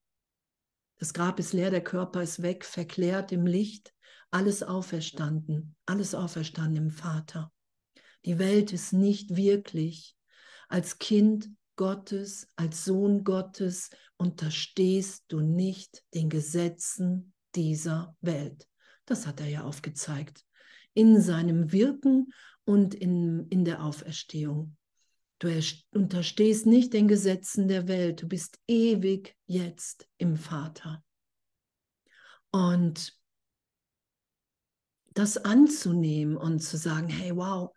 Das 0.98 1.12
Grab 1.12 1.40
ist 1.40 1.52
leer, 1.52 1.72
der 1.72 1.82
Körper 1.82 2.22
ist 2.22 2.40
weg, 2.40 2.64
verklärt 2.64 3.32
im 3.32 3.46
Licht, 3.46 3.92
alles 4.30 4.62
auferstanden, 4.62 5.74
alles 5.86 6.14
auferstanden 6.14 6.84
im 6.84 6.90
Vater. 6.90 7.50
Die 8.24 8.38
Welt 8.38 8.72
ist 8.72 8.92
nicht 8.92 9.34
wirklich. 9.34 10.16
Als 10.68 11.00
Kind 11.00 11.50
Gottes, 11.80 12.46
als 12.56 12.84
Sohn 12.84 13.24
Gottes 13.24 13.88
unterstehst 14.18 15.24
du 15.28 15.40
nicht 15.40 16.04
den 16.12 16.28
Gesetzen 16.28 17.32
dieser 17.54 18.14
Welt. 18.20 18.68
Das 19.06 19.26
hat 19.26 19.40
er 19.40 19.46
ja 19.46 19.64
aufgezeigt 19.64 20.44
in 20.92 21.22
seinem 21.22 21.72
Wirken 21.72 22.34
und 22.66 22.94
in, 22.94 23.46
in 23.48 23.64
der 23.64 23.82
Auferstehung. 23.82 24.76
Du 25.38 25.48
unterstehst 25.94 26.66
nicht 26.66 26.92
den 26.92 27.08
Gesetzen 27.08 27.66
der 27.66 27.88
Welt. 27.88 28.20
Du 28.20 28.28
bist 28.28 28.58
ewig 28.68 29.34
jetzt 29.46 30.06
im 30.18 30.36
Vater. 30.36 31.02
Und 32.50 33.18
das 35.14 35.38
anzunehmen 35.38 36.36
und 36.36 36.60
zu 36.60 36.76
sagen, 36.76 37.08
hey, 37.08 37.34
wow, 37.34 37.70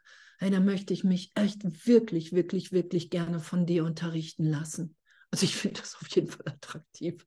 hey, 0.43 0.51
da 0.51 0.59
möchte 0.59 0.93
ich 0.93 1.05
mich 1.05 1.31
echt 1.35 1.63
wirklich, 1.87 2.33
wirklich, 2.33 2.73
wirklich 2.73 3.09
gerne 3.09 3.39
von 3.39 3.65
dir 3.65 3.85
unterrichten 3.85 4.43
lassen. 4.43 4.95
Also 5.31 5.45
ich 5.45 5.55
finde 5.55 5.79
das 5.79 5.95
auf 5.95 6.07
jeden 6.09 6.27
Fall 6.27 6.45
attraktiv. 6.47 7.25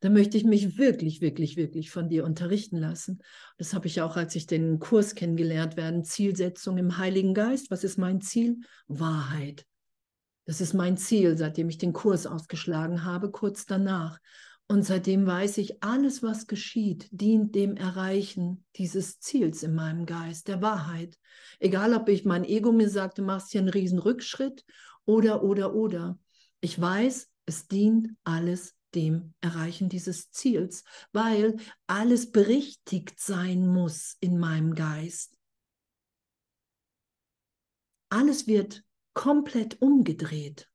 Da 0.00 0.08
möchte 0.08 0.36
ich 0.36 0.44
mich 0.44 0.78
wirklich, 0.78 1.20
wirklich, 1.20 1.56
wirklich 1.56 1.90
von 1.90 2.08
dir 2.08 2.24
unterrichten 2.24 2.76
lassen. 2.76 3.18
Das 3.56 3.74
habe 3.74 3.88
ich 3.88 4.00
auch, 4.02 4.16
als 4.16 4.36
ich 4.36 4.46
den 4.46 4.78
Kurs 4.78 5.16
kennengelernt 5.16 5.76
werde. 5.76 6.02
Zielsetzung 6.02 6.78
im 6.78 6.96
Heiligen 6.98 7.34
Geist. 7.34 7.72
Was 7.72 7.82
ist 7.82 7.98
mein 7.98 8.20
Ziel? 8.20 8.60
Wahrheit. 8.86 9.66
Das 10.44 10.60
ist 10.60 10.74
mein 10.74 10.96
Ziel, 10.96 11.36
seitdem 11.36 11.68
ich 11.68 11.78
den 11.78 11.92
Kurs 11.92 12.26
ausgeschlagen 12.26 13.04
habe, 13.04 13.32
kurz 13.32 13.66
danach. 13.66 14.20
Und 14.70 14.82
seitdem 14.82 15.26
weiß 15.26 15.58
ich, 15.58 15.82
alles, 15.82 16.22
was 16.22 16.46
geschieht, 16.46 17.08
dient 17.10 17.54
dem 17.54 17.76
Erreichen 17.76 18.66
dieses 18.76 19.18
Ziels 19.18 19.62
in 19.62 19.74
meinem 19.74 20.04
Geist, 20.04 20.46
der 20.46 20.60
Wahrheit. 20.60 21.18
Egal, 21.58 21.94
ob 21.94 22.10
ich 22.10 22.26
mein 22.26 22.44
Ego 22.44 22.70
mir 22.70 22.90
sagt, 22.90 23.16
du 23.16 23.22
machst 23.22 23.50
hier 23.50 23.62
einen 23.62 23.70
riesen 23.70 23.98
Rückschritt 23.98 24.66
oder, 25.06 25.42
oder, 25.42 25.74
oder. 25.74 26.18
Ich 26.60 26.78
weiß, 26.78 27.30
es 27.46 27.66
dient 27.66 28.10
alles 28.24 28.76
dem 28.94 29.32
Erreichen 29.40 29.88
dieses 29.88 30.30
Ziels, 30.32 30.84
weil 31.12 31.56
alles 31.86 32.30
berichtigt 32.30 33.18
sein 33.20 33.66
muss 33.66 34.16
in 34.20 34.38
meinem 34.38 34.74
Geist. 34.74 35.34
Alles 38.10 38.46
wird 38.46 38.84
komplett 39.14 39.80
umgedreht. 39.80 40.68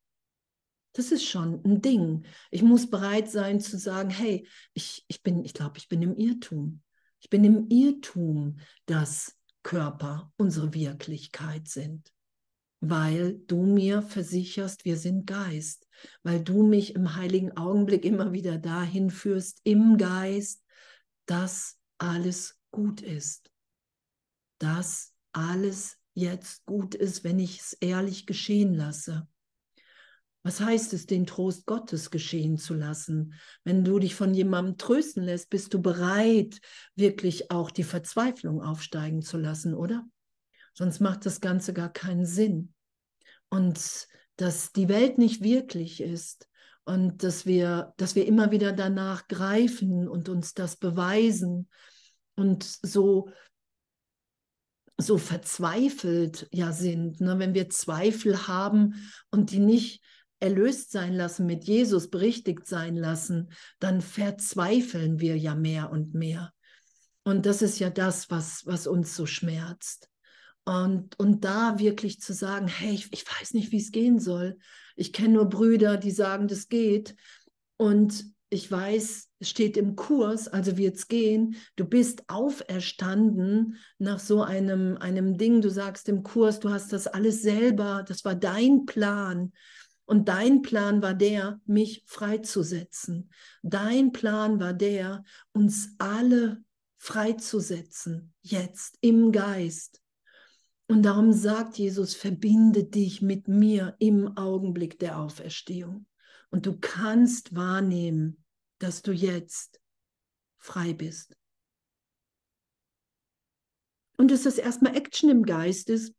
Das 0.94 1.12
ist 1.12 1.26
schon 1.26 1.64
ein 1.66 1.82
Ding. 1.82 2.26
Ich 2.52 2.62
muss 2.62 2.90
bereit 2.90 3.30
sein 3.30 3.60
zu 3.60 3.78
sagen, 3.78 4.10
hey, 4.10 4.48
ich, 4.74 5.04
ich 5.08 5.24
bin, 5.24 5.44
ich 5.44 5.54
glaube, 5.54 5.78
ich 5.78 5.90
bin 5.90 6.02
im 6.02 6.16
Irrtum. 6.16 6.82
Ich 7.20 7.30
bin 7.30 7.44
im 7.44 7.68
Irrtum, 7.70 8.60
dass 8.86 9.38
Körper 9.64 10.32
unsere 10.38 10.74
Wirklichkeit 10.74 11.68
sind 11.68 12.14
weil 12.86 13.40
du 13.48 13.64
mir 13.64 14.02
versicherst, 14.02 14.84
wir 14.84 14.98
sind 14.98 15.26
Geist, 15.26 15.88
weil 16.22 16.44
du 16.44 16.64
mich 16.64 16.96
im 16.96 17.16
heiligen 17.16 17.56
Augenblick 17.56 18.04
immer 18.04 18.34
wieder 18.34 18.58
dahin 18.58 19.10
führst, 19.10 19.62
im 19.64 19.98
Geist, 19.98 20.62
dass 21.26 21.80
alles 21.98 22.60
gut 22.72 23.00
ist, 23.00 23.50
dass 24.58 25.14
alles 25.32 25.98
jetzt 26.14 26.66
gut 26.66 26.94
ist, 26.94 27.24
wenn 27.24 27.40
ich 27.40 27.62
es 27.62 27.74
ehrlich 27.74 28.26
geschehen 28.26 28.74
lasse. 28.74 29.30
Was 30.44 30.60
heißt 30.60 30.92
es, 30.94 31.06
den 31.06 31.26
Trost 31.26 31.66
Gottes 31.66 32.12
geschehen 32.12 32.58
zu 32.58 32.74
lassen? 32.74 33.34
Wenn 33.64 33.86
du 33.86 33.98
dich 33.98 34.14
von 34.14 34.34
jemandem 34.34 34.78
trösten 34.78 35.24
lässt, 35.24 35.50
bist 35.50 35.74
du 35.74 35.82
bereit, 35.82 36.60
wirklich 36.96 37.50
auch 37.50 37.72
die 37.72 37.84
Verzweiflung 37.84 38.62
aufsteigen 38.62 39.22
zu 39.22 39.38
lassen, 39.38 39.74
oder? 39.74 40.06
Sonst 40.74 41.00
macht 41.00 41.26
das 41.26 41.40
Ganze 41.40 41.74
gar 41.74 41.92
keinen 41.92 42.26
Sinn. 42.26 42.74
Und 43.50 44.08
dass 44.36 44.74
die 44.74 44.90
Welt 44.90 45.18
nicht 45.18 45.44
wirklich 45.44 46.02
ist 46.02 46.50
und 46.84 47.24
dass 47.24 47.46
wir, 47.46 47.94
dass 47.98 48.16
wir 48.16 48.26
immer 48.26 48.52
wieder 48.52 48.74
danach 48.74 49.28
greifen 49.28 50.10
und 50.10 50.28
uns 50.28 50.54
das 50.54 50.76
beweisen 50.76 51.70
und 52.36 52.64
so, 52.64 53.30
so 54.98 55.18
verzweifelt 55.18 56.48
ja 56.52 56.72
sind, 56.74 57.22
ne? 57.22 57.40
wenn 57.40 57.54
wir 57.54 57.70
Zweifel 57.70 58.48
haben 58.48 58.96
und 59.30 59.52
die 59.52 59.60
nicht 59.60 60.04
erlöst 60.44 60.92
sein 60.92 61.14
lassen, 61.14 61.46
mit 61.46 61.64
Jesus 61.64 62.10
berichtigt 62.10 62.68
sein 62.68 62.98
lassen, 62.98 63.50
dann 63.80 64.02
verzweifeln 64.02 65.22
wir 65.22 65.38
ja 65.38 65.56
mehr 65.56 65.90
und 65.90 66.14
mehr. 66.14 66.52
Und 67.24 67.46
das 67.46 67.62
ist 67.62 67.80
ja 67.80 67.90
das, 67.90 68.30
was, 68.30 68.66
was 68.66 68.86
uns 68.86 69.16
so 69.16 69.26
schmerzt. 69.26 70.10
Und, 70.66 71.18
und 71.18 71.46
da 71.46 71.80
wirklich 71.80 72.20
zu 72.20 72.34
sagen, 72.34 72.68
hey, 72.68 72.94
ich, 72.94 73.12
ich 73.14 73.26
weiß 73.26 73.54
nicht, 73.54 73.72
wie 73.72 73.80
es 73.80 73.92
gehen 73.92 74.20
soll. 74.20 74.58
Ich 74.98 75.14
kenne 75.14 75.36
nur 75.36 75.46
Brüder, 75.46 75.96
die 75.96 76.12
sagen, 76.12 76.50
das 76.50 76.68
geht. 76.68 77.16
Und 77.78 78.26
ich 78.50 78.70
weiß, 78.70 79.30
es 79.40 79.50
steht 79.50 79.78
im 79.78 79.96
Kurs, 79.96 80.48
also 80.48 80.78
wird 80.78 80.98
es 80.98 81.08
gehen. 81.08 81.56
Du 81.76 81.86
bist 81.86 82.24
auferstanden 82.28 83.78
nach 83.98 84.20
so 84.20 84.44
einem, 84.44 84.98
einem 84.98 85.38
Ding. 85.38 85.62
Du 85.62 85.70
sagst 85.70 86.08
im 86.08 86.22
Kurs, 86.22 86.60
du 86.60 86.70
hast 86.70 86.94
das 86.94 87.08
alles 87.08 87.42
selber, 87.42 88.04
das 88.06 88.24
war 88.26 88.36
dein 88.36 88.86
Plan. 88.86 89.54
Und 90.06 90.28
dein 90.28 90.62
Plan 90.62 91.02
war 91.02 91.14
der, 91.14 91.62
mich 91.66 92.04
freizusetzen. 92.06 93.32
Dein 93.62 94.12
Plan 94.12 94.60
war 94.60 94.74
der, 94.74 95.24
uns 95.54 95.96
alle 95.98 96.64
freizusetzen, 96.98 98.34
jetzt 98.42 98.98
im 99.02 99.32
Geist. 99.32 100.02
Und 100.88 101.04
darum 101.04 101.32
sagt 101.32 101.78
Jesus, 101.78 102.16
verbinde 102.16 102.84
dich 102.84 103.22
mit 103.22 103.48
mir 103.48 103.96
im 104.00 104.38
Augenblick 104.38 105.00
der 105.00 105.20
Auferstehung. 105.20 106.06
Und 106.50 106.66
du 106.66 106.78
kannst 106.80 107.56
wahrnehmen, 107.56 108.44
dass 108.80 109.02
du 109.02 109.12
jetzt 109.12 109.80
frei 110.58 110.94
bist. 110.94 111.36
Und 114.18 114.30
dass 114.32 114.44
das 114.44 114.58
erstmal 114.58 114.96
Action 114.96 115.30
im 115.30 115.44
Geist 115.44 115.90
ist, 115.90 116.14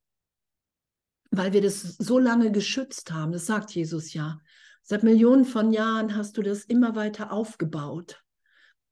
weil 1.36 1.52
wir 1.52 1.62
das 1.62 1.82
so 1.82 2.18
lange 2.18 2.52
geschützt 2.52 3.12
haben. 3.12 3.32
Das 3.32 3.46
sagt 3.46 3.70
Jesus 3.72 4.12
ja. 4.12 4.40
Seit 4.82 5.02
Millionen 5.02 5.44
von 5.44 5.72
Jahren 5.72 6.16
hast 6.16 6.36
du 6.36 6.42
das 6.42 6.64
immer 6.64 6.94
weiter 6.94 7.32
aufgebaut 7.32 8.24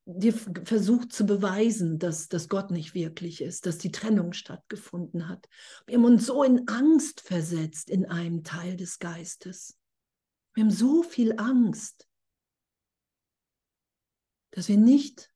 dir 0.04 0.32
versucht 0.34 1.12
zu 1.12 1.24
beweisen, 1.26 1.98
dass, 1.98 2.28
dass 2.28 2.48
Gott 2.48 2.70
nicht 2.70 2.94
wirklich 2.94 3.40
ist, 3.40 3.66
dass 3.66 3.78
die 3.78 3.92
Trennung 3.92 4.32
stattgefunden 4.32 5.28
hat. 5.28 5.48
Wir 5.86 5.96
haben 5.96 6.04
uns 6.04 6.26
so 6.26 6.42
in 6.42 6.66
Angst 6.68 7.20
versetzt 7.20 7.88
in 7.88 8.06
einem 8.06 8.42
Teil 8.42 8.76
des 8.76 8.98
Geistes. 8.98 9.78
Wir 10.54 10.64
haben 10.64 10.70
so 10.70 11.02
viel 11.02 11.38
Angst, 11.38 12.08
dass 14.50 14.68
wir 14.68 14.76
nicht 14.76 15.30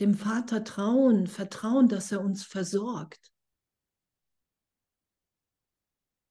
dem 0.00 0.14
Vater 0.14 0.64
trauen, 0.64 1.26
vertrauen, 1.26 1.88
dass 1.88 2.10
er 2.10 2.22
uns 2.22 2.42
versorgt. 2.42 3.29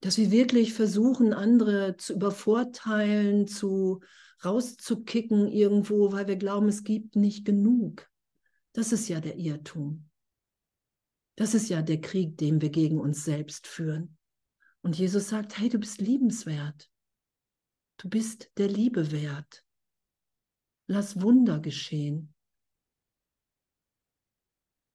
Dass 0.02 0.18
wir 0.18 0.32
wirklich 0.32 0.74
versuchen, 0.74 1.34
andere 1.34 1.98
zu 1.98 2.14
übervorteilen, 2.14 3.48
zu, 3.48 4.00
rauszukicken 4.44 5.48
irgendwo, 5.48 6.12
weil 6.12 6.28
wir 6.28 6.38
glauben, 6.38 6.70
es 6.70 6.84
gibt 6.84 7.16
nicht 7.16 7.46
genug. 7.46 8.10
Das 8.74 8.92
ist 8.92 9.10
ja 9.10 9.20
der 9.20 9.38
Irrtum. 9.38 10.10
Das 11.36 11.54
ist 11.54 11.70
ja 11.70 11.82
der 11.82 12.02
Krieg, 12.02 12.38
den 12.38 12.62
wir 12.62 12.70
gegen 12.70 13.00
uns 13.00 13.24
selbst 13.24 13.68
führen. 13.68 14.18
Und 14.82 14.98
Jesus 14.98 15.30
sagt, 15.30 15.58
hey, 15.58 15.70
du 15.70 15.80
bist 15.80 16.00
liebenswert. 16.00 16.90
Du 17.98 18.10
bist 18.10 18.50
der 18.58 18.68
Liebe 18.68 19.12
wert. 19.12 19.66
Lass 20.88 21.22
Wunder 21.22 21.60
geschehen. 21.60 22.34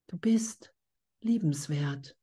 Du 0.06 0.18
bist 0.18 0.72
liebenswert. 1.20 2.16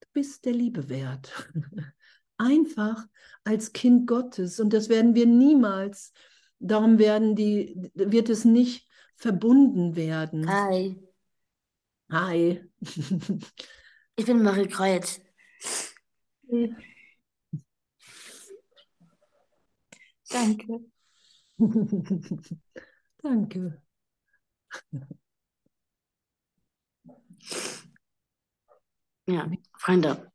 bist 0.13 0.45
der 0.45 0.53
Liebe 0.53 0.89
wert. 0.89 1.31
Einfach 2.37 3.05
als 3.43 3.73
Kind 3.73 4.07
Gottes. 4.07 4.59
Und 4.59 4.73
das 4.73 4.89
werden 4.89 5.15
wir 5.15 5.25
niemals. 5.25 6.13
Darum 6.59 6.99
werden 6.99 7.35
die, 7.35 7.91
wird 7.93 8.29
es 8.29 8.45
nicht 8.45 8.87
verbunden 9.15 9.95
werden. 9.95 10.49
Hi. 10.49 10.95
Hi. 12.11 12.61
Ich 14.17 14.25
bin 14.25 14.43
Marie 14.43 14.67
Kreuz. 14.67 15.21
Danke. 20.29 20.79
Danke. 23.23 23.81
Ja, 29.27 29.49
Freunde. 29.81 30.31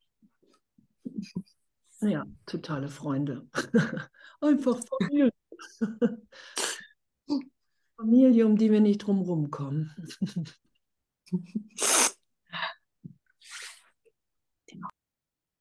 Ja, 2.01 2.27
totale 2.47 2.89
Freunde. 2.89 3.49
Einfach 4.41 4.81
Familie. 4.89 5.31
Familie, 7.97 8.45
um 8.45 8.57
die 8.57 8.73
wir 8.73 8.81
nicht 8.81 8.99
drumherum 8.99 9.53
kommen. 9.53 9.95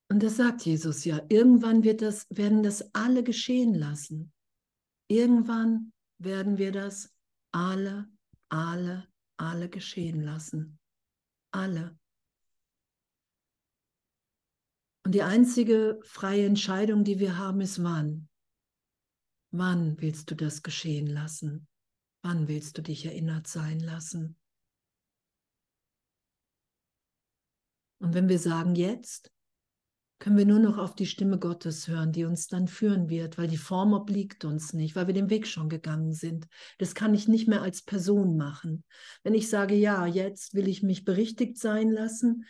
Und 0.10 0.24
das 0.24 0.38
sagt 0.38 0.66
Jesus 0.66 1.06
ja. 1.06 1.22
Irgendwann 1.30 1.84
wird 1.84 2.02
das, 2.02 2.26
werden 2.32 2.64
das 2.64 2.92
alle 2.96 3.22
geschehen 3.22 3.76
lassen. 3.76 4.34
Irgendwann 5.08 5.94
werden 6.18 6.58
wir 6.58 6.72
das 6.72 7.14
alle, 7.52 8.08
alle, 8.50 9.08
alle 9.38 9.70
geschehen 9.70 10.24
lassen. 10.24 10.80
Alle. 11.52 11.96
Und 15.06 15.14
die 15.14 15.22
einzige 15.22 16.00
freie 16.02 16.48
Entscheidung, 16.48 17.04
die 17.04 17.20
wir 17.20 17.38
haben, 17.38 17.62
ist 17.62 17.84
wann. 17.84 18.28
Wann 19.52 20.02
willst 20.02 20.32
du 20.32 20.36
das 20.36 20.64
geschehen 20.64 21.06
lassen? 21.06 21.68
Wann 22.24 22.48
willst 22.48 22.80
du 22.80 22.82
dich 22.82 23.06
erinnert 23.06 23.46
sein 23.46 23.80
lassen? 23.80 24.36
Und 28.00 28.16
wenn 28.16 28.28
wir 28.28 28.40
sagen 28.40 28.76
jetzt, 28.76 29.32
können 30.18 30.38
wir 30.38 30.46
nur 30.46 30.60
noch 30.60 30.80
auf 30.80 30.96
die 30.96 31.06
Stimme 31.06 31.38
Gottes 31.38 31.88
hören, 31.88 32.12
die 32.12 32.26
uns 32.26 32.48
dann 32.48 32.68
führen 32.68 33.08
wird, 33.08 33.38
weil 33.38 33.48
die 33.48 33.58
Form 33.58 33.94
obliegt 33.94 34.44
uns 34.44 34.74
nicht, 34.74 34.96
weil 34.96 35.06
wir 35.06 35.14
den 35.14 35.30
Weg 35.30 35.46
schon 35.46 35.70
gegangen 35.70 36.14
sind. 36.14 36.48
Das 36.80 36.96
kann 36.96 37.14
ich 37.14 37.28
nicht 37.28 37.48
mehr 37.48 37.62
als 37.62 37.84
Person 37.84 38.38
machen. 38.38 38.84
Wenn 39.24 39.36
ich 39.36 39.50
sage, 39.50 39.76
ja, 39.76 40.08
jetzt 40.08 40.56
will 40.56 40.68
ich 40.68 40.82
mich 40.82 41.06
berichtigt 41.06 41.60
sein 41.60 41.92
lassen, 41.92 42.46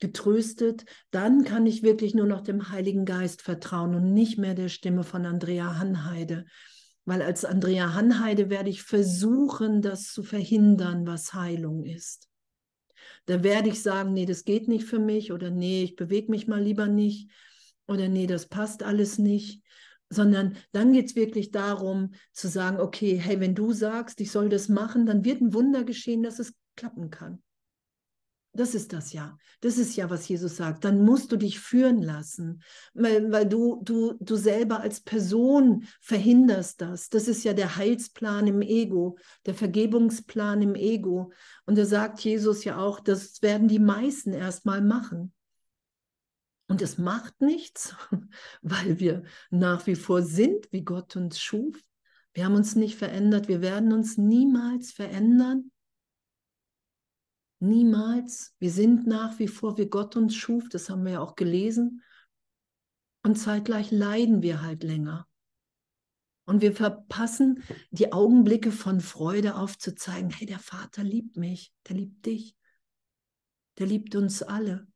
getröstet, 0.00 0.84
dann 1.10 1.44
kann 1.44 1.66
ich 1.66 1.82
wirklich 1.82 2.14
nur 2.14 2.26
noch 2.26 2.40
dem 2.40 2.70
Heiligen 2.70 3.04
Geist 3.04 3.42
vertrauen 3.42 3.94
und 3.94 4.12
nicht 4.12 4.38
mehr 4.38 4.54
der 4.54 4.68
Stimme 4.68 5.04
von 5.04 5.26
Andrea 5.26 5.78
Hanheide. 5.78 6.44
Weil 7.04 7.22
als 7.22 7.44
Andrea 7.44 7.94
Hanheide 7.94 8.50
werde 8.50 8.70
ich 8.70 8.82
versuchen, 8.82 9.82
das 9.82 10.12
zu 10.12 10.22
verhindern, 10.22 11.06
was 11.06 11.32
Heilung 11.34 11.84
ist. 11.84 12.28
Da 13.26 13.42
werde 13.42 13.68
ich 13.68 13.82
sagen, 13.82 14.12
nee, 14.12 14.26
das 14.26 14.44
geht 14.44 14.68
nicht 14.68 14.84
für 14.84 14.98
mich 14.98 15.32
oder 15.32 15.50
nee, 15.50 15.84
ich 15.84 15.96
bewege 15.96 16.30
mich 16.30 16.46
mal 16.46 16.62
lieber 16.62 16.86
nicht 16.86 17.30
oder 17.86 18.08
nee, 18.08 18.26
das 18.26 18.46
passt 18.46 18.82
alles 18.82 19.18
nicht, 19.18 19.62
sondern 20.10 20.56
dann 20.72 20.92
geht 20.92 21.06
es 21.06 21.16
wirklich 21.16 21.50
darum 21.50 22.12
zu 22.32 22.48
sagen, 22.48 22.78
okay, 22.80 23.16
hey, 23.16 23.40
wenn 23.40 23.54
du 23.54 23.72
sagst, 23.72 24.20
ich 24.20 24.30
soll 24.30 24.48
das 24.48 24.68
machen, 24.68 25.06
dann 25.06 25.24
wird 25.24 25.40
ein 25.40 25.54
Wunder 25.54 25.84
geschehen, 25.84 26.22
dass 26.22 26.38
es 26.38 26.54
klappen 26.76 27.10
kann. 27.10 27.42
Das 28.58 28.74
ist 28.74 28.92
das 28.92 29.12
ja. 29.12 29.38
Das 29.60 29.78
ist 29.78 29.94
ja, 29.94 30.10
was 30.10 30.26
Jesus 30.26 30.56
sagt. 30.56 30.84
Dann 30.84 31.04
musst 31.04 31.30
du 31.30 31.36
dich 31.36 31.60
führen 31.60 32.02
lassen, 32.02 32.60
weil, 32.92 33.30
weil 33.30 33.48
du, 33.48 33.80
du, 33.84 34.16
du 34.18 34.34
selber 34.34 34.80
als 34.80 35.00
Person 35.00 35.86
verhinderst 36.00 36.80
das. 36.80 37.08
Das 37.08 37.28
ist 37.28 37.44
ja 37.44 37.52
der 37.52 37.76
Heilsplan 37.76 38.48
im 38.48 38.60
Ego, 38.60 39.16
der 39.46 39.54
Vergebungsplan 39.54 40.60
im 40.60 40.74
Ego. 40.74 41.30
Und 41.66 41.78
da 41.78 41.84
sagt 41.84 42.18
Jesus 42.18 42.64
ja 42.64 42.78
auch, 42.78 42.98
das 42.98 43.42
werden 43.42 43.68
die 43.68 43.78
meisten 43.78 44.32
erstmal 44.32 44.82
machen. 44.82 45.32
Und 46.66 46.82
es 46.82 46.98
macht 46.98 47.40
nichts, 47.40 47.94
weil 48.62 48.98
wir 48.98 49.22
nach 49.50 49.86
wie 49.86 49.94
vor 49.94 50.22
sind, 50.22 50.66
wie 50.72 50.82
Gott 50.82 51.14
uns 51.14 51.38
schuf. 51.38 51.80
Wir 52.34 52.44
haben 52.44 52.56
uns 52.56 52.74
nicht 52.74 52.96
verändert. 52.96 53.46
Wir 53.46 53.62
werden 53.62 53.92
uns 53.92 54.18
niemals 54.18 54.90
verändern. 54.90 55.70
Niemals. 57.60 58.54
Wir 58.58 58.70
sind 58.70 59.06
nach 59.06 59.38
wie 59.38 59.48
vor, 59.48 59.78
wie 59.78 59.86
Gott 59.86 60.16
uns 60.16 60.34
schuf, 60.34 60.68
das 60.68 60.90
haben 60.90 61.04
wir 61.04 61.12
ja 61.12 61.20
auch 61.20 61.34
gelesen. 61.34 62.02
Und 63.24 63.36
zeitgleich 63.36 63.90
leiden 63.90 64.42
wir 64.42 64.62
halt 64.62 64.84
länger. 64.84 65.26
Und 66.44 66.62
wir 66.62 66.72
verpassen 66.72 67.62
die 67.90 68.12
Augenblicke 68.12 68.72
von 68.72 69.00
Freude 69.00 69.56
aufzuzeigen, 69.56 70.30
hey, 70.30 70.46
der 70.46 70.58
Vater 70.58 71.04
liebt 71.04 71.36
mich, 71.36 71.74
der 71.86 71.96
liebt 71.96 72.24
dich, 72.24 72.56
der 73.76 73.86
liebt 73.86 74.14
uns 74.14 74.42
alle. 74.42 74.86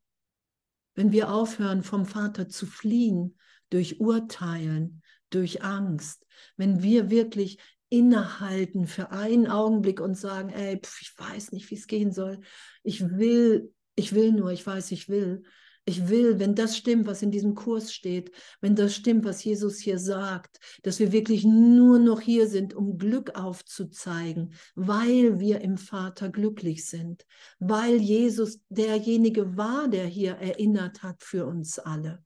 Wenn 0.94 1.12
wir 1.12 1.30
aufhören, 1.30 1.82
vom 1.82 2.06
Vater 2.06 2.48
zu 2.48 2.64
fliehen, 2.64 3.36
durch 3.68 4.00
Urteilen, 4.00 5.02
durch 5.30 5.62
Angst, 5.62 6.26
wenn 6.56 6.82
wir 6.82 7.10
wirklich 7.10 7.58
innehalten 7.92 8.86
für 8.86 9.10
einen 9.10 9.46
Augenblick 9.46 10.00
und 10.00 10.16
sagen, 10.16 10.48
ey, 10.48 10.80
pf, 10.82 11.02
ich 11.02 11.12
weiß 11.18 11.52
nicht, 11.52 11.70
wie 11.70 11.74
es 11.74 11.86
gehen 11.86 12.10
soll. 12.10 12.40
Ich 12.82 13.02
will, 13.02 13.72
ich 13.94 14.14
will 14.14 14.32
nur, 14.32 14.50
ich 14.50 14.66
weiß, 14.66 14.90
ich 14.92 15.10
will. 15.10 15.42
Ich 15.84 16.08
will, 16.08 16.38
wenn 16.38 16.54
das 16.54 16.76
stimmt, 16.76 17.06
was 17.06 17.22
in 17.22 17.32
diesem 17.32 17.54
Kurs 17.54 17.92
steht, 17.92 18.30
wenn 18.60 18.76
das 18.76 18.94
stimmt, 18.94 19.24
was 19.24 19.42
Jesus 19.42 19.78
hier 19.78 19.98
sagt, 19.98 20.58
dass 20.84 21.00
wir 21.00 21.10
wirklich 21.10 21.44
nur 21.44 21.98
noch 21.98 22.20
hier 22.20 22.46
sind, 22.46 22.72
um 22.72 22.98
Glück 22.98 23.34
aufzuzeigen, 23.34 24.54
weil 24.76 25.40
wir 25.40 25.60
im 25.60 25.76
Vater 25.76 26.28
glücklich 26.28 26.86
sind, 26.86 27.26
weil 27.58 27.96
Jesus 27.96 28.60
derjenige 28.68 29.56
war, 29.56 29.88
der 29.88 30.06
hier 30.06 30.34
erinnert 30.34 31.02
hat 31.02 31.22
für 31.22 31.46
uns 31.46 31.80
alle. 31.80 32.24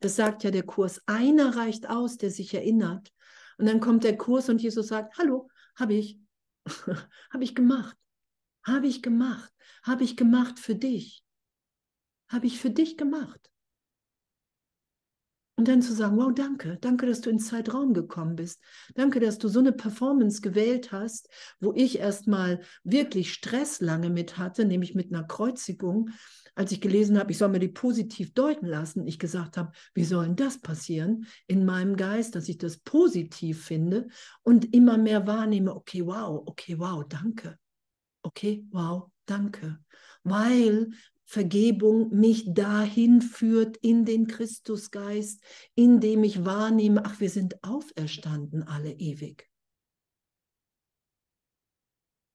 Das 0.00 0.16
sagt 0.16 0.44
ja 0.44 0.50
der 0.50 0.64
Kurs. 0.64 1.00
Einer 1.06 1.56
reicht 1.56 1.88
aus, 1.88 2.18
der 2.18 2.30
sich 2.30 2.54
erinnert. 2.54 3.10
Und 3.58 3.66
dann 3.66 3.80
kommt 3.80 4.04
der 4.04 4.16
Kurs 4.16 4.48
und 4.48 4.62
Jesus 4.62 4.88
sagt, 4.88 5.16
hallo, 5.18 5.48
habe 5.76 5.94
ich, 5.94 6.18
habe 7.30 7.44
ich 7.44 7.54
gemacht, 7.54 7.96
habe 8.64 8.86
ich 8.86 9.02
gemacht, 9.02 9.52
habe 9.82 10.04
ich 10.04 10.16
gemacht 10.16 10.58
für 10.58 10.74
dich, 10.74 11.24
habe 12.28 12.46
ich 12.46 12.60
für 12.60 12.70
dich 12.70 12.96
gemacht. 12.96 13.51
Und 15.56 15.68
dann 15.68 15.82
zu 15.82 15.92
sagen, 15.92 16.16
wow, 16.16 16.32
danke, 16.34 16.78
danke, 16.80 17.06
dass 17.06 17.20
du 17.20 17.30
ins 17.30 17.48
Zeitraum 17.48 17.92
gekommen 17.92 18.36
bist. 18.36 18.60
Danke, 18.94 19.20
dass 19.20 19.38
du 19.38 19.48
so 19.48 19.60
eine 19.60 19.72
Performance 19.72 20.40
gewählt 20.40 20.92
hast, 20.92 21.28
wo 21.60 21.72
ich 21.74 21.98
erstmal 21.98 22.62
wirklich 22.84 23.32
Stress 23.32 23.80
lange 23.80 24.08
mit 24.08 24.38
hatte, 24.38 24.64
nämlich 24.64 24.94
mit 24.94 25.12
einer 25.12 25.24
Kreuzigung 25.24 26.10
als 26.54 26.72
ich 26.72 26.80
gelesen 26.80 27.18
habe, 27.18 27.32
ich 27.32 27.38
soll 27.38 27.48
mir 27.48 27.58
die 27.58 27.68
positiv 27.68 28.34
deuten 28.34 28.66
lassen, 28.66 29.06
ich 29.06 29.18
gesagt 29.18 29.56
habe, 29.56 29.72
wie 29.94 30.04
soll 30.04 30.26
denn 30.26 30.36
das 30.36 30.60
passieren 30.60 31.26
in 31.46 31.64
meinem 31.64 31.96
Geist, 31.96 32.34
dass 32.34 32.48
ich 32.48 32.58
das 32.58 32.78
positiv 32.78 33.64
finde 33.64 34.08
und 34.42 34.74
immer 34.74 34.98
mehr 34.98 35.26
wahrnehme, 35.26 35.74
okay, 35.74 36.04
wow, 36.04 36.42
okay, 36.46 36.78
wow, 36.78 37.04
danke. 37.08 37.58
Okay, 38.22 38.64
wow, 38.70 39.10
danke. 39.26 39.78
Weil 40.22 40.90
Vergebung 41.32 42.10
mich 42.10 42.52
dahin 42.52 43.22
führt 43.22 43.78
in 43.78 44.04
den 44.04 44.26
Christusgeist, 44.26 45.40
in 45.74 45.98
dem 45.98 46.24
ich 46.24 46.44
wahrnehme, 46.44 47.06
ach, 47.06 47.20
wir 47.20 47.30
sind 47.30 47.64
auferstanden 47.64 48.64
alle 48.64 48.92
ewig. 48.92 49.48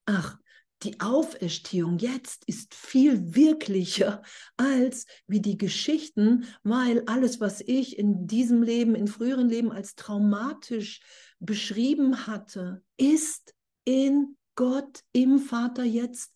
Ach, 0.07 0.39
die 0.81 0.99
Auferstehung 0.99 1.99
jetzt 1.99 2.45
ist 2.45 2.73
viel 2.73 3.35
wirklicher 3.35 4.23
als 4.55 5.05
wie 5.27 5.41
die 5.41 5.59
Geschichten, 5.59 6.45
weil 6.63 7.03
alles, 7.05 7.39
was 7.39 7.61
ich 7.61 7.99
in 7.99 8.25
diesem 8.25 8.63
Leben, 8.63 8.95
in 8.95 9.07
früheren 9.07 9.47
Leben 9.47 9.71
als 9.71 9.93
traumatisch 9.93 11.01
beschrieben 11.39 12.25
hatte, 12.25 12.83
ist 12.97 13.53
in 13.85 14.37
Gott, 14.55 15.03
im 15.11 15.37
Vater 15.37 15.83
jetzt 15.83 16.33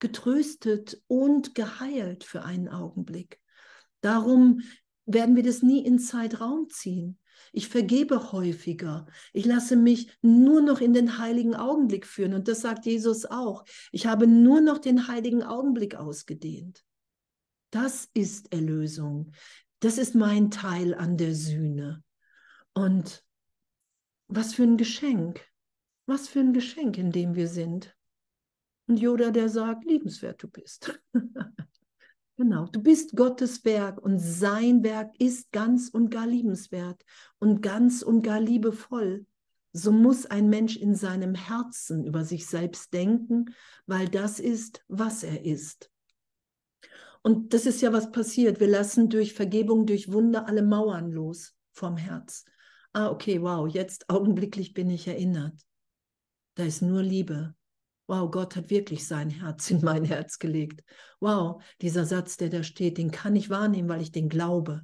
getröstet 0.00 1.00
und 1.06 1.54
geheilt 1.54 2.24
für 2.24 2.42
einen 2.42 2.68
Augenblick. 2.68 3.40
Darum 4.00 4.62
werden 5.06 5.36
wir 5.36 5.42
das 5.42 5.62
nie 5.62 5.84
in 5.84 5.98
Zeitraum 5.98 6.68
ziehen. 6.68 7.18
Ich 7.52 7.68
vergebe 7.68 8.32
häufiger. 8.32 9.06
Ich 9.32 9.44
lasse 9.44 9.76
mich 9.76 10.10
nur 10.22 10.60
noch 10.60 10.80
in 10.80 10.92
den 10.92 11.18
heiligen 11.18 11.54
Augenblick 11.54 12.06
führen. 12.06 12.34
Und 12.34 12.48
das 12.48 12.60
sagt 12.60 12.86
Jesus 12.86 13.26
auch. 13.26 13.64
Ich 13.92 14.06
habe 14.06 14.26
nur 14.26 14.60
noch 14.60 14.78
den 14.78 15.08
heiligen 15.08 15.42
Augenblick 15.42 15.94
ausgedehnt. 15.94 16.84
Das 17.70 18.08
ist 18.14 18.52
Erlösung. 18.52 19.32
Das 19.80 19.98
ist 19.98 20.14
mein 20.14 20.50
Teil 20.50 20.94
an 20.94 21.16
der 21.16 21.34
Sühne. 21.34 22.04
Und 22.74 23.24
was 24.28 24.54
für 24.54 24.62
ein 24.62 24.76
Geschenk. 24.76 25.44
Was 26.06 26.28
für 26.28 26.40
ein 26.40 26.52
Geschenk, 26.52 26.98
in 26.98 27.10
dem 27.10 27.34
wir 27.34 27.48
sind. 27.48 27.96
Und 28.90 28.98
Yoda, 28.98 29.30
der 29.30 29.48
sagt, 29.48 29.84
liebenswert 29.84 30.42
du 30.42 30.48
bist. 30.48 31.00
genau, 32.36 32.66
du 32.66 32.82
bist 32.82 33.14
Gottes 33.14 33.64
Werk 33.64 34.02
und 34.02 34.18
sein 34.18 34.82
Werk 34.82 35.12
ist 35.20 35.52
ganz 35.52 35.90
und 35.90 36.10
gar 36.10 36.26
liebenswert 36.26 37.00
und 37.38 37.62
ganz 37.62 38.02
und 38.02 38.22
gar 38.22 38.40
liebevoll. 38.40 39.26
So 39.72 39.92
muss 39.92 40.26
ein 40.26 40.48
Mensch 40.48 40.76
in 40.76 40.96
seinem 40.96 41.36
Herzen 41.36 42.04
über 42.04 42.24
sich 42.24 42.48
selbst 42.48 42.92
denken, 42.92 43.54
weil 43.86 44.08
das 44.08 44.40
ist, 44.40 44.84
was 44.88 45.22
er 45.22 45.44
ist. 45.44 45.88
Und 47.22 47.54
das 47.54 47.66
ist 47.66 47.82
ja 47.82 47.92
was 47.92 48.10
passiert. 48.10 48.58
Wir 48.58 48.66
lassen 48.66 49.08
durch 49.08 49.34
Vergebung, 49.34 49.86
durch 49.86 50.10
Wunder 50.10 50.48
alle 50.48 50.62
Mauern 50.62 51.12
los 51.12 51.54
vom 51.70 51.96
Herz. 51.96 52.44
Ah, 52.92 53.10
okay, 53.10 53.40
wow, 53.40 53.72
jetzt 53.72 54.10
augenblicklich 54.10 54.74
bin 54.74 54.90
ich 54.90 55.06
erinnert. 55.06 55.54
Da 56.56 56.64
ist 56.64 56.82
nur 56.82 57.04
Liebe. 57.04 57.54
Wow, 58.10 58.28
Gott 58.28 58.56
hat 58.56 58.70
wirklich 58.70 59.06
sein 59.06 59.30
Herz 59.30 59.70
in 59.70 59.82
mein 59.82 60.04
Herz 60.04 60.40
gelegt. 60.40 60.82
Wow, 61.20 61.62
dieser 61.80 62.04
Satz, 62.04 62.36
der 62.36 62.48
da 62.48 62.64
steht, 62.64 62.98
den 62.98 63.12
kann 63.12 63.36
ich 63.36 63.50
wahrnehmen, 63.50 63.88
weil 63.88 64.02
ich 64.02 64.10
den 64.10 64.28
glaube. 64.28 64.82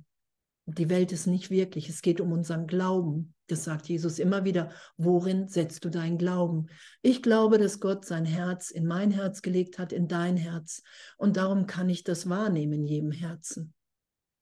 Die 0.66 0.88
Welt 0.88 1.10
ist 1.10 1.26
nicht 1.26 1.50
wirklich. 1.50 1.88
Es 1.88 2.02
geht 2.02 2.20
um 2.20 2.30
unseren 2.30 2.68
Glauben. 2.68 3.34
Das 3.48 3.64
sagt 3.64 3.88
Jesus 3.88 4.20
immer 4.20 4.44
wieder. 4.44 4.70
Worin 4.96 5.48
setzt 5.48 5.84
du 5.84 5.90
deinen 5.90 6.18
Glauben? 6.18 6.68
Ich 7.02 7.20
glaube, 7.20 7.58
dass 7.58 7.80
Gott 7.80 8.04
sein 8.04 8.26
Herz 8.26 8.70
in 8.70 8.86
mein 8.86 9.10
Herz 9.10 9.42
gelegt 9.42 9.80
hat, 9.80 9.92
in 9.92 10.06
dein 10.06 10.36
Herz. 10.36 10.84
Und 11.16 11.36
darum 11.36 11.66
kann 11.66 11.88
ich 11.88 12.04
das 12.04 12.28
wahrnehmen 12.28 12.74
in 12.74 12.84
jedem 12.84 13.10
Herzen. 13.10 13.74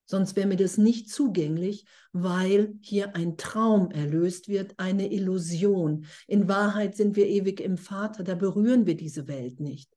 Sonst 0.05 0.35
wäre 0.35 0.47
mir 0.47 0.55
das 0.55 0.77
nicht 0.77 1.09
zugänglich, 1.09 1.85
weil 2.13 2.75
hier 2.81 3.15
ein 3.15 3.37
Traum 3.37 3.89
erlöst 3.91 4.47
wird, 4.47 4.75
eine 4.77 5.11
Illusion. 5.11 6.05
In 6.27 6.47
Wahrheit 6.47 6.95
sind 6.95 7.15
wir 7.15 7.27
ewig 7.27 7.59
im 7.59 7.77
Vater, 7.77 8.23
da 8.23 8.35
berühren 8.35 8.85
wir 8.85 8.95
diese 8.95 9.27
Welt 9.27 9.59
nicht. 9.59 9.91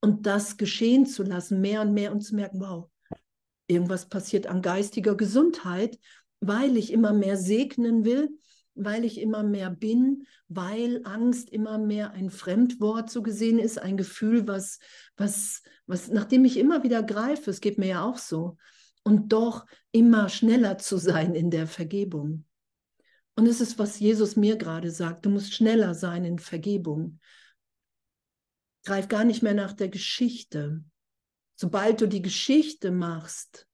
Und 0.00 0.26
das 0.26 0.58
geschehen 0.58 1.06
zu 1.06 1.22
lassen, 1.22 1.60
mehr 1.60 1.80
und 1.80 1.94
mehr 1.94 2.12
und 2.12 2.20
zu 2.20 2.34
merken, 2.34 2.60
wow, 2.60 2.90
irgendwas 3.66 4.08
passiert 4.08 4.46
an 4.46 4.62
geistiger 4.62 5.16
Gesundheit, 5.16 5.98
weil 6.40 6.76
ich 6.76 6.92
immer 6.92 7.12
mehr 7.12 7.36
segnen 7.36 8.04
will, 8.04 8.38
weil 8.74 9.04
ich 9.06 9.18
immer 9.18 9.42
mehr 9.42 9.70
bin, 9.70 10.26
weil 10.48 11.00
Angst 11.04 11.48
immer 11.50 11.78
mehr 11.78 12.12
ein 12.12 12.28
Fremdwort 12.30 13.10
so 13.10 13.22
gesehen 13.22 13.58
ist, 13.58 13.78
ein 13.78 13.96
Gefühl, 13.96 14.46
was, 14.46 14.78
was, 15.16 15.62
was, 15.86 16.08
nachdem 16.08 16.44
ich 16.44 16.58
immer 16.58 16.82
wieder 16.82 17.02
greife, 17.02 17.50
es 17.50 17.62
geht 17.62 17.78
mir 17.78 17.88
ja 17.88 18.04
auch 18.04 18.18
so, 18.18 18.58
und 19.06 19.32
doch 19.32 19.64
immer 19.92 20.28
schneller 20.28 20.78
zu 20.78 20.98
sein 20.98 21.34
in 21.34 21.50
der 21.50 21.66
Vergebung. 21.66 22.44
Und 23.36 23.46
es 23.46 23.60
ist, 23.60 23.78
was 23.78 24.00
Jesus 24.00 24.36
mir 24.36 24.56
gerade 24.56 24.90
sagt, 24.90 25.24
du 25.24 25.30
musst 25.30 25.54
schneller 25.54 25.94
sein 25.94 26.24
in 26.24 26.38
Vergebung. 26.38 27.20
Greif 28.84 29.08
gar 29.08 29.24
nicht 29.24 29.42
mehr 29.42 29.54
nach 29.54 29.72
der 29.72 29.88
Geschichte, 29.88 30.84
Sobald 31.58 32.02
du 32.02 32.06
die 32.06 32.20
Geschichte 32.20 32.90
machst, 32.90 33.66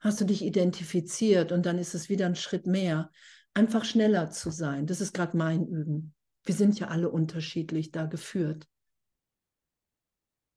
hast 0.00 0.20
du 0.20 0.24
dich 0.24 0.42
identifiziert 0.42 1.52
und 1.52 1.64
dann 1.64 1.78
ist 1.78 1.94
es 1.94 2.08
wieder 2.08 2.26
ein 2.26 2.34
Schritt 2.34 2.66
mehr, 2.66 3.10
einfach 3.54 3.84
schneller 3.84 4.30
zu 4.30 4.50
sein. 4.50 4.86
Das 4.86 5.00
ist 5.00 5.14
gerade 5.14 5.36
mein 5.36 5.64
Üben. 5.66 6.14
Wir 6.44 6.56
sind 6.56 6.78
ja 6.80 6.88
alle 6.88 7.08
unterschiedlich 7.08 7.92
da 7.92 8.06
geführt. 8.06 8.68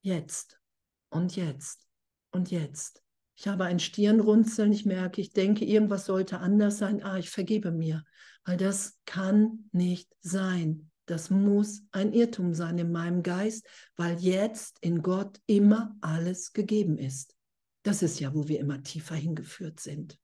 Jetzt 0.02 0.60
und 1.10 1.36
jetzt 1.36 1.86
und 2.32 2.50
jetzt. 2.50 3.04
Ich 3.40 3.48
habe 3.48 3.64
ein 3.64 3.78
Stirnrunzeln, 3.78 4.70
ich 4.70 4.84
merke, 4.84 5.22
ich 5.22 5.32
denke, 5.32 5.64
irgendwas 5.64 6.04
sollte 6.04 6.40
anders 6.40 6.76
sein. 6.76 7.02
Ah, 7.02 7.16
ich 7.16 7.30
vergebe 7.30 7.72
mir, 7.72 8.04
weil 8.44 8.58
das 8.58 8.98
kann 9.06 9.70
nicht 9.72 10.14
sein. 10.20 10.90
Das 11.06 11.30
muss 11.30 11.82
ein 11.90 12.12
Irrtum 12.12 12.52
sein 12.52 12.76
in 12.76 12.92
meinem 12.92 13.22
Geist, 13.22 13.66
weil 13.96 14.20
jetzt 14.20 14.76
in 14.82 15.00
Gott 15.00 15.40
immer 15.46 15.96
alles 16.02 16.52
gegeben 16.52 16.98
ist. 16.98 17.34
Das 17.82 18.02
ist 18.02 18.20
ja, 18.20 18.34
wo 18.34 18.46
wir 18.46 18.60
immer 18.60 18.82
tiefer 18.82 19.14
hingeführt 19.14 19.80
sind. 19.80 20.18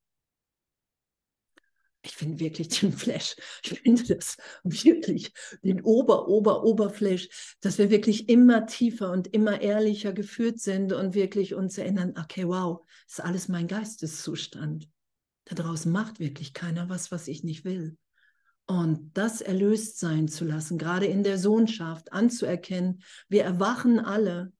Ich 2.07 2.15
finde 2.15 2.39
wirklich 2.39 2.69
den 2.69 2.93
Flash, 2.93 3.35
ich 3.65 3.81
finde 3.81 4.15
das 4.15 4.37
wirklich, 4.63 5.33
den 5.63 5.83
Ober, 5.83 6.29
Ober, 6.29 6.63
Oberflash, 6.63 7.57
dass 7.61 7.79
wir 7.79 7.91
wirklich 7.91 8.29
immer 8.29 8.67
tiefer 8.67 9.11
und 9.11 9.27
immer 9.35 9.61
ehrlicher 9.61 10.13
geführt 10.13 10.61
sind 10.61 10.93
und 10.93 11.15
wirklich 11.15 11.55
uns 11.55 11.79
erinnern, 11.79 12.15
okay, 12.17 12.47
wow, 12.47 12.87
ist 13.09 13.21
alles 13.21 13.49
mein 13.49 13.67
Geisteszustand. 13.67 14.89
Da 15.47 15.57
draußen 15.57 15.91
macht 15.91 16.21
wirklich 16.21 16.53
keiner 16.53 16.89
was, 16.89 17.11
was 17.11 17.27
ich 17.27 17.43
nicht 17.43 17.65
will. 17.65 17.97
Und 18.67 19.11
das 19.15 19.41
erlöst 19.41 19.99
sein 19.99 20.29
zu 20.29 20.45
lassen, 20.45 20.79
gerade 20.79 21.07
in 21.07 21.23
der 21.23 21.39
Sohnschaft 21.39 22.13
anzuerkennen, 22.13 23.03
wir 23.29 23.45
erwachen 23.45 23.99
alle. 23.99 24.53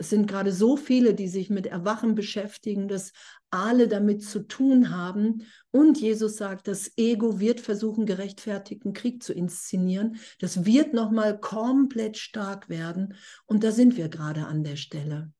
Es 0.00 0.10
sind 0.10 0.28
gerade 0.28 0.52
so 0.52 0.76
viele, 0.76 1.12
die 1.12 1.26
sich 1.26 1.50
mit 1.50 1.66
Erwachen 1.66 2.14
beschäftigen, 2.14 2.86
dass 2.86 3.12
alle 3.50 3.88
damit 3.88 4.22
zu 4.22 4.46
tun 4.46 4.90
haben. 4.90 5.42
Und 5.72 6.00
Jesus 6.00 6.36
sagt, 6.36 6.68
das 6.68 6.92
Ego 6.96 7.40
wird 7.40 7.60
versuchen, 7.60 8.06
gerechtfertigten 8.06 8.92
Krieg 8.92 9.24
zu 9.24 9.32
inszenieren. 9.32 10.18
Das 10.38 10.64
wird 10.64 10.94
nochmal 10.94 11.40
komplett 11.40 12.16
stark 12.16 12.68
werden. 12.68 13.14
Und 13.46 13.64
da 13.64 13.72
sind 13.72 13.96
wir 13.96 14.08
gerade 14.08 14.46
an 14.46 14.62
der 14.62 14.76
Stelle. 14.76 15.32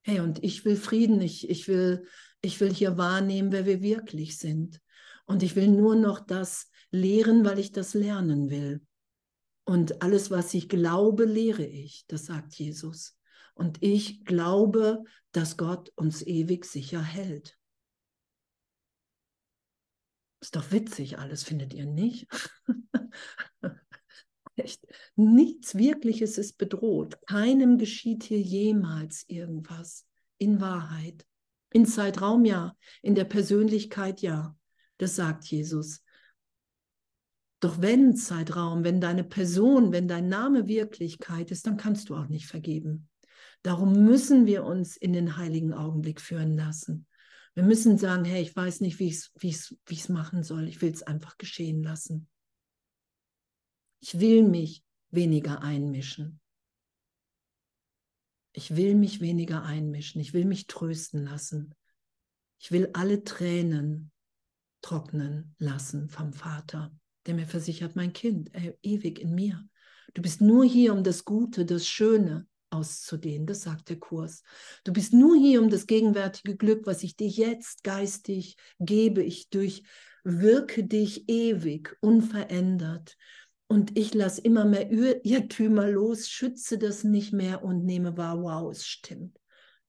Hey, 0.00 0.20
und 0.20 0.42
ich 0.42 0.64
will 0.64 0.76
Frieden. 0.76 1.20
Ich, 1.20 1.50
ich, 1.50 1.68
will, 1.68 2.06
ich 2.40 2.58
will 2.60 2.72
hier 2.72 2.96
wahrnehmen, 2.96 3.52
wer 3.52 3.66
wir 3.66 3.82
wirklich 3.82 4.38
sind. 4.38 4.80
Und 5.26 5.42
ich 5.42 5.54
will 5.54 5.68
nur 5.68 5.96
noch 5.96 6.20
das 6.20 6.70
lehren, 6.90 7.44
weil 7.44 7.58
ich 7.58 7.72
das 7.72 7.92
lernen 7.92 8.48
will. 8.48 8.80
Und 9.66 10.00
alles, 10.00 10.30
was 10.30 10.54
ich 10.54 10.70
glaube, 10.70 11.26
lehre 11.26 11.66
ich, 11.66 12.06
das 12.08 12.24
sagt 12.24 12.54
Jesus. 12.54 13.17
Und 13.58 13.82
ich 13.82 14.24
glaube, 14.24 15.02
dass 15.32 15.56
Gott 15.56 15.90
uns 15.96 16.22
ewig 16.22 16.64
sicher 16.64 17.02
hält. 17.02 17.58
Ist 20.40 20.54
doch 20.54 20.70
witzig 20.70 21.18
alles, 21.18 21.42
findet 21.42 21.74
ihr 21.74 21.86
nicht? 21.86 22.28
Echt. 24.54 24.86
Nichts 25.16 25.74
Wirkliches 25.74 26.38
ist 26.38 26.56
bedroht. 26.56 27.18
Keinem 27.26 27.78
geschieht 27.78 28.22
hier 28.22 28.40
jemals 28.40 29.24
irgendwas. 29.26 30.06
In 30.38 30.60
Wahrheit. 30.60 31.26
In 31.70 31.84
Zeitraum 31.84 32.44
ja. 32.44 32.76
In 33.02 33.16
der 33.16 33.24
Persönlichkeit 33.24 34.22
ja. 34.22 34.56
Das 34.98 35.16
sagt 35.16 35.46
Jesus. 35.46 36.04
Doch 37.58 37.80
wenn 37.80 38.14
Zeitraum, 38.14 38.84
wenn 38.84 39.00
deine 39.00 39.24
Person, 39.24 39.90
wenn 39.90 40.06
dein 40.06 40.28
Name 40.28 40.68
Wirklichkeit 40.68 41.50
ist, 41.50 41.66
dann 41.66 41.76
kannst 41.76 42.08
du 42.08 42.14
auch 42.14 42.28
nicht 42.28 42.46
vergeben. 42.46 43.07
Darum 43.62 44.04
müssen 44.04 44.46
wir 44.46 44.64
uns 44.64 44.96
in 44.96 45.12
den 45.12 45.36
heiligen 45.36 45.74
Augenblick 45.74 46.20
führen 46.20 46.56
lassen. 46.56 47.06
Wir 47.54 47.64
müssen 47.64 47.98
sagen, 47.98 48.24
hey, 48.24 48.42
ich 48.42 48.54
weiß 48.54 48.80
nicht, 48.80 48.98
wie 48.98 49.08
ich 49.08 49.16
es 49.42 49.76
wie 49.86 50.12
machen 50.12 50.42
soll. 50.42 50.68
Ich 50.68 50.80
will 50.80 50.92
es 50.92 51.02
einfach 51.02 51.38
geschehen 51.38 51.82
lassen. 51.82 52.28
Ich 54.00 54.20
will 54.20 54.44
mich 54.44 54.84
weniger 55.10 55.62
einmischen. 55.62 56.40
Ich 58.52 58.76
will 58.76 58.94
mich 58.94 59.20
weniger 59.20 59.64
einmischen. 59.64 60.20
Ich 60.20 60.34
will 60.34 60.44
mich 60.44 60.68
trösten 60.68 61.24
lassen. 61.24 61.74
Ich 62.60 62.70
will 62.70 62.90
alle 62.92 63.24
Tränen 63.24 64.12
trocknen 64.80 65.54
lassen 65.58 66.08
vom 66.08 66.32
Vater 66.32 66.92
der 67.28 67.34
mir 67.34 67.46
versichert, 67.46 67.94
mein 67.94 68.14
Kind, 68.14 68.52
ey, 68.54 68.74
ewig 68.82 69.18
in 69.18 69.34
mir. 69.34 69.62
Du 70.14 70.22
bist 70.22 70.40
nur 70.40 70.64
hier, 70.64 70.94
um 70.94 71.04
das 71.04 71.26
Gute, 71.26 71.66
das 71.66 71.86
Schöne 71.86 72.46
auszudehnen. 72.70 73.46
Das 73.46 73.62
sagt 73.62 73.88
der 73.88 73.98
Kurs. 73.98 74.42
Du 74.84 74.92
bist 74.92 75.12
nur 75.12 75.36
hier, 75.36 75.62
um 75.62 75.70
das 75.70 75.86
gegenwärtige 75.86 76.56
Glück, 76.56 76.86
was 76.86 77.02
ich 77.02 77.16
dir 77.16 77.28
jetzt 77.28 77.84
geistig 77.84 78.56
gebe. 78.78 79.22
Ich 79.22 79.50
durchwirke 79.50 80.84
dich 80.84 81.28
ewig, 81.28 81.96
unverändert. 82.00 83.16
Und 83.66 83.98
ich 83.98 84.14
lasse 84.14 84.40
immer 84.40 84.64
mehr 84.64 84.90
Irrtümer 84.90 85.88
los, 85.88 86.28
schütze 86.28 86.78
das 86.78 87.04
nicht 87.04 87.32
mehr 87.32 87.62
und 87.62 87.84
nehme 87.84 88.16
wahr, 88.16 88.42
wow, 88.42 88.72
es 88.72 88.86
stimmt. 88.86 89.38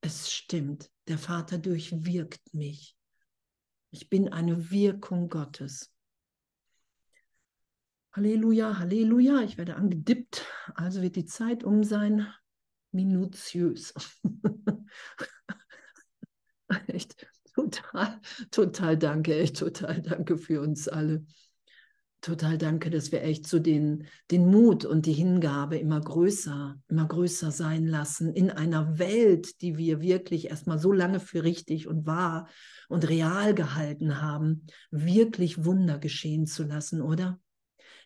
Es 0.02 0.32
stimmt. 0.32 0.92
Der 1.08 1.18
Vater 1.18 1.58
durchwirkt 1.58 2.54
mich. 2.54 2.96
Ich 3.92 4.10
bin 4.10 4.30
eine 4.30 4.70
Wirkung 4.70 5.30
Gottes. 5.30 5.92
Halleluja, 8.12 8.80
Halleluja. 8.80 9.42
Ich 9.42 9.58
werde 9.58 9.76
angedippt. 9.76 10.46
Also 10.76 11.02
wird 11.02 11.16
die 11.16 11.26
Zeit 11.26 11.64
um 11.64 11.84
sein. 11.84 12.28
Minutiös. 12.92 13.94
Echt. 16.88 17.28
total, 17.56 18.20
total 18.52 18.98
danke, 18.98 19.36
echt 19.36 19.58
total 19.58 20.02
danke 20.02 20.38
für 20.38 20.62
uns 20.62 20.88
alle. 20.88 21.26
Total 22.22 22.58
danke, 22.58 22.90
dass 22.90 23.14
wir 23.14 23.24
echt 23.24 23.48
so 23.48 23.60
den, 23.60 24.06
den 24.30 24.52
Mut 24.52 24.84
und 24.84 25.06
die 25.06 25.14
Hingabe 25.14 25.78
immer 25.78 26.02
größer, 26.02 26.76
immer 26.90 27.08
größer 27.08 27.50
sein 27.52 27.88
lassen 27.88 28.34
in 28.34 28.52
einer 28.52 29.00
Welt, 29.00 29.62
die 29.62 29.78
wir 29.78 30.02
wirklich 30.02 30.50
erstmal 30.50 30.80
so 30.80 30.92
lange 30.92 31.22
für 31.22 31.44
richtig 31.44 31.88
und 31.88 32.06
wahr 32.06 32.50
und 32.90 33.08
real 33.08 33.56
gehalten 33.56 34.22
haben, 34.22 34.66
wirklich 34.92 35.64
Wunder 35.64 35.98
geschehen 35.98 36.46
zu 36.46 36.64
lassen, 36.64 37.02
oder? 37.02 37.40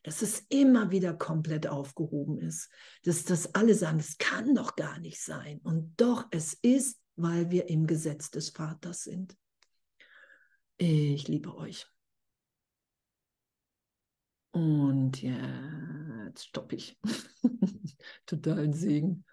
Dass 0.04 0.22
es 0.22 0.40
immer 0.50 0.92
wieder 0.92 1.14
komplett 1.14 1.68
aufgehoben 1.68 2.38
ist. 2.40 2.70
Dass 3.04 3.24
das 3.24 3.56
alle 3.56 3.74
sagen, 3.74 4.00
es 4.00 4.18
kann 4.18 4.54
doch 4.54 4.76
gar 4.76 5.00
nicht 5.00 5.22
sein. 5.22 5.60
Und 5.64 5.94
doch, 6.00 6.28
es 6.32 6.54
ist, 6.54 7.02
weil 7.16 7.52
wir 7.52 7.70
im 7.70 7.88
Gesetz 7.88 8.30
des 8.30 8.50
Vaters 8.50 9.04
sind. 9.04 9.38
Ich 10.78 11.28
liebe 11.28 11.56
euch. 11.56 11.88
Und 14.52 15.22
jetzt 15.22 16.46
stoppe 16.46 16.76
ich. 16.76 17.00
Totalen 18.26 18.74
Segen. 18.74 19.26